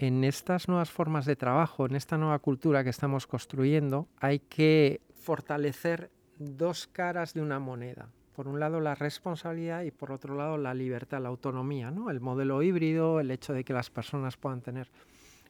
en 0.07 0.25
estas 0.25 0.67
nuevas 0.67 0.91
formas 0.91 1.27
de 1.27 1.37
trabajo, 1.37 1.87
en 1.87 1.95
esta 1.95 2.19
nueva 2.19 2.41
cultura 2.41 2.83
que 2.83 2.91
estamos 2.91 3.29
construyendo, 3.29 4.09
hay 4.19 4.41
que 4.41 5.01
fortalecer 5.15 6.11
dos 6.39 6.89
caras 6.89 7.35
de 7.35 7.41
una 7.41 7.61
moneda. 7.61 8.09
Por 8.35 8.49
un 8.49 8.59
lado 8.59 8.81
la 8.81 8.97
responsabilidad 8.97 9.83
y 9.83 9.93
por 9.93 10.11
otro 10.11 10.35
lado 10.35 10.59
la 10.59 10.75
libertad, 10.75 11.23
la 11.23 11.29
autonomía, 11.29 11.93
¿no? 11.93 12.11
El 12.11 12.21
modelo 12.21 12.65
híbrido, 12.65 13.21
el 13.21 13.31
hecho 13.31 13.53
de 13.53 13.63
que 13.63 13.73
las 13.73 13.91
personas 13.91 14.37
puedan 14.37 14.61
tener 14.61 14.91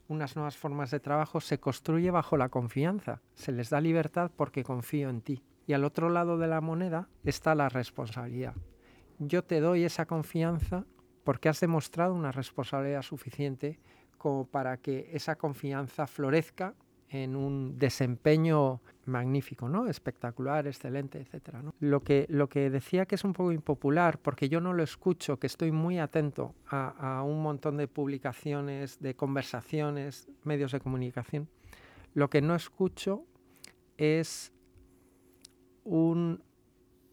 unas 0.09 0.37
nuevas 0.37 0.59
formas 0.59 0.91
de 0.91 1.01
trabajo 1.01 1.41
se 1.41 1.59
construye 1.59 2.11
bajo 2.11 2.37
la 2.37 2.51
confianza. 2.51 3.23
Se 3.33 3.53
les 3.53 3.71
da 3.71 3.81
libertad 3.81 4.31
porque 4.37 4.65
confío 4.65 5.09
en 5.09 5.23
ti. 5.23 5.43
Y 5.67 5.73
al 5.73 5.85
otro 5.85 6.11
lado 6.11 6.37
de 6.37 6.49
la 6.49 6.61
moneda 6.61 7.09
está 7.25 7.55
la 7.55 7.71
responsabilidad. 7.71 8.55
Yo 9.19 9.45
te 9.45 9.61
doy 9.61 9.85
esa 9.85 10.05
confianza 10.05 10.85
porque 11.25 11.49
has 11.49 11.61
demostrado 11.61 12.13
una 12.13 12.33
responsabilidad 12.33 13.01
suficiente 13.01 13.81
como 14.23 14.47
para 14.47 14.77
que 14.77 15.11
esa 15.12 15.35
confianza 15.35 16.07
florezca 16.07 16.77
en 17.09 17.35
un 17.35 17.77
desempeño 17.77 18.81
magnífico, 19.05 19.68
¿no? 19.68 19.89
espectacular, 19.89 20.68
excelente, 20.68 21.18
etc. 21.20 21.57
Lo, 21.81 22.05
que, 22.05 22.27
lo 22.29 22.49
que 22.49 22.70
decía 22.70 23.05
que 23.05 23.16
es 23.16 23.25
un 23.25 23.33
poco 23.33 23.51
impopular, 23.51 24.20
porque 24.20 24.49
yo 24.49 24.61
no 24.61 24.75
lo 24.75 24.85
escucho, 24.85 25.41
que 25.41 25.49
estoy 25.49 25.73
muy 25.73 25.99
atento 25.99 26.55
a, 26.68 27.18
a 27.18 27.25
un 27.25 27.43
montón 27.43 27.77
de 27.79 27.89
publicaciones, 27.89 29.01
de 29.01 29.16
conversaciones, 29.16 30.29
medios 30.45 30.70
de 30.70 30.79
comunicación, 30.79 31.49
lo 32.14 32.31
que 32.31 32.43
no 32.43 32.55
escucho 32.55 33.25
es 33.97 34.53
un 35.83 36.45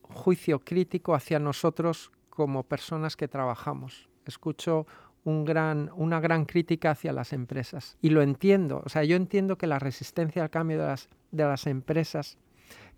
juicio 0.04 0.60
crítico 0.60 1.16
hacia 1.16 1.40
nosotros 1.40 2.12
como 2.30 2.62
personas 2.66 3.16
que 3.16 3.28
trabajamos. 3.28 4.10
Escucho 4.26 4.86
una 5.30 6.20
gran 6.20 6.46
crítica 6.46 6.92
hacia 6.92 7.14
las 7.14 7.34
empresas. 7.34 7.98
Y 8.02 8.10
lo 8.10 8.22
entiendo. 8.22 8.82
O 8.86 8.90
sea, 8.90 9.04
yo 9.04 9.16
entiendo 9.16 9.58
que 9.58 9.68
la 9.68 9.80
resistencia 9.80 10.44
al 10.44 10.50
cambio 10.50 10.80
de 10.80 10.88
las, 10.88 11.10
de 11.32 11.44
las 11.46 11.68
empresas 11.68 12.38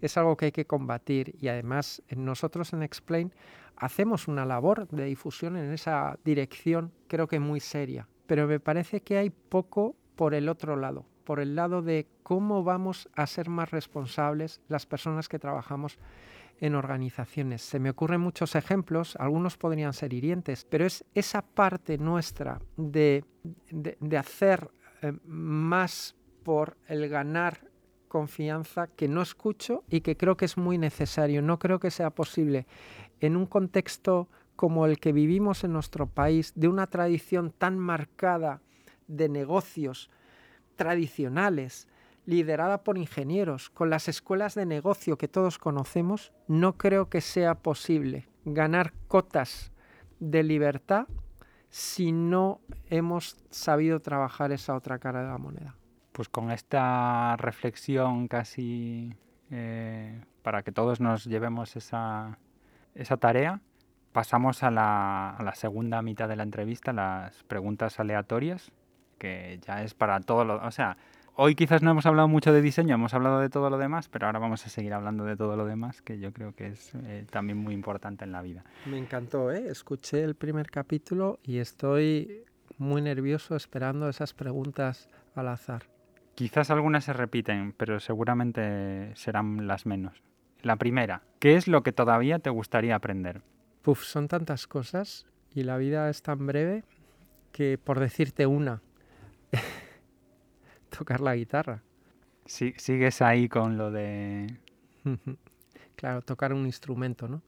es 0.01 0.17
algo 0.17 0.35
que 0.37 0.45
hay 0.45 0.51
que 0.51 0.65
combatir. 0.65 1.35
Y 1.39 1.47
además, 1.47 2.01
nosotros 2.15 2.73
en 2.73 2.83
Explain 2.83 3.33
hacemos 3.77 4.27
una 4.27 4.45
labor 4.45 4.87
de 4.89 5.05
difusión 5.05 5.57
en 5.57 5.71
esa 5.71 6.17
dirección, 6.23 6.91
creo 7.07 7.27
que 7.27 7.39
muy 7.39 7.59
seria. 7.59 8.07
Pero 8.27 8.47
me 8.47 8.59
parece 8.59 9.01
que 9.01 9.17
hay 9.17 9.29
poco 9.29 9.95
por 10.15 10.33
el 10.33 10.49
otro 10.49 10.75
lado, 10.75 11.05
por 11.23 11.39
el 11.39 11.55
lado 11.55 11.81
de 11.81 12.07
cómo 12.23 12.63
vamos 12.63 13.09
a 13.15 13.27
ser 13.27 13.49
más 13.49 13.71
responsables 13.71 14.61
las 14.67 14.85
personas 14.85 15.27
que 15.27 15.39
trabajamos 15.39 15.97
en 16.61 16.75
organizaciones. 16.75 17.63
Se 17.63 17.79
me 17.79 17.89
ocurren 17.89 18.21
muchos 18.21 18.55
ejemplos, 18.55 19.17
algunos 19.17 19.57
podrían 19.57 19.93
ser 19.93 20.13
hirientes, 20.13 20.65
pero 20.69 20.85
es 20.85 21.03
esa 21.13 21.41
parte 21.41 21.97
nuestra 21.97 22.61
de, 22.77 23.25
de, 23.71 24.17
hacer 24.17 24.69
eh, 25.01 25.11
más 25.25 26.15
por 26.43 26.77
el 26.87 27.09
ganar 27.09 27.67
confianza 28.07 28.87
que 28.87 29.07
no 29.07 29.21
escucho 29.21 29.83
y 29.89 30.01
que 30.01 30.15
creo 30.15 30.37
que 30.37 30.45
es 30.45 30.55
muy 30.57 30.77
necesario. 30.77 31.41
No 31.41 31.57
creo 31.57 31.79
que 31.79 31.91
sea 31.91 32.11
posible 32.11 32.67
en 33.19 33.35
un 33.35 33.47
contexto 33.47 34.29
como 34.55 34.85
el 34.85 34.99
que 34.99 35.13
vivimos 35.13 35.63
en 35.63 35.73
nuestro 35.73 36.05
país, 36.05 36.53
de 36.55 36.67
una 36.67 36.85
tradición 36.85 37.51
tan 37.51 37.79
marcada 37.79 38.61
de 39.07 39.29
negocios 39.29 40.11
tradicionales, 40.75 41.87
liderada 42.25 42.83
por 42.83 42.97
ingenieros, 42.97 43.69
con 43.69 43.89
las 43.89 44.07
escuelas 44.07 44.55
de 44.55 44.65
negocio 44.65 45.17
que 45.17 45.27
todos 45.27 45.57
conocemos, 45.57 46.31
no 46.47 46.77
creo 46.77 47.09
que 47.09 47.21
sea 47.21 47.55
posible 47.55 48.27
ganar 48.45 48.93
cotas 49.07 49.71
de 50.19 50.43
libertad 50.43 51.07
si 51.69 52.11
no 52.11 52.59
hemos 52.89 53.37
sabido 53.49 54.01
trabajar 54.01 54.51
esa 54.51 54.75
otra 54.75 54.99
cara 54.99 55.21
de 55.21 55.29
la 55.29 55.37
moneda. 55.37 55.75
Pues 56.11 56.27
con 56.27 56.51
esta 56.51 57.37
reflexión 57.37 58.27
casi 58.27 59.15
eh, 59.49 60.21
para 60.41 60.63
que 60.63 60.71
todos 60.71 60.99
nos 60.99 61.25
llevemos 61.25 61.75
esa, 61.75 62.37
esa 62.93 63.17
tarea, 63.17 63.61
pasamos 64.11 64.63
a 64.63 64.71
la, 64.71 65.31
a 65.31 65.43
la 65.43 65.55
segunda 65.55 66.01
mitad 66.01 66.27
de 66.27 66.35
la 66.35 66.43
entrevista, 66.43 66.91
las 66.91 67.43
preguntas 67.43 67.99
aleatorias, 67.99 68.71
que 69.17 69.59
ya 69.65 69.83
es 69.83 69.93
para 69.93 70.19
todo 70.19 70.43
lo... 70.43 70.65
O 70.65 70.71
sea, 70.71 70.97
Hoy 71.43 71.55
quizás 71.55 71.81
no 71.81 71.89
hemos 71.89 72.05
hablado 72.05 72.27
mucho 72.27 72.53
de 72.53 72.61
diseño, 72.61 72.93
hemos 72.93 73.15
hablado 73.15 73.39
de 73.39 73.49
todo 73.49 73.71
lo 73.71 73.79
demás, 73.79 74.07
pero 74.09 74.27
ahora 74.27 74.37
vamos 74.37 74.63
a 74.63 74.69
seguir 74.69 74.93
hablando 74.93 75.23
de 75.23 75.35
todo 75.35 75.55
lo 75.55 75.65
demás, 75.65 76.03
que 76.03 76.19
yo 76.19 76.31
creo 76.31 76.53
que 76.53 76.67
es 76.67 76.93
eh, 76.93 77.25
también 77.31 77.57
muy 77.57 77.73
importante 77.73 78.23
en 78.25 78.31
la 78.31 78.43
vida. 78.43 78.63
Me 78.85 78.99
encantó, 78.99 79.51
¿eh? 79.51 79.67
escuché 79.67 80.23
el 80.23 80.35
primer 80.35 80.69
capítulo 80.69 81.39
y 81.43 81.57
estoy 81.57 82.43
muy 82.77 83.01
nervioso 83.01 83.55
esperando 83.55 84.07
esas 84.07 84.35
preguntas 84.35 85.09
al 85.33 85.47
azar. 85.47 85.85
Quizás 86.35 86.69
algunas 86.69 87.05
se 87.05 87.13
repiten, 87.13 87.73
pero 87.75 87.99
seguramente 87.99 89.09
serán 89.15 89.65
las 89.65 89.87
menos. 89.87 90.21
La 90.61 90.75
primera, 90.75 91.23
¿qué 91.39 91.55
es 91.55 91.67
lo 91.67 91.81
que 91.81 91.91
todavía 91.91 92.37
te 92.37 92.51
gustaría 92.51 92.93
aprender? 92.93 93.41
Puf, 93.81 94.03
son 94.03 94.27
tantas 94.27 94.67
cosas 94.67 95.25
y 95.55 95.63
la 95.63 95.77
vida 95.77 96.07
es 96.11 96.21
tan 96.21 96.45
breve 96.45 96.83
que 97.51 97.79
por 97.79 97.99
decirte 97.99 98.45
una, 98.45 98.83
tocar 101.01 101.19
la 101.19 101.35
guitarra. 101.35 101.81
Sí, 102.45 102.75
sigues 102.77 103.23
ahí 103.23 103.49
con 103.49 103.75
lo 103.75 103.89
de... 103.89 104.59
claro, 105.95 106.21
tocar 106.21 106.53
un 106.53 106.67
instrumento, 106.67 107.27
¿no? 107.27 107.41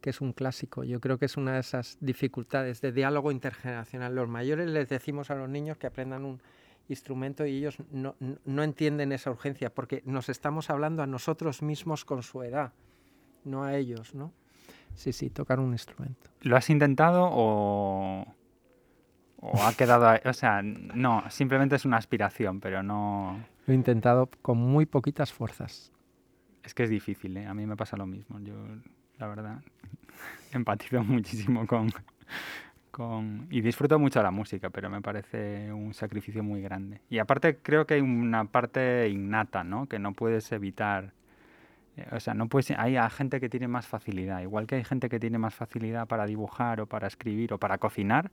Que 0.00 0.10
es 0.10 0.20
un 0.20 0.32
clásico. 0.32 0.84
Yo 0.84 1.00
creo 1.00 1.18
que 1.18 1.24
es 1.24 1.36
una 1.36 1.54
de 1.54 1.60
esas 1.60 1.98
dificultades 2.00 2.80
de 2.80 2.92
diálogo 2.92 3.32
intergeneracional. 3.32 4.14
Los 4.14 4.28
mayores 4.28 4.70
les 4.70 4.88
decimos 4.88 5.32
a 5.32 5.34
los 5.34 5.48
niños 5.48 5.76
que 5.76 5.88
aprendan 5.88 6.24
un 6.24 6.40
instrumento 6.88 7.44
y 7.44 7.56
ellos 7.56 7.78
no, 7.90 8.14
no 8.44 8.62
entienden 8.62 9.10
esa 9.10 9.32
urgencia 9.32 9.74
porque 9.74 10.02
nos 10.06 10.28
estamos 10.28 10.70
hablando 10.70 11.02
a 11.02 11.06
nosotros 11.08 11.62
mismos 11.62 12.04
con 12.04 12.22
su 12.22 12.44
edad, 12.44 12.72
no 13.44 13.64
a 13.64 13.76
ellos, 13.76 14.14
¿no? 14.14 14.32
Sí, 14.94 15.12
sí, 15.12 15.30
tocar 15.30 15.58
un 15.58 15.72
instrumento. 15.72 16.30
¿Lo 16.42 16.56
has 16.56 16.70
intentado 16.70 17.28
o, 17.32 18.24
o 19.40 19.62
ha 19.62 19.72
quedado, 19.72 20.20
o 20.24 20.32
sea, 20.32 20.62
no, 20.62 21.24
simplemente 21.30 21.76
es 21.76 21.84
una 21.84 21.96
aspiración, 21.96 22.60
pero 22.60 22.82
no... 22.82 23.42
Lo 23.66 23.72
he 23.72 23.76
intentado 23.76 24.28
con 24.42 24.58
muy 24.58 24.84
poquitas 24.84 25.32
fuerzas. 25.32 25.92
Es 26.62 26.74
que 26.74 26.82
es 26.82 26.90
difícil, 26.90 27.36
¿eh? 27.38 27.46
a 27.46 27.54
mí 27.54 27.64
me 27.64 27.76
pasa 27.76 27.96
lo 27.96 28.06
mismo. 28.06 28.38
Yo, 28.40 28.54
la 29.18 29.28
verdad, 29.28 29.62
empatizo 30.52 31.02
muchísimo 31.02 31.66
con, 31.66 31.90
con... 32.90 33.46
Y 33.50 33.62
disfruto 33.62 33.98
mucho 33.98 34.22
la 34.22 34.30
música, 34.30 34.68
pero 34.68 34.90
me 34.90 35.00
parece 35.00 35.72
un 35.72 35.94
sacrificio 35.94 36.42
muy 36.42 36.60
grande. 36.60 37.00
Y 37.08 37.18
aparte 37.18 37.56
creo 37.62 37.86
que 37.86 37.94
hay 37.94 38.02
una 38.02 38.44
parte 38.44 39.08
innata, 39.08 39.64
¿no? 39.64 39.86
Que 39.86 39.98
no 39.98 40.12
puedes 40.12 40.52
evitar... 40.52 41.14
Eh, 41.96 42.06
o 42.12 42.20
sea, 42.20 42.34
no 42.34 42.46
puedes... 42.48 42.72
Hay 42.72 42.96
gente 43.10 43.40
que 43.40 43.48
tiene 43.48 43.68
más 43.68 43.86
facilidad. 43.86 44.42
Igual 44.42 44.66
que 44.66 44.74
hay 44.74 44.84
gente 44.84 45.08
que 45.08 45.18
tiene 45.18 45.38
más 45.38 45.54
facilidad 45.54 46.06
para 46.06 46.26
dibujar 46.26 46.82
o 46.82 46.86
para 46.86 47.06
escribir 47.06 47.54
o 47.54 47.58
para 47.58 47.78
cocinar, 47.78 48.30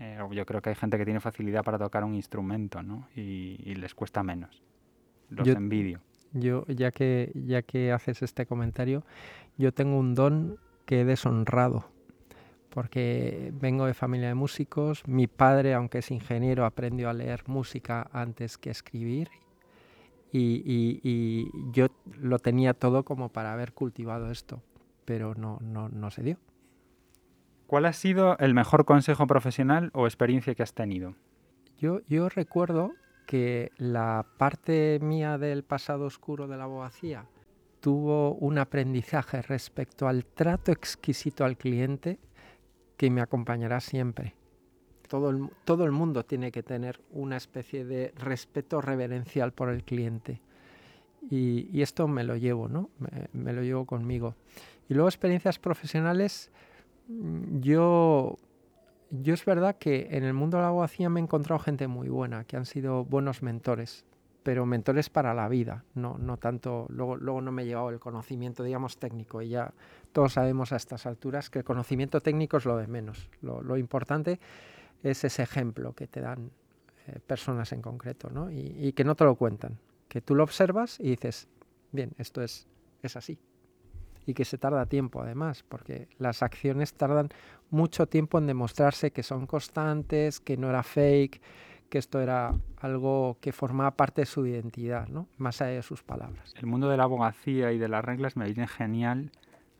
eh, 0.00 0.18
yo 0.32 0.46
creo 0.46 0.62
que 0.62 0.70
hay 0.70 0.74
gente 0.74 0.96
que 0.96 1.04
tiene 1.04 1.20
facilidad 1.20 1.62
para 1.62 1.78
tocar 1.78 2.04
un 2.04 2.14
instrumento, 2.14 2.82
¿no? 2.82 3.08
Y, 3.14 3.74
les 3.74 3.94
cuesta 3.94 4.22
menos. 4.22 4.62
Los 5.28 5.46
yo, 5.46 5.52
envidio. 5.52 6.00
Yo, 6.32 6.64
ya 6.68 6.90
que, 6.90 7.30
ya 7.34 7.60
que 7.60 7.92
haces 7.92 8.22
este 8.22 8.46
comentario, 8.46 9.04
yo 9.58 9.72
tengo 9.72 9.98
un 9.98 10.14
don 10.14 10.56
que 10.86 11.02
he 11.02 11.04
deshonrado. 11.04 11.84
Porque 12.70 13.52
vengo 13.60 13.84
de 13.84 13.92
familia 13.92 14.28
de 14.28 14.34
músicos. 14.34 15.06
Mi 15.06 15.26
padre, 15.26 15.74
aunque 15.74 15.98
es 15.98 16.10
ingeniero, 16.10 16.64
aprendió 16.64 17.10
a 17.10 17.12
leer 17.12 17.42
música 17.46 18.08
antes 18.12 18.56
que 18.56 18.70
escribir. 18.70 19.28
Y, 20.32 20.62
y 21.02 21.50
yo 21.72 21.88
lo 22.20 22.38
tenía 22.38 22.72
todo 22.72 23.04
como 23.04 23.28
para 23.28 23.52
haber 23.52 23.72
cultivado 23.72 24.30
esto. 24.30 24.62
Pero 25.04 25.34
no, 25.34 25.58
no, 25.60 25.88
no 25.88 26.10
se 26.10 26.22
dio. 26.22 26.36
¿Cuál 27.70 27.86
ha 27.86 27.92
sido 27.92 28.36
el 28.38 28.52
mejor 28.52 28.84
consejo 28.84 29.28
profesional 29.28 29.92
o 29.94 30.08
experiencia 30.08 30.56
que 30.56 30.64
has 30.64 30.74
tenido? 30.74 31.14
Yo, 31.78 32.00
recuerdo 32.28 32.94
que 33.28 33.70
la 33.76 34.26
parte 34.38 34.98
mía 35.00 35.38
del 35.38 35.62
pasado 35.62 36.06
oscuro 36.06 36.48
de 36.48 36.56
la 36.56 36.64
abogacía 36.64 37.26
tuvo 37.78 38.34
un 38.34 38.58
aprendizaje 38.58 39.40
respecto 39.42 40.08
al 40.08 40.24
trato 40.24 40.72
exquisito 40.72 41.44
al 41.44 41.56
cliente 41.56 42.18
que 42.96 43.08
me 43.08 43.20
acompañará 43.20 43.78
siempre. 43.78 44.34
Todo 45.06 45.30
el, 45.30 45.92
mundo 45.92 46.24
tiene 46.24 46.50
que 46.50 46.64
tener 46.64 47.00
una 47.12 47.36
especie 47.36 47.84
de 47.84 48.12
respeto 48.16 48.80
reverencial 48.80 49.52
por 49.52 49.68
el 49.68 49.84
cliente. 49.84 50.40
Y, 51.30 51.80
esto 51.80 52.08
me 52.08 52.24
lo 52.24 52.34
llevo, 52.34 52.66
¿no? 52.66 52.90
Me, 53.32 53.52
lo 53.52 53.62
llevo 53.62 53.86
conmigo. 53.86 54.34
Y 54.88 54.94
luego 54.94 55.08
experiencias 55.08 55.60
profesionales, 55.60 56.50
yo, 57.08 58.36
yo 59.10 59.34
es 59.34 59.44
verdad 59.44 59.76
que 59.76 60.08
en 60.10 60.24
el 60.24 60.34
mundo 60.34 60.56
de 60.56 60.62
la 60.62 60.68
abogacía 60.68 61.08
me 61.08 61.20
he 61.20 61.22
encontrado 61.22 61.58
gente 61.58 61.88
muy 61.88 62.08
buena, 62.08 62.44
que 62.44 62.56
han 62.56 62.66
sido 62.66 63.04
buenos 63.04 63.42
mentores, 63.42 64.04
pero 64.42 64.66
mentores 64.66 65.10
para 65.10 65.34
la 65.34 65.48
vida, 65.48 65.84
no, 65.94 66.16
no 66.18 66.36
tanto, 66.36 66.86
luego, 66.88 67.16
luego 67.16 67.40
no 67.40 67.52
me 67.52 67.62
he 67.62 67.66
llevado 67.66 67.90
el 67.90 68.00
conocimiento, 68.00 68.62
digamos, 68.62 68.98
técnico, 68.98 69.42
y 69.42 69.50
ya 69.50 69.72
todos 70.12 70.34
sabemos 70.34 70.72
a 70.72 70.76
estas 70.76 71.06
alturas 71.06 71.50
que 71.50 71.60
el 71.60 71.64
conocimiento 71.64 72.20
técnico 72.20 72.56
es 72.56 72.64
lo 72.64 72.76
de 72.76 72.86
menos, 72.86 73.28
lo, 73.42 73.76
importante 73.76 74.40
es 75.02 75.24
ese 75.24 75.42
ejemplo 75.42 75.92
que 75.94 76.06
te 76.06 76.20
dan 76.20 76.50
eh, 77.06 77.18
personas 77.26 77.72
en 77.72 77.82
concreto, 77.82 78.30
¿no? 78.30 78.50
Y, 78.50 78.92
que 78.92 79.04
no 79.04 79.14
te 79.14 79.24
lo 79.24 79.34
cuentan, 79.34 79.78
que 80.08 80.20
tú 80.20 80.34
lo 80.34 80.42
observas 80.42 80.98
y 81.00 81.10
dices, 81.10 81.48
bien, 81.92 82.12
esto 82.18 82.42
es, 82.42 82.66
es 83.02 83.16
así. 83.16 83.38
Y 84.30 84.34
que 84.34 84.44
se 84.44 84.58
tarda 84.58 84.86
tiempo 84.86 85.20
además, 85.20 85.64
porque 85.68 86.06
las 86.18 86.44
acciones 86.44 86.94
tardan 86.94 87.30
mucho 87.68 88.06
tiempo 88.06 88.38
en 88.38 88.46
demostrarse 88.46 89.10
que 89.10 89.24
son 89.24 89.48
constantes, 89.48 90.38
que 90.38 90.56
no 90.56 90.70
era 90.70 90.84
fake, 90.84 91.42
que 91.88 91.98
esto 91.98 92.20
era 92.20 92.54
algo 92.76 93.38
que 93.40 93.50
formaba 93.50 93.90
parte 93.96 94.20
de 94.20 94.26
su 94.26 94.46
identidad, 94.46 95.08
¿no? 95.08 95.26
más 95.36 95.60
allá 95.60 95.72
de 95.72 95.82
sus 95.82 96.04
palabras. 96.04 96.54
El 96.56 96.66
mundo 96.66 96.88
de 96.88 96.96
la 96.96 97.02
abogacía 97.02 97.72
y 97.72 97.78
de 97.78 97.88
las 97.88 98.04
reglas 98.04 98.36
me 98.36 98.44
viene 98.44 98.68
genial 98.68 99.32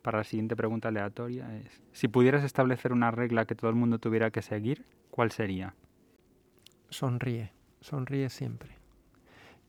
para 0.02 0.18
la 0.18 0.24
siguiente 0.24 0.56
pregunta 0.56 0.88
aleatoria. 0.88 1.56
Es, 1.56 1.80
si 1.92 2.08
pudieras 2.08 2.42
establecer 2.42 2.92
una 2.92 3.12
regla 3.12 3.44
que 3.44 3.54
todo 3.54 3.70
el 3.70 3.76
mundo 3.76 4.00
tuviera 4.00 4.32
que 4.32 4.42
seguir, 4.42 4.84
¿cuál 5.12 5.30
sería? 5.30 5.76
Sonríe, 6.88 7.52
sonríe 7.80 8.28
siempre. 8.30 8.79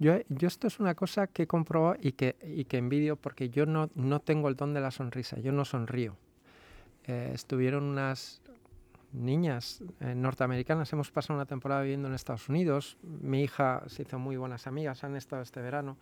Yo, 0.02 0.16
yo 0.30 0.48
esto 0.48 0.66
es 0.66 0.80
una 0.80 0.96
cosa 0.96 1.28
que 1.28 1.44
he 1.44 1.48
comprobado 1.48 1.96
y 2.02 2.14
que, 2.14 2.36
y 2.42 2.66
que 2.66 2.80
envidio 2.80 3.18
porque 3.18 3.52
yo 3.52 3.68
no, 3.68 3.92
no 3.94 4.20
tengo 4.20 4.50
el 4.50 4.56
don 4.56 4.74
de 4.74 4.82
la 4.82 4.90
sonrisa, 4.90 5.38
yo 5.40 5.52
no 5.52 5.64
sonrío. 5.64 6.18
Eh, 7.06 7.30
estuvieron 7.36 7.84
unas 7.84 8.42
niñas 9.14 9.84
eh, 10.00 10.16
norteamericanas, 10.16 10.92
hemos 10.92 11.12
pasado 11.12 11.36
una 11.36 11.46
temporada 11.46 11.84
viviendo 11.84 12.08
en 12.08 12.16
Estados 12.16 12.50
Unidos, 12.50 12.98
mi 13.04 13.44
hija 13.44 13.84
se 13.86 14.02
hizo 14.02 14.18
muy 14.18 14.38
buenas 14.38 14.66
amigas, 14.66 15.04
han 15.04 15.16
estado 15.16 15.44
este 15.44 15.62
verano, 15.62 15.98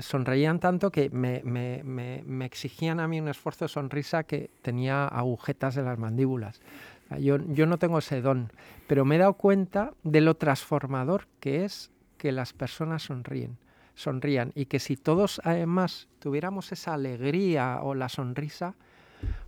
sonreían 0.00 0.58
tanto 0.58 0.90
que 0.90 1.10
me, 1.10 1.42
me, 1.44 1.82
me, 1.84 2.22
me, 2.24 2.46
exigían 2.46 3.00
a 3.00 3.08
mí 3.08 3.20
un 3.20 3.28
esfuerzo 3.28 3.66
de 3.66 3.68
sonrisa 3.68 4.24
que 4.24 4.48
tenía 4.62 5.06
agujetas 5.08 5.74
de 5.74 5.82
las 5.82 5.98
mandíbulas. 5.98 6.62
Yo, 7.20 7.36
yo 7.48 7.66
no 7.66 7.78
tengo 7.78 7.98
ese 7.98 8.22
don, 8.22 8.50
pero 8.86 9.04
me 9.04 9.16
he 9.16 9.18
dado 9.18 9.34
cuenta 9.34 9.92
de 10.04 10.22
lo 10.22 10.36
transformador 10.36 11.26
que 11.38 11.66
es 11.66 11.90
que 12.16 12.32
las 12.32 12.52
personas 12.52 13.02
sonríen, 13.02 13.58
sonrían 13.94 14.52
y 14.54 14.66
que 14.66 14.78
si 14.78 14.96
todos 14.96 15.40
además 15.44 16.08
tuviéramos 16.18 16.72
esa 16.72 16.94
alegría 16.94 17.80
o 17.82 17.94
la 17.94 18.08
sonrisa, 18.08 18.74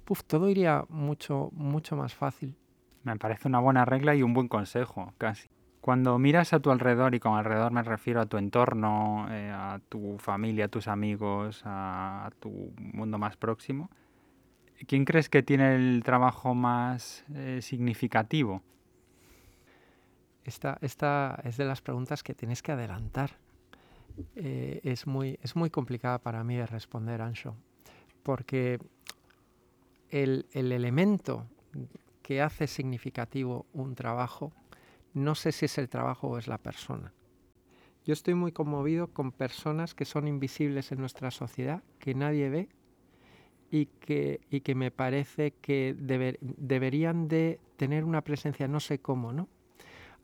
puf, 0.04 0.22
todo 0.24 0.48
iría 0.48 0.84
mucho, 0.88 1.50
mucho 1.52 1.96
más 1.96 2.14
fácil. 2.14 2.56
Me 3.02 3.16
parece 3.16 3.48
una 3.48 3.60
buena 3.60 3.84
regla 3.84 4.14
y 4.14 4.22
un 4.22 4.34
buen 4.34 4.48
consejo, 4.48 5.12
casi. 5.18 5.48
Cuando 5.80 6.18
miras 6.18 6.52
a 6.52 6.58
tu 6.58 6.72
alrededor, 6.72 7.14
y 7.14 7.20
con 7.20 7.34
alrededor 7.34 7.70
me 7.70 7.82
refiero 7.84 8.20
a 8.20 8.26
tu 8.26 8.38
entorno, 8.38 9.28
eh, 9.30 9.52
a 9.54 9.80
tu 9.88 10.18
familia, 10.18 10.64
a 10.64 10.68
tus 10.68 10.88
amigos, 10.88 11.62
a, 11.64 12.28
tu 12.40 12.72
mundo 12.76 13.18
más 13.18 13.36
próximo, 13.36 13.88
¿quién 14.88 15.04
crees 15.04 15.28
que 15.28 15.44
tiene 15.44 15.76
el 15.76 16.02
trabajo 16.02 16.56
más 16.56 17.24
eh, 17.32 17.60
significativo? 17.62 18.62
Esta, 20.46 20.78
es 21.42 21.56
de 21.56 21.64
las 21.64 21.82
preguntas 21.82 22.22
que 22.22 22.32
tienes 22.32 22.62
que 22.62 22.70
adelantar. 22.70 23.32
Eh, 24.36 24.80
es, 24.84 25.06
muy, 25.06 25.38
es 25.42 25.56
muy 25.56 25.70
complicada 25.70 26.20
para 26.20 26.44
mí 26.44 26.54
de 26.54 26.66
responder, 26.66 27.20
Ancho, 27.20 27.56
porque 28.22 28.78
el, 30.10 30.46
elemento 30.52 31.46
que 32.22 32.40
hace 32.40 32.68
significativo 32.68 33.66
un 33.72 33.96
trabajo, 33.96 34.52
no 35.14 35.34
sé 35.34 35.50
si 35.50 35.64
es 35.64 35.78
el 35.78 35.88
trabajo 35.88 36.28
o 36.28 36.38
es 36.38 36.46
la 36.46 36.58
persona. 36.58 37.12
Yo 38.04 38.12
estoy 38.12 38.34
muy 38.34 38.52
conmovido 38.52 39.08
con 39.08 39.32
personas 39.32 39.94
que 39.94 40.04
son 40.04 40.28
invisibles 40.28 40.92
en 40.92 41.00
nuestra 41.00 41.32
sociedad, 41.32 41.82
que 41.98 42.14
nadie 42.14 42.48
ve 42.50 42.68
y 43.68 43.86
que, 43.86 44.40
y 44.48 44.60
que 44.60 44.76
me 44.76 44.92
parece 44.92 45.54
que 45.60 45.96
deberían 45.98 47.26
de 47.26 47.58
tener 47.76 48.04
una 48.04 48.22
presencia, 48.22 48.68
no 48.68 48.78
sé 48.78 49.00
cómo, 49.00 49.32
¿no? 49.32 49.48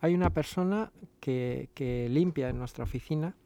Hay 0.03 0.16
una 0.16 0.30
persona 0.30 0.90
que, 1.20 2.09
limpia 2.11 2.48
en 2.48 2.59
nuestra 2.59 2.82
oficina, 2.82 3.36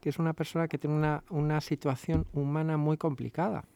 que 0.00 0.08
es 0.08 0.18
una 0.18 0.32
persona 0.32 0.66
que 0.66 0.78
tiene 0.78 1.20
una, 1.28 1.60
situación 1.60 2.26
humana 2.32 2.78
muy 2.78 2.96
complicada 2.96 3.66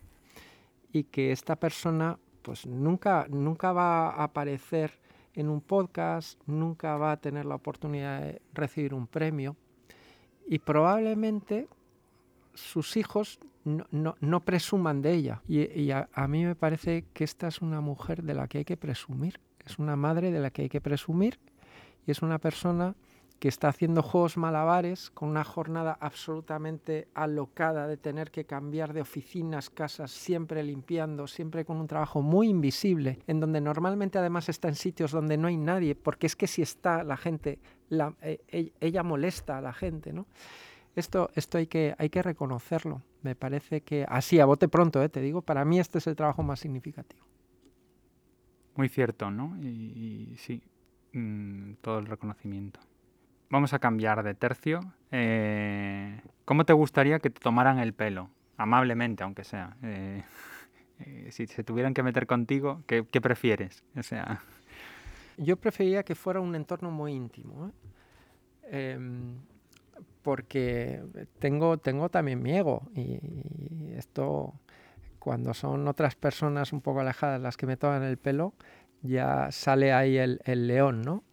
y 0.91 1.05
que 1.05 1.31
esta 1.31 1.57
persona 1.57 2.19
pues 2.41 2.67
nunca, 2.67 3.27
nunca 3.29 3.73
va 3.73 4.09
a 4.09 4.25
aparecer 4.25 4.99
en 5.35 5.51
un 5.51 5.61
podcast, 5.61 6.41
nunca 6.47 6.97
va 6.97 7.13
a 7.13 7.17
tener 7.19 7.45
la 7.45 7.55
oportunidad 7.55 8.23
de 8.23 8.41
recibir 8.55 8.95
un 8.95 9.07
premio 9.07 9.55
y 10.49 10.59
probablemente 10.59 11.69
sus 12.55 12.97
hijos 12.97 13.41
no, 13.65 14.41
presuman 14.41 15.03
de 15.03 15.13
ella. 15.13 15.43
Y, 15.47 15.91
a, 15.91 16.09
mí 16.29 16.47
me 16.47 16.55
parece 16.55 17.05
que 17.13 17.25
esta 17.25 17.49
es 17.49 17.61
una 17.61 17.83
mujer 17.83 18.23
de 18.23 18.33
la 18.33 18.49
que 18.49 18.59
hay 18.59 18.65
que 18.65 18.79
presumir, 18.79 19.39
es 19.67 19.79
una 19.79 19.97
madre 19.97 20.31
de 20.31 20.41
la 20.41 20.51
que 20.51 20.63
hay 20.63 20.69
que 20.71 20.81
presumir 20.81 21.39
y 22.07 22.11
es 22.11 22.23
una 22.23 22.39
persona 22.39 22.95
que 23.39 23.49
está 23.49 23.69
haciendo 23.69 24.03
juegos 24.03 24.37
malabares 24.37 25.11
con 25.11 25.29
una 25.29 25.43
jornada 25.43 25.99
absolutamente 26.01 27.09
alocada 27.13 27.89
de 27.89 27.97
tener 27.97 28.31
que 28.31 28.45
cambiar 28.45 28.93
de 28.93 29.01
oficinas, 29.01 29.69
casas, 29.69 30.13
siempre 30.13 30.63
limpiando, 30.63 31.27
siempre 31.27 31.65
con 31.65 31.79
un 31.79 31.89
trabajo 31.89 32.23
muy 32.23 32.49
invisible, 32.49 33.19
en 33.27 33.41
donde 33.41 33.61
normalmente 33.61 34.17
además 34.17 34.49
está 34.49 34.69
en 34.69 34.77
sitios 34.77 35.11
donde 35.11 35.37
no 35.37 35.49
hay 35.49 35.57
nadie, 35.57 35.97
porque 35.97 36.29
es 36.29 36.37
que 36.37 36.47
si 36.47 36.63
está 36.63 37.03
la 37.03 37.17
gente, 37.17 37.59
eh, 37.91 38.73
ella 38.81 39.03
molesta 39.03 39.59
a 39.59 39.61
la 39.61 39.73
gente, 39.73 40.13
¿no? 40.13 40.27
Esto, 40.95 41.31
esto 41.35 41.59
hay, 41.59 41.67
que, 41.67 41.97
hay 41.99 42.11
que 42.11 42.23
reconocerlo. 42.23 43.03
Me 43.23 43.35
parece 43.35 43.81
que, 43.81 44.05
así 44.09 44.39
a 44.41 44.45
bote 44.45 44.69
pronto, 44.69 45.03
eh, 45.03 45.09
te 45.09 45.21
digo, 45.21 45.43
para 45.43 45.65
mí 45.65 45.81
este 45.81 45.99
es 45.99 46.07
el 46.07 46.15
trabajo 46.17 46.43
más 46.43 46.61
significativo. 46.61 47.25
Muy 48.77 48.89
cierto, 48.89 49.31
¿no? 49.31 49.57
Y, 49.61 50.35
sí, 50.37 50.63
mm, 51.13 51.75
todo 51.81 51.99
el 51.99 52.07
reconocimiento 52.07 52.81
vamos 53.53 53.75
a 53.75 53.79
cambiar 53.79 54.23
de 54.25 54.35
tercio. 54.35 54.81
Eh, 55.13 56.21
¿Cómo 56.47 56.65
te 56.65 56.73
gustaría 56.73 57.19
que 57.21 57.29
te 57.29 57.39
tomaran 57.39 57.79
el 57.79 57.93
pelo? 57.93 58.31
Amablemente, 58.57 59.23
aunque 59.23 59.45
sea. 59.45 59.77
Eh, 59.83 60.25
eh, 61.01 61.29
si 61.31 61.47
se 61.47 61.63
tuvieran 61.63 61.93
que 61.93 62.03
meter 62.03 62.27
contigo, 62.27 62.83
¿qué, 62.87 63.05
prefieres? 63.21 63.85
Yo 65.37 65.57
preferiría 65.59 66.03
que 66.03 66.15
fuera 66.15 66.41
un 66.41 66.55
entorno 66.55 66.91
muy 66.91 67.13
íntimo. 67.13 67.73
Em, 68.65 69.37
porque 70.23 71.03
tengo, 71.39 71.77
tengo 71.77 72.09
también 72.09 72.43
mi 72.43 72.57
ego 72.57 72.89
y, 72.95 73.19
esto 73.97 74.55
cuando 75.19 75.53
son 75.53 75.87
otras 75.89 76.15
personas 76.15 76.73
un 76.73 76.81
poco 76.81 77.01
alejadas 77.01 77.41
las 77.41 77.57
que 77.57 77.67
me 77.67 77.77
toman 77.77 78.03
el 78.03 78.17
pelo, 78.17 78.55
ya 79.03 79.51
sale 79.51 79.93
ahí 79.93 80.17
el, 80.17 80.41
el 80.45 80.67
león, 80.67 81.03
¿no? 81.03 81.25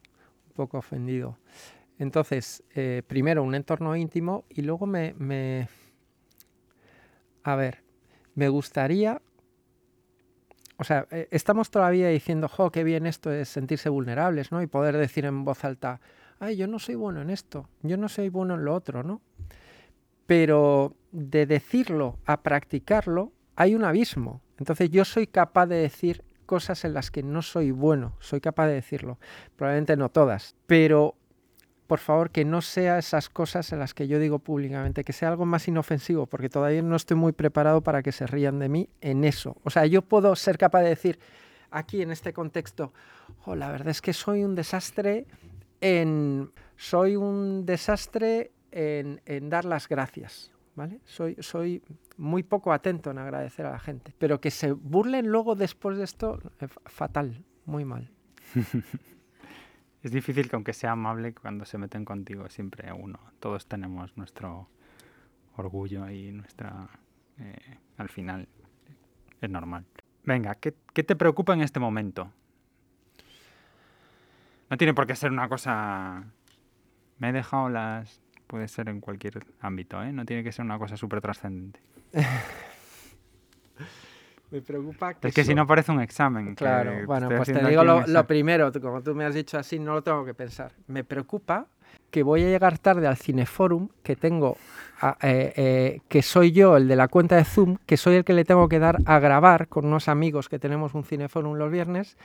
Un 0.47 0.53
poco 0.55 0.77
ofendido. 0.77 1.37
Entonces, 1.99 2.63
eh, 2.73 3.03
primero 3.05 3.43
un 3.43 3.55
entorno 3.55 3.95
íntimo 3.95 4.45
y 4.49 4.61
luego 4.61 4.85
me, 4.85 5.13
me, 5.17 5.67
A 7.43 7.55
ver, 7.55 7.83
me 8.35 8.47
gustaría... 8.49 9.21
O 10.77 10.85
sea, 10.85 11.07
eh, 11.11 11.27
estamos 11.31 11.71
todavía 11.71 12.07
diciendo, 12.07 12.47
jo, 12.47 12.71
qué 12.71 12.85
bien 12.85 13.05
esto 13.05 13.31
es 13.31 13.49
sentirse 13.49 13.89
vulnerables, 13.89 14.49
¿no? 14.53 14.61
Y 14.61 14.67
poder 14.67 14.95
decir 14.95 15.25
en 15.25 15.43
voz 15.43 15.65
alta, 15.65 15.99
ay, 16.39 16.55
yo 16.55 16.67
no 16.67 16.79
soy 16.79 16.95
bueno 16.95 17.21
en 17.21 17.29
esto, 17.29 17.67
yo 17.81 17.97
no 17.97 18.07
soy 18.07 18.29
bueno 18.29 18.55
en 18.55 18.63
lo 18.63 18.73
otro, 18.73 19.03
¿no? 19.03 19.21
Pero 20.25 20.95
de 21.11 21.45
decirlo 21.45 22.17
a 22.25 22.41
practicarlo 22.41 23.33
hay 23.57 23.75
un 23.75 23.83
abismo. 23.83 24.41
Entonces 24.57 24.89
yo 24.89 25.03
soy 25.03 25.27
capaz 25.27 25.65
de 25.65 25.75
decir 25.75 26.23
cosas 26.49 26.83
en 26.83 26.95
las 26.95 27.11
que 27.11 27.21
no 27.21 27.43
soy 27.43 27.69
bueno, 27.69 28.15
soy 28.17 28.41
capaz 28.41 28.65
de 28.65 28.73
decirlo. 28.73 29.19
Probablemente 29.55 29.95
no 29.95 30.09
todas, 30.09 30.55
pero 30.65 31.13
por 31.85 31.99
favor, 31.99 32.31
que 32.31 32.43
no 32.43 32.63
sea 32.63 32.97
esas 32.97 33.29
cosas 33.29 33.71
en 33.71 33.77
las 33.77 33.93
que 33.93 34.07
yo 34.07 34.17
digo 34.17 34.39
públicamente, 34.39 35.03
que 35.03 35.13
sea 35.13 35.29
algo 35.29 35.45
más 35.45 35.67
inofensivo, 35.67 36.25
porque 36.25 36.49
todavía 36.49 36.81
no 36.81 36.95
estoy 36.95 37.17
muy 37.17 37.33
preparado 37.33 37.81
para 37.81 38.01
que 38.01 38.11
se 38.11 38.25
rían 38.25 38.57
de 38.57 38.67
mí 38.67 38.89
en 39.01 39.25
eso. 39.25 39.57
O 39.63 39.69
sea, 39.69 39.85
yo 39.85 40.01
puedo 40.01 40.35
ser 40.35 40.57
capaz 40.57 40.81
de 40.81 40.89
decir 40.89 41.19
aquí 41.69 42.01
en 42.01 42.09
este 42.09 42.33
contexto, 42.33 42.93
oh, 43.45 43.53
la 43.53 43.69
verdad 43.69 43.89
es 43.89 44.01
que 44.01 44.13
soy 44.13 44.43
un 44.43 44.55
desastre 44.55 45.27
en, 45.81 46.51
soy 46.77 47.15
un 47.15 47.63
desastre 47.67 48.49
en, 48.71 49.49
dar 49.51 49.65
las 49.65 49.87
gracias. 49.87 50.51
¿Vale? 50.75 50.99
Soy, 51.05 51.35
soy 51.41 51.83
muy 52.19 52.43
poco 52.43 52.73
atento 52.73 53.11
en 53.11 53.17
agradecer 53.17 53.65
a 53.65 53.71
la 53.71 53.79
gente. 53.79 54.13
Pero 54.19 54.41
que 54.41 54.51
se 54.51 54.73
burlen 54.73 55.27
luego 55.31 55.55
después 55.55 55.97
de 55.97 56.03
esto, 56.03 56.39
eh, 56.59 56.67
fatal, 56.85 57.43
muy 57.65 57.85
mal. 57.85 58.11
Es 60.01 60.11
difícil 60.11 60.49
que 60.49 60.55
aunque 60.55 60.71
sea 60.71 60.93
amable, 60.93 61.33
cuando 61.33 61.65
se 61.65 61.77
meten 61.77 62.05
contigo 62.05 62.47
siempre 62.49 62.93
uno. 62.93 63.19
Todos 63.41 63.67
tenemos 63.67 64.15
nuestro 64.15 64.69
orgullo 65.57 66.09
y 66.09 66.31
nuestra... 66.31 66.87
Eh, 67.37 67.77
al 67.97 68.07
final 68.07 68.47
es 69.41 69.49
normal. 69.49 69.85
Venga, 70.23 70.55
¿qué, 70.55 70.71
te 70.71 71.15
preocupa 71.17 71.53
en 71.53 71.61
este 71.61 71.81
momento? 71.81 72.31
No 74.69 74.77
tiene 74.77 74.93
por 74.93 75.05
qué 75.05 75.17
ser 75.17 75.31
una 75.31 75.49
cosa... 75.49 76.23
Me 77.17 77.29
he 77.29 77.33
dejado 77.33 77.67
las... 77.67 78.21
Puede 78.47 78.69
ser 78.69 78.87
en 78.87 79.01
cualquier 79.01 79.45
ámbito, 79.59 80.01
¿eh? 80.01 80.13
No 80.13 80.25
tiene 80.25 80.45
que 80.45 80.53
ser 80.53 80.63
una 80.63 80.79
cosa 80.79 80.95
súper 80.95 81.19
trascendente. 81.19 81.81
Me 84.51 84.61
preocupa 84.61 85.13
que... 85.13 85.27
Es 85.27 85.33
que 85.33 85.43
si 85.43 85.53
no 85.53 85.67
parece 85.67 85.91
un 85.91 86.01
examen. 86.01 86.55
Claro, 86.55 87.05
bueno, 87.05 87.29
pues 87.29 87.51
te 87.51 87.63
digo 87.67 87.83
lo, 87.83 88.07
lo, 88.07 88.25
primero, 88.25 88.71
como 88.81 89.01
tú 89.01 89.13
me 89.13 89.23
has 89.25 89.35
dicho 89.35 89.59
así, 89.59 89.77
no 89.77 89.93
lo 89.93 90.01
tengo 90.01 90.25
que 90.25 90.33
pensar. 90.33 90.71
Me 90.87 91.03
preocupa 91.03 91.67
que 92.09 92.23
voy 92.23 92.43
a 92.43 92.47
llegar 92.47 92.79
tarde 92.79 93.07
al 93.07 93.17
Cineforum, 93.17 93.89
que 94.03 94.15
tengo, 94.15 94.57
eh, 95.21 95.53
eh, 95.55 96.01
que 96.07 96.21
soy 96.21 96.51
yo 96.51 96.77
el 96.77 96.87
de 96.87 96.95
la 96.95 97.07
cuenta 97.07 97.35
de 97.35 97.45
Zoom, 97.45 97.77
que 97.85 97.97
soy 97.97 98.15
el 98.15 98.25
que 98.25 98.33
le 98.33 98.45
tengo 98.45 98.67
que 98.67 98.79
dar 98.79 98.97
a 99.05 99.19
grabar 99.19 99.67
con 99.67 99.85
unos 99.85 100.07
amigos 100.07 100.49
que 100.49 100.59
tenemos 100.59 100.93
un 100.93 101.03
Cineforum 101.03 101.55
los 101.55 101.71
viernes, 101.71 102.17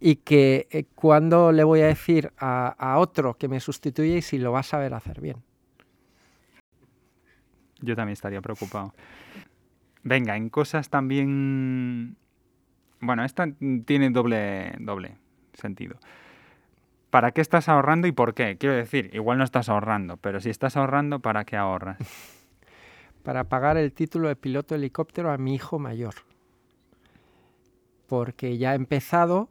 y 0.00 0.16
que 0.16 0.68
eh, 0.70 0.84
cuando 0.94 1.52
le 1.52 1.64
voy 1.64 1.80
a 1.80 1.86
decir 1.86 2.32
a, 2.38 2.68
a, 2.78 2.98
otro 2.98 3.34
que 3.34 3.48
me 3.48 3.60
sustituye 3.60 4.18
y 4.18 4.22
si 4.22 4.38
lo 4.38 4.52
va 4.52 4.60
a 4.60 4.64
saber 4.64 4.94
hacer 4.94 5.20
bien. 5.20 5.42
Yo 7.80 7.96
también 7.96 8.14
estaría 8.14 8.40
preocupado. 8.40 8.94
Venga, 10.02 10.36
en 10.36 10.48
cosas 10.50 10.88
también... 10.88 12.16
Bueno, 13.00 13.24
esta 13.24 13.46
tiene 13.84 14.10
doble, 14.10 14.74
doble 14.78 15.16
sentido. 15.54 15.98
¿para 17.16 17.32
qué 17.32 17.40
estás 17.40 17.70
ahorrando 17.70 18.06
y 18.06 18.12
por 18.12 18.34
qué? 18.34 18.58
Quiero 18.58 18.74
decir, 18.74 19.08
igual 19.14 19.38
no 19.38 19.44
estás 19.44 19.70
ahorrando, 19.70 20.18
pero 20.18 20.38
si 20.38 20.50
estás 20.50 20.76
ahorrando, 20.76 21.20
¿para 21.20 21.46
qué 21.46 21.56
ahorras? 21.56 21.96
Para 23.22 23.44
pagar 23.44 23.78
el 23.78 23.92
título 23.92 24.28
de 24.28 24.36
piloto 24.36 24.74
de 24.74 24.80
helicóptero 24.80 25.32
a 25.32 25.38
mi 25.38 25.54
hijo 25.54 25.78
mayor. 25.78 26.12
Porque 28.06 28.58
ya 28.58 28.72
ha 28.72 28.74
empezado 28.74 29.48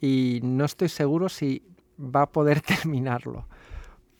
y 0.00 0.40
no 0.42 0.64
estoy 0.64 0.88
seguro 0.88 1.28
si 1.28 1.62
va 1.98 2.22
a 2.22 2.26
poder 2.26 2.60
terminarlo. 2.82 3.46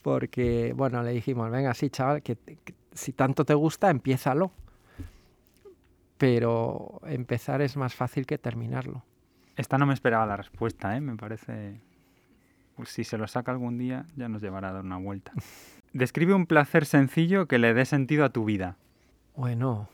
Porque, 0.08 0.72
bueno, 0.74 1.02
le 1.02 1.12
dijimos, 1.12 1.50
venga, 1.50 1.74
sí, 1.74 1.90
chaval, 1.90 2.22
que, 2.22 2.36
que 2.36 2.74
si 2.92 3.12
tanto 3.12 3.44
te 3.44 3.52
gusta, 3.52 3.90
empiézalo. 3.90 4.50
Pero 6.16 7.00
empezar 7.06 7.60
es 7.60 7.76
más 7.76 7.94
fácil 7.94 8.24
que 8.24 8.38
terminarlo. 8.38 9.04
Esta 9.54 9.76
no 9.76 9.84
me 9.84 9.92
esperaba 9.92 10.24
la 10.24 10.36
respuesta, 10.36 10.96
¿eh? 10.96 11.00
Me 11.00 11.16
parece 11.16 11.80
pues 12.78 12.90
si 12.90 13.02
se 13.02 13.18
lo 13.18 13.26
saca 13.26 13.50
algún 13.50 13.76
día, 13.76 14.06
ya 14.14 14.28
nos 14.28 14.40
llevará 14.40 14.70
a 14.70 14.72
dar 14.72 14.84
una 14.84 14.98
vuelta. 14.98 15.32
Describe 15.92 16.32
un 16.32 16.46
placer 16.46 16.86
sencillo 16.86 17.46
que 17.46 17.58
le 17.58 17.74
dé 17.74 17.84
sentido 17.84 18.24
a 18.24 18.30
tu 18.30 18.44
vida. 18.44 18.76
Bueno, 19.34 19.88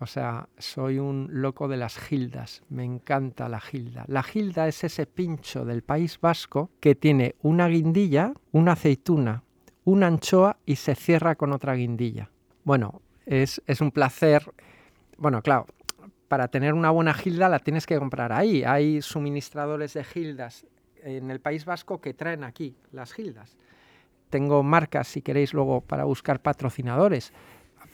o 0.00 0.06
sea, 0.06 0.48
soy 0.56 0.98
un 0.98 1.28
loco 1.30 1.68
de 1.68 1.76
las 1.76 1.98
gildas. 1.98 2.62
Me 2.70 2.84
encanta 2.84 3.48
la 3.48 3.60
gilda. 3.60 4.04
La 4.08 4.22
gilda 4.22 4.66
es 4.66 4.82
ese 4.82 5.06
pincho 5.06 5.64
del 5.66 5.82
País 5.82 6.18
Vasco 6.20 6.70
que 6.80 6.94
tiene 6.94 7.36
una 7.42 7.68
guindilla, 7.68 8.32
una 8.52 8.72
aceituna, 8.72 9.44
una 9.84 10.06
anchoa 10.06 10.56
y 10.64 10.76
se 10.76 10.94
cierra 10.94 11.34
con 11.34 11.52
otra 11.52 11.74
guindilla. 11.74 12.30
Bueno, 12.64 13.02
es, 13.26 13.62
es 13.66 13.82
un 13.82 13.90
placer. 13.90 14.50
Bueno, 15.18 15.42
claro, 15.42 15.66
para 16.28 16.48
tener 16.48 16.72
una 16.72 16.90
buena 16.90 17.12
gilda 17.12 17.48
la 17.50 17.58
tienes 17.58 17.86
que 17.86 17.98
comprar 17.98 18.32
ahí. 18.32 18.64
Hay 18.64 19.02
suministradores 19.02 19.92
de 19.92 20.04
gildas 20.04 20.64
en 21.02 21.30
el 21.30 21.40
País 21.40 21.66
Vasco 21.66 22.00
que 22.00 22.14
traen 22.14 22.44
aquí 22.44 22.74
las 22.92 23.12
gildas. 23.12 23.56
Tengo 24.30 24.62
marcas, 24.62 25.08
si 25.08 25.22
queréis, 25.22 25.52
luego 25.52 25.82
para 25.82 26.04
buscar 26.04 26.40
patrocinadores. 26.40 27.32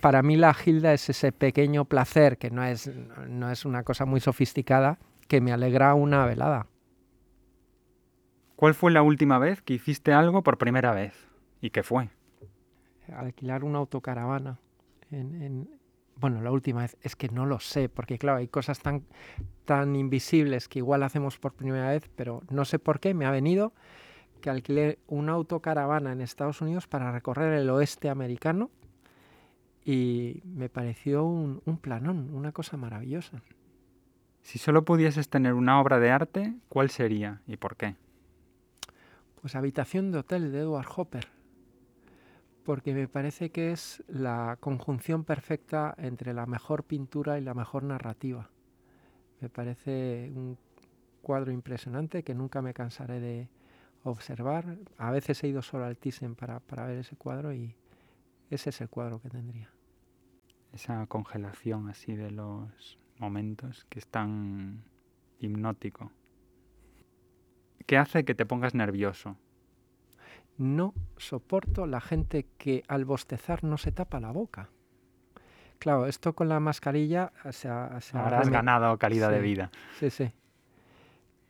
Para 0.00 0.22
mí 0.22 0.36
la 0.36 0.54
gilda 0.54 0.92
es 0.92 1.08
ese 1.08 1.32
pequeño 1.32 1.84
placer, 1.84 2.38
que 2.38 2.50
no 2.50 2.62
es, 2.64 2.90
no 3.28 3.50
es 3.50 3.64
una 3.64 3.82
cosa 3.82 4.04
muy 4.04 4.20
sofisticada, 4.20 4.98
que 5.28 5.40
me 5.40 5.52
alegra 5.52 5.94
una 5.94 6.26
velada. 6.26 6.66
¿Cuál 8.56 8.74
fue 8.74 8.90
la 8.90 9.02
última 9.02 9.38
vez 9.38 9.60
que 9.62 9.74
hiciste 9.74 10.12
algo 10.12 10.42
por 10.42 10.58
primera 10.58 10.92
vez? 10.92 11.14
¿Y 11.60 11.70
qué 11.70 11.82
fue? 11.82 12.08
Alquilar 13.14 13.64
una 13.64 13.78
autocaravana 13.78 14.58
en, 15.10 15.68
bueno, 16.16 16.40
la 16.40 16.50
última 16.50 16.82
vez 16.82 16.96
es 17.02 17.16
que 17.16 17.28
no 17.28 17.46
lo 17.46 17.60
sé, 17.60 17.88
porque 17.88 18.18
claro, 18.18 18.38
hay 18.38 18.48
cosas 18.48 18.80
tan, 18.80 19.04
tan 19.64 19.94
invisibles 19.94 20.68
que 20.68 20.78
igual 20.78 21.02
hacemos 21.02 21.38
por 21.38 21.52
primera 21.52 21.90
vez, 21.90 22.08
pero 22.16 22.42
no 22.50 22.64
sé 22.64 22.78
por 22.78 23.00
qué 23.00 23.14
me 23.14 23.26
ha 23.26 23.30
venido 23.30 23.72
que 24.40 24.50
alquilé 24.50 24.98
una 25.06 25.32
autocaravana 25.32 26.12
en 26.12 26.20
Estados 26.20 26.60
Unidos 26.60 26.86
para 26.86 27.12
recorrer 27.12 27.52
el 27.52 27.68
oeste 27.70 28.08
americano 28.08 28.70
y 29.86 30.42
me 30.44 30.68
pareció 30.68 31.24
un, 31.24 31.62
un 31.64 31.78
planón, 31.78 32.34
una 32.34 32.52
cosa 32.52 32.76
maravillosa. 32.76 33.40
Si 34.42 34.58
solo 34.58 34.84
pudieses 34.84 35.30
tener 35.30 35.54
una 35.54 35.80
obra 35.80 35.98
de 35.98 36.10
arte, 36.10 36.54
¿cuál 36.68 36.90
sería 36.90 37.40
y 37.46 37.56
por 37.56 37.76
qué? 37.76 37.96
Pues 39.40 39.54
Habitación 39.54 40.12
de 40.12 40.18
Hotel 40.18 40.52
de 40.52 40.58
Edward 40.58 40.88
Hopper 40.94 41.28
porque 42.66 42.92
me 42.94 43.06
parece 43.06 43.50
que 43.50 43.70
es 43.70 44.02
la 44.08 44.58
conjunción 44.58 45.22
perfecta 45.22 45.94
entre 45.98 46.34
la 46.34 46.46
mejor 46.46 46.82
pintura 46.82 47.38
y 47.38 47.40
la 47.40 47.54
mejor 47.54 47.84
narrativa. 47.84 48.50
Me 49.40 49.48
parece 49.48 50.32
un 50.34 50.58
cuadro 51.22 51.52
impresionante 51.52 52.24
que 52.24 52.34
nunca 52.34 52.62
me 52.62 52.74
cansaré 52.74 53.20
de 53.20 53.48
observar. 54.02 54.78
A 54.98 55.12
veces 55.12 55.44
he 55.44 55.48
ido 55.48 55.62
solo 55.62 55.84
al 55.84 55.96
Thyssen 55.96 56.34
para, 56.34 56.58
para 56.58 56.86
ver 56.86 56.98
ese 56.98 57.14
cuadro 57.14 57.52
y 57.52 57.76
ese 58.50 58.70
es 58.70 58.80
el 58.80 58.88
cuadro 58.88 59.20
que 59.20 59.30
tendría. 59.30 59.75
Esa 60.76 61.06
congelación 61.06 61.88
así 61.88 62.14
de 62.14 62.30
los 62.30 62.98
momentos 63.18 63.86
que 63.88 63.98
es 63.98 64.06
tan 64.06 64.84
hipnótico. 65.40 66.12
¿Qué 67.86 67.96
hace 67.96 68.24
que 68.24 68.34
te 68.34 68.44
pongas 68.44 68.74
nervioso? 68.74 69.36
no 70.58 70.94
soporto 71.16 71.86
la 71.86 72.00
gente 72.00 72.46
que 72.58 72.82
al 72.88 73.04
bostezar 73.04 73.64
no 73.64 73.78
se 73.78 73.92
tapa 73.92 74.20
la 74.20 74.30
boca. 74.30 74.70
Claro, 75.78 76.06
esto 76.06 76.34
con 76.34 76.48
la 76.48 76.60
mascarilla 76.60 77.32
se 77.50 77.68
ha... 77.68 77.98
Ahora 78.14 78.40
has 78.40 78.48
ganado 78.48 78.96
calidad 78.98 79.30
de 79.30 79.40
vida. 79.40 79.70
Sí, 79.98 80.10
sí. 80.10 80.32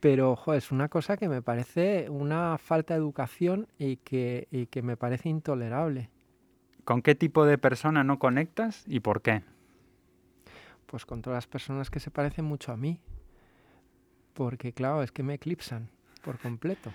Pero, 0.00 0.32
ojo, 0.32 0.54
es 0.54 0.72
una 0.72 0.88
cosa 0.88 1.16
que 1.16 1.28
me 1.28 1.42
parece 1.42 2.10
una 2.10 2.58
falta 2.58 2.94
de 2.94 2.98
educación 2.98 3.68
y 3.78 3.96
que, 3.98 4.48
y 4.50 4.66
que 4.66 4.82
me 4.82 4.96
parece 4.96 5.28
intolerable. 5.28 6.10
¿Con 6.86 7.02
qué 7.02 7.16
tipo 7.16 7.44
de 7.44 7.58
persona 7.58 8.04
no 8.04 8.20
conectas 8.20 8.84
y 8.86 9.00
por 9.00 9.20
qué? 9.20 9.42
Pues 10.86 11.04
con 11.04 11.20
todas 11.20 11.38
las 11.38 11.48
personas 11.48 11.90
que 11.90 11.98
se 11.98 12.12
parecen 12.12 12.44
mucho 12.44 12.70
a 12.70 12.76
mí. 12.76 13.00
Porque, 14.34 14.72
claro, 14.72 15.02
es 15.02 15.10
que 15.10 15.24
me 15.24 15.34
eclipsan 15.34 15.90
por 16.22 16.38
completo. 16.38 16.92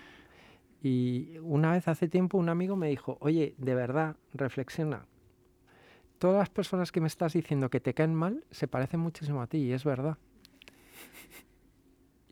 Y 0.82 1.38
una 1.39 1.74
vez 1.74 1.89
hace 1.89 2.08
tiempo 2.08 2.38
un 2.38 2.48
amigo 2.48 2.78
me 2.78 2.88
dijo, 2.88 3.18
oye, 3.20 3.54
de 3.58 3.76
verdad, 3.76 4.16
reflexiona. 4.34 5.06
Todas 6.20 6.39
las 6.39 6.50
personas 6.50 6.94
que 6.94 7.02
me 7.02 7.08
estás 7.08 7.34
diciendo 7.34 7.70
que 7.70 7.82
te 7.82 7.94
caen 7.94 8.16
mal 8.16 8.46
se 8.50 8.70
parecen 8.70 9.02
muchísimo 9.02 9.42
a 9.42 9.48
ti, 9.48 9.58
y 9.58 9.74
es 9.74 9.84
verdad. 9.84 10.18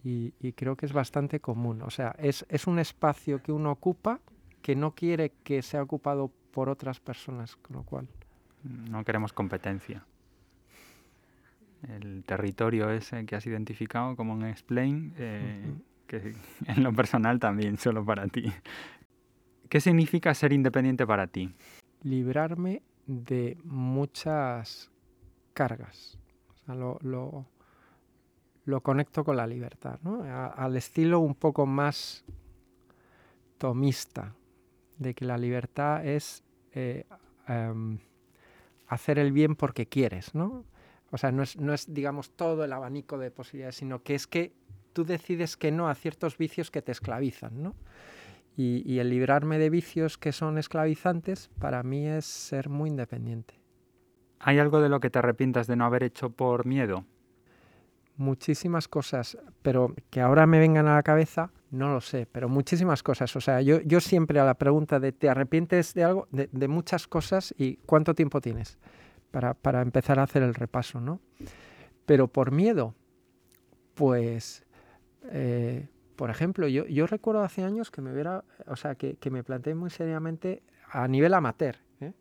Y, 0.02 0.32
creo 0.54 0.78
que 0.78 0.86
es 0.86 0.94
bastante 0.94 1.42
común. 1.42 1.82
O 1.82 1.90
sea, 1.90 2.16
es, 2.20 2.46
es 2.48 2.68
un 2.68 2.80
espacio 2.80 3.44
que 3.44 3.52
uno 3.52 3.70
ocupa 3.70 4.22
que 4.62 4.74
no 4.78 4.96
quiere 4.96 5.34
que 5.44 5.62
sea 5.62 5.84
ocupado 5.84 6.32
por 6.52 6.70
otras 6.70 7.00
personas, 7.00 7.56
con 7.56 7.78
lo 7.78 7.84
cual... 7.84 8.08
No 8.64 9.04
queremos 9.06 9.32
competencia. 9.32 10.06
El 11.88 12.24
territorio 12.26 12.90
ese 12.90 13.26
que 13.26 13.36
has 13.36 13.46
identificado 13.46 14.16
como 14.16 14.34
en 14.34 14.46
Explain 14.46 15.14
eh, 15.18 15.74
que 16.08 16.36
en 16.68 16.84
lo 16.84 16.92
personal 16.94 17.40
también, 17.40 17.78
solo 17.78 18.04
para 18.04 18.28
ti. 18.28 18.52
¿Qué 19.70 19.80
significa 19.80 20.34
ser 20.34 20.52
independiente 20.52 21.06
para 21.06 21.28
ti? 21.28 21.54
Librarme 22.02 22.82
de 23.06 23.58
muchas 23.64 24.92
cargas. 25.54 26.18
lo, 26.68 27.00
lo, 27.02 28.82
conecto 28.82 29.24
con 29.24 29.38
la 29.38 29.48
libertad, 29.48 30.00
¿no? 30.04 30.24
al 30.24 30.78
estilo 30.78 31.20
un 31.20 31.36
poco 31.36 31.66
más 31.66 32.24
tomista, 33.58 34.36
de 35.00 35.16
que 35.16 35.26
la 35.26 35.38
libertad 35.38 36.06
es 36.06 36.44
eh, 36.74 37.06
hacer 38.88 39.18
el 39.18 39.32
bien 39.32 39.56
porque 39.56 39.88
quieres, 39.88 40.36
¿no? 40.36 40.66
O 41.12 41.18
sea, 41.18 41.32
no 41.32 41.42
es, 41.42 41.58
no 41.58 41.74
es, 41.74 41.92
digamos, 41.92 42.32
todo 42.32 42.64
el 42.64 42.72
abanico 42.72 43.18
de 43.18 43.32
posibilidades, 43.32 43.78
sino 43.78 44.04
que 44.04 44.14
es 44.14 44.28
que 44.28 44.54
tú 44.94 45.06
decides 45.06 45.58
que 45.58 45.72
no 45.72 45.90
a 45.90 45.96
ciertos 45.96 46.38
vicios 46.38 46.70
que 46.70 46.82
te 46.82 46.92
esclavizan, 46.92 47.64
¿no? 47.64 47.76
Y, 48.56 49.00
el 49.00 49.10
librarme 49.10 49.58
de 49.58 49.70
vicios 49.70 50.18
que 50.18 50.34
son 50.34 50.58
esclavizantes 50.58 51.50
para 51.60 51.82
mí 51.82 52.06
es 52.06 52.26
ser 52.26 52.68
muy 52.68 52.90
independiente. 52.90 53.54
¿Hay 54.38 54.60
algo 54.60 54.82
de 54.82 54.90
lo 54.90 55.00
que 55.00 55.10
te 55.10 55.20
arrepientas 55.20 55.66
de 55.66 55.78
no 55.78 55.86
haber 55.86 56.04
hecho 56.04 56.30
por 56.30 56.66
miedo? 56.66 57.06
Muchísimas 58.18 58.90
cosas, 58.90 59.38
pero 59.62 59.96
que 60.10 60.20
ahora 60.20 60.46
me 60.46 60.60
vengan 60.60 60.88
a 60.88 60.96
la 60.96 61.04
cabeza, 61.04 61.52
no 61.72 61.94
lo 61.94 62.02
sé, 62.02 62.26
pero 62.32 62.50
muchísimas 62.50 63.04
cosas. 63.04 63.36
O 63.36 63.42
sea, 63.42 63.62
yo, 63.62 63.80
yo 63.82 64.00
siempre 64.00 64.40
a 64.40 64.46
la 64.46 64.56
pregunta 64.56 65.00
de 65.00 65.12
¿te 65.12 65.30
arrepientes 65.30 65.94
de 65.94 66.04
algo? 66.04 66.28
De, 66.32 66.50
de 66.52 66.68
muchas 66.68 67.08
cosas 67.08 67.54
y 67.58 67.78
¿cuánto 67.86 68.14
tiempo 68.16 68.42
tienes? 68.42 68.78
Para, 69.32 69.54
para 69.54 69.82
empezar 69.82 70.20
a 70.20 70.24
hacer 70.24 70.42
el 70.44 70.56
repaso, 70.56 71.00
¿no? 71.00 71.20
Pero 72.06 72.28
por 72.28 72.52
miedo, 72.52 72.96
pues 73.96 74.66
eh, 75.32 75.88
por 76.16 76.30
ejemplo, 76.30 76.68
yo, 76.68 76.86
yo, 76.86 77.08
recuerdo 77.08 77.44
hace 77.44 77.64
años 77.64 77.92
que 77.92 78.02
me 78.02 78.12
hubiera, 78.12 78.44
o 78.68 78.76
sea, 78.76 78.96
que, 78.96 79.16
que, 79.16 79.30
me 79.30 79.44
planteé 79.44 79.76
muy 79.76 79.90
seriamente 79.90 80.64
a 80.92 81.08
nivel 81.08 81.34
amateur, 81.34 81.78
¿eh? 82.02 82.14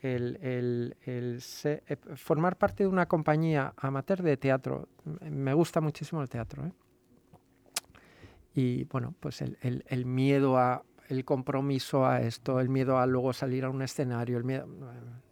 el, 0.00 0.38
el- 0.40 0.96
el 1.04 1.40
se- 1.42 1.82
eh, 1.86 1.96
formar 2.16 2.56
parte 2.56 2.84
de 2.84 2.88
una 2.88 3.06
compañía 3.06 3.74
amateur 3.76 4.22
de 4.22 4.36
teatro. 4.36 4.88
Me 5.28 5.52
gusta 5.52 5.80
muchísimo 5.80 6.22
el 6.22 6.28
teatro. 6.28 6.64
¿eh? 6.66 6.72
Y 8.54 8.84
bueno, 8.84 9.14
pues 9.20 9.42
el, 9.42 9.58
el- 9.62 9.84
el 9.88 10.06
miedo 10.06 10.58
a 10.58 10.82
el 11.08 11.24
compromiso 11.24 12.06
a 12.06 12.20
esto, 12.20 12.60
el 12.60 12.68
miedo 12.68 12.98
a 12.98 13.06
luego 13.06 13.32
salir 13.32 13.64
a 13.64 13.70
un 13.70 13.82
escenario, 13.82 14.38
el 14.38 14.44
miedo. 14.44 14.68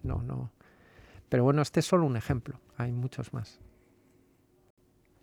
No, 0.03 0.23
no. 0.23 0.51
Pero 1.29 1.45
bueno, 1.45 1.63
este 1.63 1.81
es 1.81 1.87
solo 1.87 2.05
un 2.05 2.17
ejemplo. 2.17 2.59
Hay 2.77 2.91
muchos 2.91 3.33
más. 3.33 3.61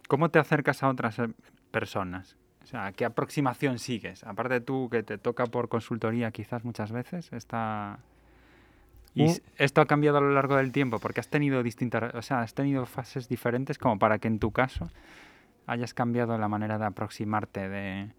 ¿Cómo 0.08 0.30
te 0.30 0.40
acercas 0.40 0.82
a 0.84 0.90
otras 0.90 1.20
eh, 1.20 1.28
personas? 1.72 2.38
O 2.64 2.68
sea, 2.68 2.92
¿qué 2.94 3.06
aproximación 3.06 3.80
sigues? 3.80 4.24
Aparte 4.24 4.62
tú, 4.62 4.88
que 4.90 5.04
te 5.04 5.18
toca 5.18 5.46
por 5.46 5.68
consultoría 5.68 6.32
quizás 6.32 6.64
muchas 6.64 6.92
veces, 6.92 7.32
está... 7.34 8.00
¿Y 9.14 9.28
esto 9.58 9.82
ha 9.82 9.86
cambiado 9.86 10.18
a 10.18 10.22
lo 10.22 10.32
largo 10.32 10.58
del 10.58 10.72
tiempo? 10.72 11.00
Porque 11.00 11.20
has 11.22 11.30
tenido 11.30 11.64
distintas... 11.64 12.14
O 12.16 12.22
sea, 12.22 12.42
has 12.42 12.54
tenido 12.54 12.86
fases 12.86 13.30
diferentes 13.30 13.78
como 13.78 13.98
para 14.00 14.20
que 14.20 14.28
en 14.28 14.40
tu 14.40 14.52
caso 14.52 14.90
hayas 15.68 15.94
cambiado 15.94 16.38
la 16.38 16.48
manera 16.48 16.78
de 16.78 16.86
aproximarte 16.86 17.70
de 17.70 18.14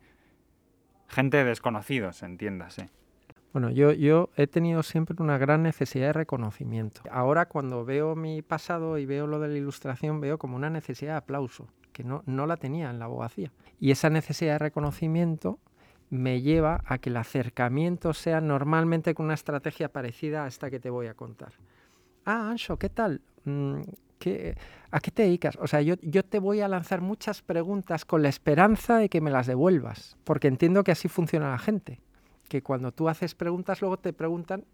gente 1.08 1.38
de 1.38 1.44
desconocidos, 1.44 2.22
entiéndase. 2.22 2.90
Bueno, 3.52 3.70
yo, 3.70 3.92
yo 3.92 4.28
he 4.36 4.46
tenido 4.46 4.82
siempre 4.82 5.16
una 5.18 5.38
gran 5.38 5.62
necesidad 5.62 6.08
de 6.08 6.12
reconocimiento. 6.12 7.00
Ahora 7.10 7.46
cuando 7.46 7.84
veo 7.84 8.14
mi 8.14 8.42
pasado 8.42 8.98
y 8.98 9.06
veo 9.06 9.26
lo 9.26 9.40
de 9.40 9.48
la 9.48 9.56
ilustración, 9.56 10.20
veo 10.20 10.36
como 10.38 10.56
una 10.56 10.68
necesidad 10.68 11.12
de 11.12 11.18
aplauso, 11.18 11.68
que 11.92 12.04
no, 12.04 12.22
no 12.26 12.46
la 12.46 12.58
tenía 12.58 12.90
en 12.90 12.98
la 12.98 13.06
abogacía. 13.06 13.52
Y 13.80 13.92
esa 13.92 14.10
necesidad 14.10 14.54
de 14.54 14.58
reconocimiento 14.58 15.58
me 16.10 16.42
lleva 16.42 16.82
a 16.84 16.98
que 16.98 17.08
el 17.08 17.16
acercamiento 17.16 18.12
sea 18.12 18.40
normalmente 18.40 19.14
con 19.14 19.24
una 19.26 19.34
estrategia 19.34 19.88
parecida 19.88 20.44
a 20.44 20.48
esta 20.48 20.70
que 20.70 20.78
te 20.78 20.90
voy 20.90 21.06
a 21.06 21.14
contar. 21.14 21.52
Ah, 22.24 22.50
Ancho, 22.50 22.78
¿qué 22.78 22.90
tal? 22.90 23.22
¿Qué- 24.18 24.56
¿A 24.90 25.00
qué 25.00 25.10
te 25.10 25.22
dedicas? 25.24 25.56
O 25.60 25.66
sea, 25.66 25.82
yo, 25.82 25.94
yo 26.00 26.24
te 26.24 26.38
voy 26.38 26.60
a 26.60 26.68
lanzar 26.68 27.00
muchas 27.00 27.42
preguntas 27.42 28.04
con 28.04 28.22
la 28.22 28.28
esperanza 28.28 28.98
de 28.98 29.08
que 29.08 29.20
me 29.20 29.30
las 29.30 29.46
devuelvas, 29.46 30.16
porque 30.24 30.48
entiendo 30.48 30.84
que 30.84 30.92
así 30.92 31.08
funciona 31.08 31.50
la 31.50 31.58
gente 31.58 32.00
que 32.48 32.62
cuando 32.62 32.92
tú 32.92 33.08
haces 33.08 33.34
preguntas 33.34 33.80
luego 33.80 33.96
te 33.98 34.12
preguntan 34.12 34.64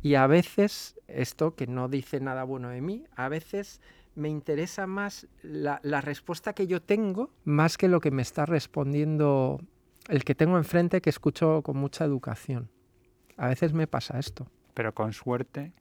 y 0.00 0.14
a 0.14 0.26
veces, 0.26 0.96
esto 1.08 1.54
que 1.54 1.66
no 1.66 1.88
dice 1.88 2.20
nada 2.20 2.44
bueno 2.44 2.70
de 2.70 2.80
mí, 2.80 3.04
a 3.16 3.28
veces 3.28 3.80
me 4.14 4.28
interesa 4.30 4.86
más 4.86 5.26
la, 5.42 5.78
la 5.82 6.00
respuesta 6.00 6.54
que 6.54 6.66
yo 6.66 6.80
tengo 6.80 7.30
más 7.44 7.76
que 7.76 7.86
lo 7.88 8.00
que 8.00 8.10
me 8.10 8.22
está 8.22 8.46
respondiendo 8.46 9.60
el 10.08 10.24
que 10.24 10.34
tengo 10.34 10.56
enfrente 10.56 11.00
que 11.02 11.10
escucho 11.10 11.62
con 11.62 11.76
mucha 11.76 12.04
educación. 12.04 12.70
A 13.36 13.48
veces 13.48 13.72
me 13.74 13.86
pasa 13.86 14.18
esto. 14.18 14.46
Pero 14.72 14.94
con 14.94 15.12
suerte 15.12 15.72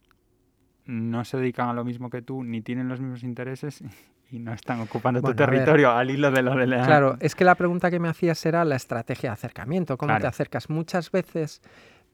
no 0.87 1.23
se 1.25 1.37
dedican 1.37 1.69
a 1.69 1.73
lo 1.73 1.83
mismo 1.83 2.09
que 2.09 2.21
tú, 2.21 2.43
ni 2.43 2.61
tienen 2.61 2.87
los 2.89 2.99
mismos 2.99 3.23
intereses 3.23 3.83
y 4.31 4.39
no 4.39 4.53
están 4.53 4.79
ocupando 4.81 5.21
Bueno, 5.21 5.35
tu 5.35 5.39
ver. 5.39 5.49
territorio 5.51 5.91
al 5.91 6.09
hilo 6.09 6.31
de 6.31 6.41
lo 6.41 6.55
de 6.55 6.65
la... 6.67 6.85
Claro, 6.85 7.17
es 7.19 7.35
que 7.35 7.43
la 7.45 7.55
pregunta 7.55 7.91
que 7.91 7.99
me 7.99 8.07
hacías 8.09 8.45
era 8.45 8.65
la 8.65 8.75
estrategia 8.75 9.29
de 9.29 9.33
acercamiento. 9.35 9.97
¿Cómo 9.97 10.17
te 10.17 10.27
acercas? 10.27 10.69
Muchas 10.69 11.11
veces 11.11 11.61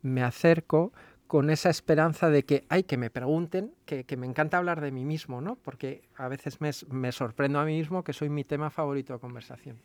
me 0.02 0.22
acerco 0.24 0.92
con 1.28 1.50
esa 1.50 1.70
esperanza 1.72 2.30
de 2.30 2.44
que, 2.44 2.66
ay, 2.70 2.84
que 2.84 2.98
me 2.98 3.10
pregunten, 3.10 3.74
que, 3.86 4.04
que 4.04 4.18
me 4.18 4.28
encanta 4.28 4.58
hablar 4.58 4.82
de 4.82 4.92
mí 4.92 5.04
mismo, 5.06 5.42
¿no? 5.42 5.56
Porque 5.56 6.04
a 6.18 6.28
veces 6.28 6.62
me, 6.62 6.70
me 6.92 7.12
sorprendo 7.12 7.60
a 7.60 7.66
mí 7.66 7.78
mismo 7.78 8.04
que 8.04 8.14
soy 8.14 8.30
mi 8.30 8.44
tema 8.44 8.70
favorito 8.70 9.14
de 9.14 9.20
conversación. 9.20 9.78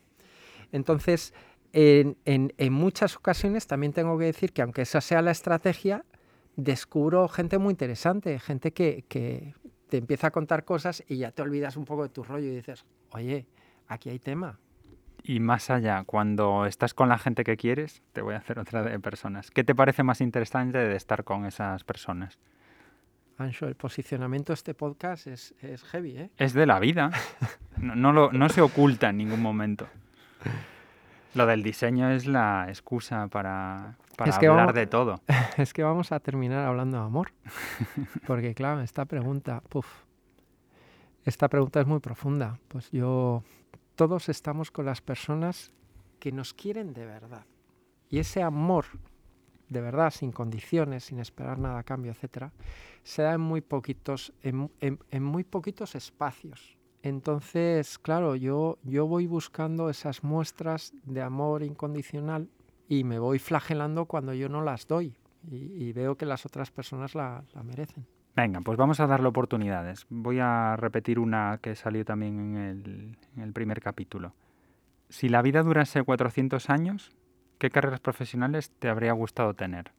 Entonces, 0.73 1.33
en, 1.73 2.17
en- 2.25 2.53
en 2.59 2.73
muchas 2.73 3.17
ocasiones 3.17 3.67
también 3.67 3.93
tengo 3.93 4.19
que 4.19 4.27
decir 4.27 4.53
que 4.53 4.63
aunque 4.63 4.83
esa 4.83 5.01
sea 5.01 5.23
la 5.23 5.31
estrategia, 5.31 6.05
descubro 6.63 7.29
gente 7.29 7.57
muy 7.59 7.71
interesante, 7.71 8.39
gente 8.41 8.73
que, 8.73 9.05
que 9.09 9.55
te 9.89 9.97
empieza 9.97 10.27
a 10.27 10.31
contar 10.33 10.65
cosas 10.65 11.05
y 11.09 11.17
ya 11.19 11.31
te 11.31 11.41
olvidas 11.43 11.77
un 11.77 11.85
poco 11.85 12.03
de 12.03 12.09
tu 12.09 12.25
rollo 12.25 12.47
y 12.49 12.57
dices, 12.57 12.85
oye, 13.13 13.47
aquí 13.87 14.11
hay 14.11 14.19
tema. 14.19 14.59
Y 15.23 15.39
más 15.41 15.71
allá, 15.71 16.03
cuando 16.05 16.67
estás 16.67 16.95
con 16.95 17.09
la 17.09 17.17
gente 17.19 17.45
que 17.45 17.57
quieres, 17.57 18.03
te 18.13 18.23
voy 18.23 18.35
a 18.35 18.39
hacer 18.39 18.59
otra 18.59 18.83
de 18.83 18.99
personas. 18.99 19.51
¿Qué 19.51 19.63
te 19.63 19.75
parece 19.75 20.03
más 20.03 20.21
interesante 20.21 20.79
de 20.79 20.97
estar 20.97 21.23
con 21.25 21.47
esas 21.47 21.85
personas? 21.85 22.39
Ancho, 23.37 23.69
el 23.69 23.77
posicionamiento 23.77 24.53
de 24.53 24.55
este 24.55 24.75
podcast 24.75 25.29
es, 25.29 25.55
es 25.63 25.85
heavy, 25.85 26.17
¿eh? 26.19 26.31
Es 26.39 26.55
de 26.55 26.67
la 26.67 26.79
vida. 26.81 27.11
No, 27.79 27.95
no 27.95 28.13
lo- 28.13 28.33
no 28.33 28.49
se 28.49 28.61
oculta 28.61 29.11
en 29.11 29.19
ningún 29.19 29.41
momento. 29.41 29.87
Lo 31.37 31.47
del 31.47 31.63
diseño 31.63 32.11
es 32.11 32.27
la 32.27 32.65
excusa 32.69 33.29
para, 33.29 33.97
para 34.19 34.31
Es 34.33 34.39
que 34.39 34.49
hablar 34.49 34.67
vamos- 34.67 34.75
de 34.75 34.87
todo. 34.89 35.21
Es 35.57 35.73
que 35.73 35.83
vamos 35.85 36.11
a 36.13 36.19
terminar 36.19 36.67
hablando 36.67 36.99
de 36.99 37.05
amor. 37.05 37.31
Porque, 38.27 38.53
claro, 38.55 38.81
esta 38.83 39.05
pregunta, 39.05 39.63
puf, 39.69 39.87
esta 41.25 41.49
pregunta 41.49 41.81
es 41.81 41.87
muy 41.87 42.01
profunda. 42.01 42.59
Pues 42.69 42.91
yo, 42.91 43.43
todos 43.95 44.29
estamos 44.29 44.71
con 44.73 44.87
las 44.87 45.01
personas 45.01 45.71
que 46.19 46.33
nos 46.33 46.53
quieren 46.53 46.93
de 46.93 47.07
verdad. 47.07 47.45
Y 48.11 48.19
ese 48.19 48.43
amor, 48.43 48.87
de 49.69 49.81
verdad, 49.81 50.11
sin 50.11 50.33
condiciones, 50.33 51.05
sin 51.05 51.21
esperar 51.21 51.59
nada 51.59 51.79
a 51.79 51.83
cambio, 51.85 52.11
etcétera, 52.11 52.53
se 53.05 53.23
da 53.23 53.35
en 53.35 53.41
muy 53.41 53.61
poquitos, 53.61 54.33
en, 54.43 54.71
en- 54.81 54.99
en 55.13 55.23
muy 55.23 55.45
poquitos 55.45 55.95
espacios. 55.95 56.77
Entonces, 57.03 57.99
claro, 58.01 58.35
yo, 58.35 58.79
yo 58.83 59.07
voy 59.07 59.29
buscando 59.29 59.89
esas 59.91 60.25
muestras 60.25 60.93
de 61.05 61.23
amor 61.23 61.63
incondicional 61.63 62.49
y 62.89 63.05
me 63.05 63.19
voy 63.19 63.39
flagelando 63.39 64.07
cuando 64.07 64.35
yo 64.35 64.49
no 64.49 64.63
las 64.63 64.87
doy 64.87 65.15
y, 65.51 65.57
y 65.57 65.93
veo 65.93 66.17
que 66.17 66.27
las 66.27 66.47
otras 66.47 66.71
personas 66.71 67.15
la, 67.15 67.45
la 67.55 67.63
merecen. 67.63 68.07
Venga, 68.35 68.61
pues 68.61 68.79
vamos 68.79 69.01
a 69.01 69.07
darle 69.07 69.29
oportunidades. 69.29 70.07
Voy 70.11 70.39
a 70.39 70.77
repetir 70.77 71.19
una 71.19 71.59
que 71.61 71.75
salió 71.75 72.05
también 72.05 72.39
en 72.39 72.57
el, 72.57 73.19
en 73.37 73.43
el 73.43 73.53
primer 73.53 73.81
capítulo. 73.81 74.33
Si 75.09 75.29
la 75.29 75.43
vida 75.43 75.63
durase 75.63 76.03
400 76.03 76.71
años, 76.71 77.17
¿qué 77.59 77.69
carreras 77.71 77.99
profesionales 78.01 78.71
te 78.79 78.89
habría 78.89 79.13
gustado 79.13 79.55
tener? 79.55 79.93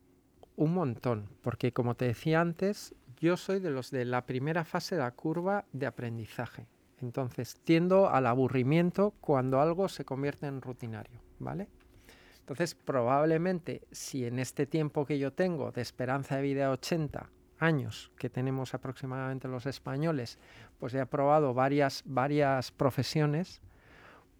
Un 0.55 0.73
montón, 0.73 1.27
porque 1.41 1.73
como 1.73 1.95
te 1.95 2.05
decía 2.05 2.39
antes, 2.39 2.95
yo 3.19 3.35
soy 3.35 3.59
de 3.59 3.71
los 3.71 3.91
de 3.91 4.05
la 4.05 4.25
primera 4.25 4.63
fase 4.63 4.95
de 4.95 5.01
la 5.01 5.11
curva 5.11 5.65
de 5.73 5.87
aprendizaje. 5.87 6.67
Entonces 7.01 7.59
tiendo 7.63 8.09
al 8.09 8.25
aburrimiento 8.25 9.13
cuando 9.19 9.59
algo 9.59 9.89
se 9.89 10.05
convierte 10.05 10.47
en 10.47 10.61
rutinario, 10.61 11.19
¿vale? 11.39 11.67
Entonces 12.49 12.73
probablemente 12.73 13.83
si 13.91 14.25
en 14.25 14.39
este 14.39 14.65
tiempo 14.65 15.05
que 15.05 15.19
yo 15.19 15.31
tengo 15.31 15.71
de 15.71 15.83
esperanza 15.83 16.35
de 16.35 16.41
vida 16.41 16.61
de 16.61 16.69
80 16.69 17.29
años 17.59 18.11
que 18.17 18.31
tenemos 18.31 18.73
aproximadamente 18.73 19.47
los 19.47 19.67
españoles, 19.67 20.39
pues 20.79 20.95
he 20.95 20.99
aprobado 20.99 21.53
varias, 21.53 22.01
varias 22.05 22.71
profesiones, 22.71 23.61